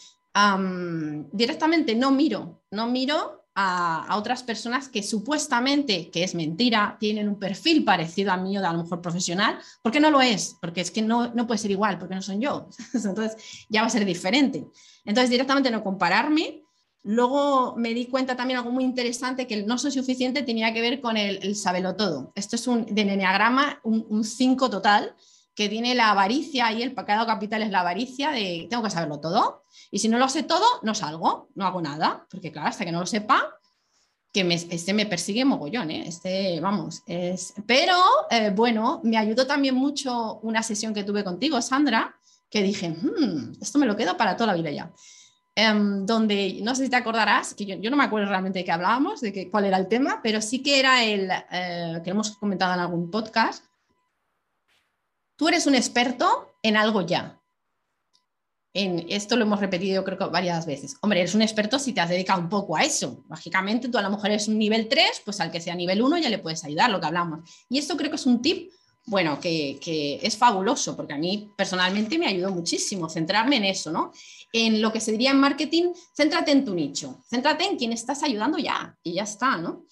directamente 1.33 1.95
no 1.95 2.11
miro, 2.11 2.63
no 2.71 2.87
miro 2.87 3.45
a, 3.55 4.17
otras 4.17 4.43
personas 4.43 4.89
que 4.89 5.03
supuestamente, 5.03 6.11
que 6.11 6.25
es 6.25 6.35
mentira, 6.35 6.97
tienen 7.01 7.29
un 7.29 7.39
perfil 7.39 7.85
parecido 7.85 8.33
a 8.33 8.37
mí 8.37 8.57
o 8.57 8.61
de 8.61 8.67
a 8.67 8.73
lo 8.73 8.83
mejor 8.83 9.01
profesional, 9.01 9.59
porque 9.83 10.01
no 10.01 10.11
lo 10.11 10.21
es, 10.21 10.57
porque 10.61 10.81
es 10.81 10.91
que 10.91 11.03
no, 11.03 11.33
no 11.35 11.47
puede 11.47 11.59
ser 11.59 11.71
igual, 11.71 11.99
porque 11.99 12.15
no 12.15 12.23
son 12.23 12.41
yo. 12.41 12.69
Entonces 12.95 13.67
ya 13.69 13.83
va 13.83 13.89
a 13.89 13.91
ser 13.91 14.05
diferente. 14.05 14.67
Entonces, 15.05 15.31
directamente 15.31 15.71
no 15.71 15.83
compararme, 15.83 16.63
Luego 17.03 17.77
me 17.79 17.95
di 17.95 18.05
cuenta 18.05 18.37
también 18.37 18.59
algo 18.59 18.73
muy 18.73 18.85
interesante 18.85 19.47
que 19.47 19.55
el 19.55 19.67
no 19.67 19.79
soy 19.79 19.91
suficiente 19.91 20.43
tenía 20.43 20.75
que 20.75 20.83
ver 20.83 21.01
con 21.01 21.17
el, 21.17 21.39
el 21.43 21.57
sabelo 21.57 21.97
todo. 21.97 22.31
Esto 22.35 22.57
es 22.57 22.67
un 22.67 22.85
de 22.85 23.01
enneagrama, 23.01 23.81
un 23.85 24.23
5 24.23 24.69
total, 24.69 25.15
que 25.55 25.69
tiene 25.69 25.95
la 25.95 26.11
avaricia 26.11 26.73
y 26.73 26.83
el 26.83 26.95
pecado 26.95 27.27
capital 27.27 27.63
es 27.63 27.71
la 27.71 27.81
avaricia 27.81 28.31
de 28.31 28.67
tengo 28.69 28.83
que 28.83 28.91
saberlo 28.91 29.21
todo. 29.21 29.60
Y 29.91 29.99
si 29.99 30.09
no 30.09 30.19
lo 30.19 30.29
sé 30.29 30.45
todo, 30.45 30.65
no 30.83 30.95
salgo, 30.95 31.49
no 31.55 31.67
hago 31.67 31.83
nada, 31.83 32.27
porque 32.31 32.53
claro, 32.53 32.69
hasta 32.69 32.85
que 32.85 32.93
no 32.93 33.01
lo 33.01 33.07
sepa, 33.07 33.61
que 34.33 34.47
este 34.71 34.95
me 34.95 35.07
persigue 35.07 35.45
mogollón, 35.45 35.91
¿eh? 35.91 36.05
este, 36.07 36.61
vamos, 36.61 37.03
es... 37.07 37.53
Pero 37.67 37.97
eh, 38.31 38.51
bueno, 38.55 39.01
me 39.03 39.17
ayudó 39.17 39.47
también 39.47 39.75
mucho 39.75 40.39
una 40.43 40.63
sesión 40.63 40.95
que 40.95 41.03
tuve 41.03 41.25
contigo, 41.25 41.61
Sandra, 41.61 42.15
que 42.49 42.63
dije, 42.63 42.91
hmm, 42.91 43.55
esto 43.61 43.79
me 43.79 43.87
lo 43.87 43.97
quedo 43.97 44.17
para 44.17 44.37
toda 44.37 44.49
la 44.49 44.55
vida 44.55 44.71
ya. 44.71 44.93
Em, 45.57 46.07
donde 46.07 46.61
no 46.63 46.75
sé 46.77 46.85
si 46.85 46.91
te 46.91 46.97
acordarás, 46.97 47.55
que 47.55 47.67
yo, 47.67 47.91
no 47.91 47.97
me 47.97 48.05
acuerdo 48.05 48.29
realmente 48.29 48.61
de 48.61 48.65
qué 48.65 48.73
hablábamos, 48.73 49.21
de 49.21 49.33
que, 49.33 49.51
cuál 49.51 49.65
era 49.65 49.77
el 49.77 49.89
tema, 49.89 50.21
pero 50.23 50.41
sí 50.41 50.63
que 50.63 50.79
era 50.79 51.03
el 51.03 51.29
eh, 51.51 52.01
que 52.05 52.11
hemos 52.11 52.37
comentado 52.37 52.73
en 52.75 52.81
algún 52.81 53.11
podcast. 53.11 53.65
Tú 55.37 55.49
eres 55.49 55.67
un 55.67 55.75
experto 55.75 56.53
en 56.63 56.77
algo 56.77 57.03
ya. 57.03 57.40
En, 58.73 59.07
esto 59.09 59.37
lo 59.37 59.45
hemos 59.45 59.61
repetido 59.61 60.05
creo 60.05 60.31
varias 60.31 60.67
veces. 60.67 60.97
Hombre, 61.01 61.21
eres 61.21 61.35
un 61.35 61.43
experto 61.43 61.79
si 61.79 61.93
te 61.93 62.01
has 62.01 62.09
dedicado 62.09 62.41
un 62.41 62.49
poco 62.49 62.77
a 62.77 62.83
eso. 62.83 63.25
Lógicamente, 63.29 63.89
tú 63.89 63.99
a 63.99 64.03
lo 64.03 64.11
mejor 64.11 64.31
eres 64.31 64.49
un 64.49 64.59
nivel 64.59 64.89
3, 64.89 65.23
pues 65.25 65.41
al 65.41 65.51
que 65.51 65.61
sea 65.61 65.75
nivel 65.75 66.03
1 66.03 66.19
ya 66.19 66.29
le 66.29 66.39
puedes 66.39 66.65
ayudar, 66.65 66.91
lo 66.91 67.01
que 67.01 67.07
hablamos. 67.07 67.41
Y 67.69 67.79
esto 67.79 67.97
creo 67.97 68.11
que 68.11 68.17
es 68.17 68.27
un 68.27 68.41
tip, 68.41 68.71
bueno, 69.07 69.41
que, 69.41 69.79
que 69.81 70.21
es 70.23 70.37
fabuloso, 70.37 70.97
porque 70.97 71.15
a 71.15 71.19
mí 71.19 71.51
personalmente 71.57 72.19
me 72.19 72.27
ayudó 72.27 72.51
muchísimo 72.53 73.09
centrarme 73.09 73.57
en 73.57 73.65
eso, 73.65 73.91
¿no? 73.91 74.13
en 74.53 74.83
lo 74.83 74.93
que 74.93 75.01
se 75.01 75.13
diría 75.13 75.31
en 75.31 75.41
marketing, 75.41 75.93
céntrate 76.15 76.51
en 76.51 76.65
tu 76.65 76.75
nicho, 76.75 77.23
céntrate 77.29 77.65
en 77.65 77.77
quien 77.77 77.93
estás 77.93 78.23
ayudando 78.23 78.59
ya 78.59 78.97
y 79.03 79.15
ya 79.15 79.23
está, 79.23 79.57
¿no? 79.57 79.85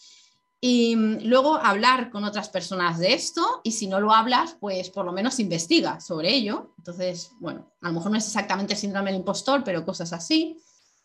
Y 0.61 0.96
mm, 0.96 1.18
luego 1.24 1.56
hablar 1.56 2.11
con 2.11 2.24
otras 2.24 2.48
personas 2.48 2.98
de 2.98 3.14
esto 3.14 3.61
y 3.62 3.72
si 3.72 3.86
no 3.86 4.00
lo 4.00 4.12
hablas, 4.12 4.56
pues 4.61 4.90
por 4.90 5.04
lo 5.04 5.12
menos 5.12 5.38
investiga 5.38 6.00
sobre 6.00 6.34
ello. 6.34 6.74
Entonces, 6.78 7.30
bueno, 7.38 7.72
a 7.80 7.88
lo 7.88 7.94
mejor 7.94 8.11
no 8.11 8.18
es 8.18 8.26
exactamente 8.26 8.74
el 8.74 8.78
síndrome 8.78 9.11
del 9.11 9.20
impostor, 9.20 9.62
pero 9.64 9.84
cosas 9.84 10.12
así. 10.12 10.61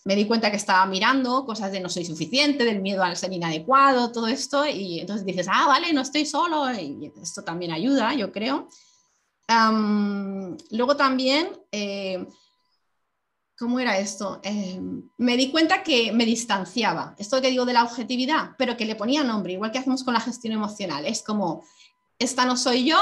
Me 0.06 0.16
di 0.16 0.26
cuenta 0.26 0.52
que 0.52 0.58
estaba 0.58 0.86
mirando 0.86 1.46
cosas 1.46 1.72
de 1.72 1.80
no 1.80 1.88
soy 1.88 2.04
suficiente, 2.04 2.66
del 2.66 2.82
miedo 2.82 3.04
al 3.04 3.16
ser 3.16 3.32
inadecuado, 3.32 4.12
todo 4.12 4.28
esto, 4.28 4.66
y 4.68 5.00
entonces 5.00 5.26
dices, 5.26 5.48
ah, 5.50 5.66
vale, 5.68 5.94
no 5.94 6.02
estoy 6.02 6.26
solo, 6.26 6.70
y 6.74 7.10
esto 7.22 7.42
también 7.44 7.72
ayuda, 7.72 8.14
yo 8.14 8.30
creo. 8.34 8.68
luego 10.72 10.98
también 10.98 11.48
eh, 11.72 12.28
¿cómo 13.64 13.80
era 13.80 13.98
esto? 13.98 14.42
Eh, 14.44 14.78
me 15.18 15.38
di 15.38 15.50
cuenta 15.50 15.84
que 15.84 16.12
me 16.12 16.26
distanciaba, 16.26 17.16
esto 17.18 17.42
que 17.42 17.50
digo 17.50 17.66
de 17.66 17.72
la 17.72 17.86
objetividad, 17.86 18.52
pero 18.58 18.76
que 18.76 18.86
le 18.86 18.96
ponía 18.96 19.24
nombre, 19.24 19.54
igual 19.54 19.72
que 19.72 19.78
hacemos 19.80 20.04
con 20.04 20.14
la 20.14 20.20
gestión 20.20 20.54
emocional. 20.54 21.06
Es 21.06 21.24
como, 21.24 21.64
esta 22.20 22.46
no 22.46 22.58
soy 22.58 22.84
yo, 22.84 22.98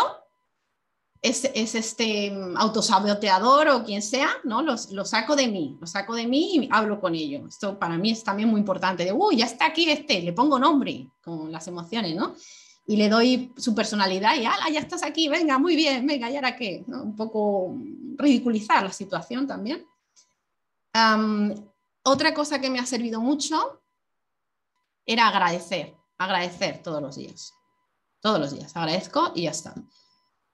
es, 1.20 1.46
este 1.46 2.32
autosaboteador 2.56 3.70
o 3.70 3.84
quien 3.84 4.04
sea, 4.04 4.30
¿no? 4.44 4.62
Lo, 4.62 4.78
saco 4.78 5.36
de 5.36 5.48
mí, 5.48 5.78
lo 5.82 5.88
saco 5.88 6.14
de 6.14 6.28
mí 6.28 6.58
y 6.58 6.70
hablo 6.72 7.02
con 7.02 7.16
ello. 7.16 7.48
Esto 7.48 7.80
para 7.80 7.98
mí 7.98 8.12
es 8.12 8.24
también 8.24 8.48
muy 8.48 8.60
importante, 8.60 9.04
de, 9.04 9.12
uy, 9.12 9.38
ya 9.38 9.46
está 9.46 9.66
aquí 9.66 9.90
este, 9.90 10.22
le 10.22 10.34
pongo 10.34 10.60
nombre 10.60 11.10
con 11.24 11.52
las 11.52 11.68
emociones, 11.68 12.16
¿no? 12.16 12.36
Y 12.86 12.98
le 12.98 13.10
doy 13.10 13.52
su 13.58 13.74
personalidad 13.74 14.36
y, 14.36 14.46
ala, 14.46 14.70
ya 14.72 14.80
estás 14.80 15.02
aquí, 15.02 15.28
venga, 15.28 15.58
muy 15.58 15.76
bien, 15.76 16.06
venga, 16.06 16.30
¿y 16.30 16.36
ahora 16.36 16.56
qué? 16.56 16.84
Un 16.88 17.16
poco 17.16 17.76
ridiculizar 18.16 18.84
la 18.84 18.94
situación 18.94 19.48
también 19.48 19.88
otra 22.04 22.34
cosa 22.34 22.60
que 22.60 22.70
me 22.70 22.80
ha 22.80 22.86
servido 22.86 23.22
mucho 23.22 23.82
era 25.06 25.28
agradecer, 25.28 25.96
agradecer 26.18 26.82
todos 26.84 27.02
los 27.02 27.16
días. 27.16 27.54
Todos 28.20 28.40
los 28.40 28.52
días, 28.52 28.76
agradezco 28.76 29.32
y 29.36 29.44
ya 29.44 29.52
está. 29.52 29.74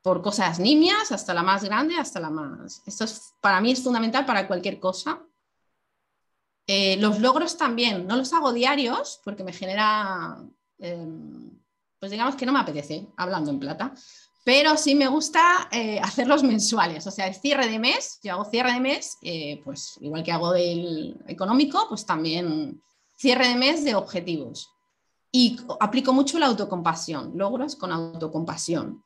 Por 0.01 0.21
cosas 0.21 0.59
nimias 0.59 1.11
hasta 1.11 1.33
la 1.33 1.43
más 1.43 1.63
grande, 1.63 1.95
hasta 1.97 2.19
la 2.19 2.29
más... 2.29 2.81
Esto 2.85 3.03
es, 3.03 3.33
para 3.41 3.59
mí 3.59 3.71
es 3.71 3.83
fundamental 3.83 4.25
para 4.25 4.47
cualquier 4.47 4.79
cosa. 4.79 5.21
Eh, 6.65 6.97
los 6.97 7.19
logros 7.19 7.57
también, 7.57 8.07
no 8.07 8.15
los 8.15 8.31
hago 8.33 8.53
diarios 8.53 9.21
porque 9.23 9.43
me 9.43 9.53
genera, 9.53 10.37
em, 10.77 11.51
pues 11.99 12.11
digamos 12.11 12.35
que 12.35 12.45
no 12.45 12.53
me 12.53 12.59
apetece, 12.59 13.07
hablando 13.17 13.51
en 13.51 13.59
plata, 13.59 13.93
pero 14.47 14.77
sí 14.77 14.95
me 14.95 15.09
gusta 15.09 15.67
eh, 15.73 15.99
hacerlos 15.99 16.41
mensuales, 16.41 17.05
o 17.05 17.11
sea, 17.11 17.27
el 17.27 17.35
cierre 17.35 17.67
de 17.67 17.79
mes, 17.79 18.17
yo 18.23 18.31
hago 18.31 18.45
cierre 18.45 18.71
de 18.71 18.79
mes, 18.79 19.17
eh, 19.21 19.59
pues 19.65 19.97
igual 19.99 20.23
que 20.23 20.31
hago 20.31 20.53
del 20.53 21.17
económico, 21.27 21.85
pues 21.89 22.05
también 22.05 22.81
cierre 23.17 23.49
de 23.49 23.55
mes 23.55 23.83
de 23.83 23.95
objetivos. 23.95 24.73
Y 25.33 25.59
aplico 25.81 26.13
mucho 26.13 26.39
la 26.39 26.45
autocompasión, 26.45 27.33
logros 27.35 27.75
con 27.75 27.91
autocompasión. 27.91 29.03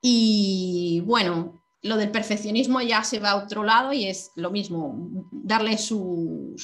Y 0.00 1.02
bueno, 1.06 1.60
lo 1.82 1.96
del 1.96 2.12
perfeccionismo 2.12 2.80
ya 2.82 3.02
se 3.02 3.18
va 3.18 3.32
a 3.32 3.42
otro 3.42 3.64
lado 3.64 3.92
y 3.92 4.06
es 4.06 4.30
lo 4.36 4.52
mismo, 4.52 5.26
darle 5.32 5.76
su, 5.76 6.54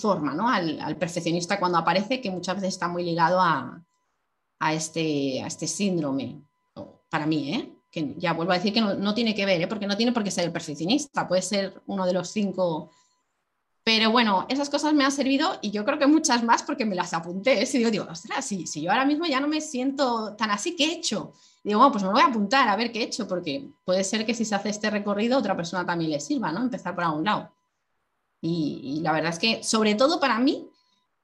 forma 0.00 0.32
¿no? 0.32 0.48
al, 0.48 0.96
perfeccionista 0.96 1.58
cuando 1.58 1.78
aparece, 1.78 2.20
que 2.20 2.30
muchas 2.30 2.54
veces 2.54 2.74
está 2.74 2.86
muy 2.86 3.02
ligado 3.02 3.40
a, 3.40 3.82
este, 4.72 5.42
a 5.42 5.48
este 5.48 5.66
síndrome 5.66 6.44
para 7.08 7.26
mí, 7.26 7.54
¿eh? 7.54 7.78
que 7.90 8.14
ya 8.18 8.32
vuelvo 8.32 8.52
a 8.52 8.56
decir 8.56 8.72
que 8.72 8.80
no, 8.80 9.14
tiene 9.14 9.34
que 9.34 9.46
ver, 9.46 9.62
¿eh? 9.62 9.66
porque 9.66 9.86
no 9.86 9.96
tiene 9.96 10.12
por 10.12 10.22
qué 10.22 10.30
ser 10.30 10.44
el 10.44 10.52
perfeccionista, 10.52 11.26
puede 11.26 11.42
ser 11.42 11.82
uno 11.86 12.06
de 12.06 12.12
los 12.12 12.28
cinco. 12.28 12.90
Pero 13.82 14.10
bueno, 14.10 14.46
esas 14.50 14.68
cosas 14.68 14.92
me 14.92 15.04
han 15.04 15.12
servido 15.12 15.58
y 15.62 15.70
yo 15.70 15.84
creo 15.84 15.98
que 15.98 16.06
muchas 16.06 16.44
más 16.44 16.62
porque 16.62 16.84
me 16.84 16.94
las 16.94 17.14
apunté. 17.14 17.62
¿eh? 17.62 17.68
Y 17.72 17.78
digo, 17.78 17.90
digo, 17.90 18.06
ostras, 18.10 18.44
si, 18.44 18.66
si 18.66 18.82
yo 18.82 18.90
ahora 18.90 19.06
mismo 19.06 19.24
ya 19.24 19.40
no 19.40 19.48
me 19.48 19.62
siento 19.62 20.36
tan 20.36 20.50
así, 20.50 20.76
¿qué 20.76 20.84
he 20.84 20.92
hecho? 20.94 21.32
digo, 21.64 21.80
bueno, 21.80 21.92
pues 21.92 22.04
me 22.04 22.10
voy 22.10 22.22
a 22.22 22.26
apuntar 22.26 22.68
a 22.68 22.76
ver 22.76 22.92
qué 22.92 23.00
he 23.00 23.04
hecho, 23.04 23.28
porque 23.28 23.68
puede 23.84 24.02
ser 24.04 24.24
que 24.24 24.32
si 24.34 24.44
se 24.44 24.54
hace 24.54 24.70
este 24.70 24.90
recorrido, 24.90 25.38
otra 25.38 25.56
persona 25.56 25.84
también 25.84 26.10
le 26.10 26.20
sirva, 26.20 26.50
¿no? 26.50 26.62
Empezar 26.62 26.94
por 26.94 27.04
algún 27.04 27.24
lado. 27.24 27.52
Y, 28.40 28.80
y 28.98 29.00
la 29.00 29.12
verdad 29.12 29.32
es 29.32 29.38
que, 29.38 29.62
sobre 29.62 29.94
todo 29.94 30.18
para 30.20 30.38
mí, 30.38 30.70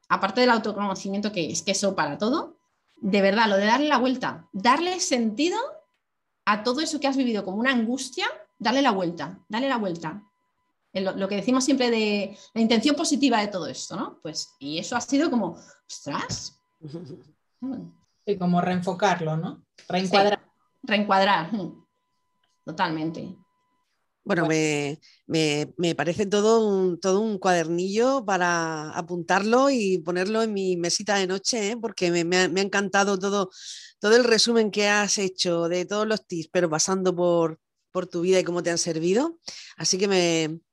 aparte 0.08 0.40
del 0.42 0.50
autoconocimiento, 0.50 1.32
que 1.32 1.50
es 1.50 1.62
que 1.62 1.72
eso 1.72 1.94
para 1.94 2.18
todo, 2.18 2.53
de 3.04 3.20
verdad, 3.20 3.48
lo 3.50 3.58
de 3.58 3.66
darle 3.66 3.88
la 3.88 3.98
vuelta, 3.98 4.48
darle 4.54 4.98
sentido 4.98 5.58
a 6.46 6.62
todo 6.62 6.80
eso 6.80 6.98
que 6.98 7.06
has 7.06 7.18
vivido 7.18 7.44
como 7.44 7.58
una 7.58 7.70
angustia, 7.70 8.26
darle 8.58 8.80
la 8.80 8.92
vuelta, 8.92 9.44
dale 9.46 9.68
la 9.68 9.76
vuelta. 9.76 10.22
Lo, 10.94 11.28
que 11.28 11.36
decimos 11.36 11.64
siempre 11.64 11.90
de 11.90 12.38
la 12.54 12.62
intención 12.62 12.96
positiva 12.96 13.40
de 13.40 13.48
todo 13.48 13.66
esto, 13.66 13.94
¿no? 13.94 14.20
Pues, 14.22 14.54
y 14.58 14.78
eso 14.78 14.96
ha 14.96 15.02
sido 15.02 15.30
como, 15.30 15.58
ostras. 15.86 16.58
Y 18.26 18.38
como 18.38 18.62
reenfocarlo, 18.62 19.36
¿no? 19.36 19.66
Reencuadrar. 19.86 20.42
reencuadrar, 20.82 21.50
totalmente. 22.64 23.36
Bueno, 24.24 24.48
me, 24.48 25.94
parece 25.94 26.24
todo 26.24 26.66
un, 26.66 26.98
todo 26.98 27.20
un 27.20 27.38
cuadernillo 27.38 28.24
para 28.24 28.90
apuntarlo 28.90 29.68
y 29.68 29.98
ponerlo 29.98 30.42
en 30.42 30.54
mi 30.54 30.78
mesita 30.78 31.16
de 31.16 31.26
noche, 31.26 31.72
¿eh? 31.72 31.76
porque 31.76 32.10
me, 32.24 32.36
ha, 32.36 32.44
encantado 32.44 33.18
todo, 33.18 33.50
todo 33.98 34.16
el 34.16 34.24
resumen 34.24 34.70
que 34.70 34.88
has 34.88 35.18
hecho 35.18 35.68
de 35.68 35.84
todos 35.84 36.06
los 36.06 36.26
tips, 36.26 36.48
pero 36.50 36.70
pasando 36.70 37.14
por, 37.14 37.60
por 37.92 38.06
tu 38.06 38.22
vida 38.22 38.40
y 38.40 38.44
cómo 38.44 38.62
te 38.62 38.70
han 38.70 38.78
servido. 38.78 39.38
Así 39.76 39.98
que 39.98 40.08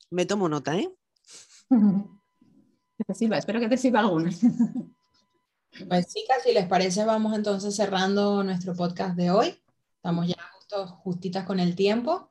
me, 0.10 0.26
tomo 0.26 0.48
nota. 0.48 0.78
¿eh? 0.78 0.90
te 3.06 3.14
sirva, 3.14 3.38
espero 3.38 3.60
que 3.60 3.70
te 3.70 3.78
sirva 3.78 4.00
alguna. 4.00 4.32
Pues 5.88 6.14
chicas, 6.14 6.44
si 6.44 6.52
les 6.52 6.68
parece, 6.68 7.06
vamos 7.06 7.34
entonces 7.34 7.74
cerrando 7.74 8.44
nuestro 8.44 8.76
podcast 8.76 9.16
de 9.16 9.32
hoy. 9.32 9.64
Estamos 9.96 10.28
ya 10.28 10.36
justo, 10.54 10.86
justitas 10.86 11.46
con 11.46 11.62
el 11.62 11.76
tiempo. 11.76 12.31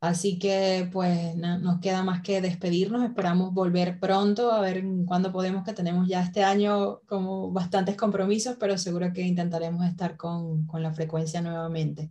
Así 0.00 0.38
que 0.38 0.88
pues 0.92 1.34
no, 1.36 1.58
nos 1.58 1.80
queda 1.80 2.04
más 2.04 2.22
que 2.22 2.40
despedirnos, 2.40 3.04
esperamos 3.04 3.52
volver 3.52 3.98
pronto 3.98 4.52
a 4.52 4.60
ver 4.60 4.84
cuándo 5.06 5.32
podemos, 5.32 5.64
que 5.64 5.72
tenemos 5.72 6.06
ya 6.08 6.22
este 6.22 6.44
año 6.44 7.00
como 7.06 7.50
bastantes 7.50 7.96
compromisos, 7.96 8.56
pero 8.60 8.78
seguro 8.78 9.12
que 9.12 9.22
intentaremos 9.22 9.84
estar 9.86 10.16
con, 10.16 10.66
con 10.66 10.84
la 10.84 10.92
frecuencia 10.92 11.40
nuevamente. 11.42 12.10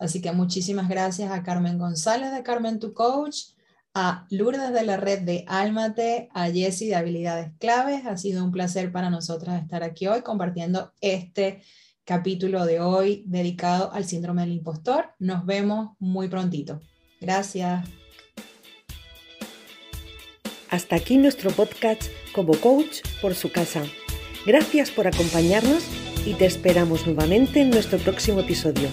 Así 0.00 0.20
que 0.20 0.32
muchísimas 0.32 0.88
gracias 0.88 1.30
a 1.30 1.42
Carmen 1.44 1.78
González 1.78 2.32
de 2.32 2.42
Carmen 2.42 2.80
Tu 2.80 2.92
Coach, 2.92 3.52
a 3.94 4.26
Lourdes 4.30 4.72
de 4.72 4.84
la 4.84 4.96
red 4.96 5.22
de 5.22 5.44
Almate, 5.48 6.28
a 6.32 6.46
Jessie 6.50 6.88
de 6.88 6.96
Habilidades 6.96 7.52
Claves. 7.58 8.06
Ha 8.06 8.16
sido 8.16 8.44
un 8.44 8.52
placer 8.52 8.92
para 8.92 9.10
nosotras 9.10 9.60
estar 9.62 9.82
aquí 9.82 10.06
hoy 10.06 10.22
compartiendo 10.22 10.92
este 11.00 11.62
capítulo 12.04 12.64
de 12.64 12.80
hoy 12.80 13.24
dedicado 13.26 13.92
al 13.92 14.04
síndrome 14.04 14.42
del 14.42 14.52
impostor. 14.52 15.14
Nos 15.18 15.44
vemos 15.46 15.96
muy 15.98 16.28
prontito. 16.28 16.80
Gracias. 17.20 17.88
Hasta 20.70 20.96
aquí 20.96 21.16
nuestro 21.16 21.50
podcast 21.50 22.02
como 22.32 22.54
coach 22.54 23.00
por 23.22 23.34
su 23.34 23.50
casa. 23.50 23.82
Gracias 24.46 24.90
por 24.90 25.06
acompañarnos 25.06 25.84
y 26.26 26.34
te 26.34 26.46
esperamos 26.46 27.06
nuevamente 27.06 27.60
en 27.60 27.70
nuestro 27.70 27.98
próximo 27.98 28.40
episodio. 28.40 28.88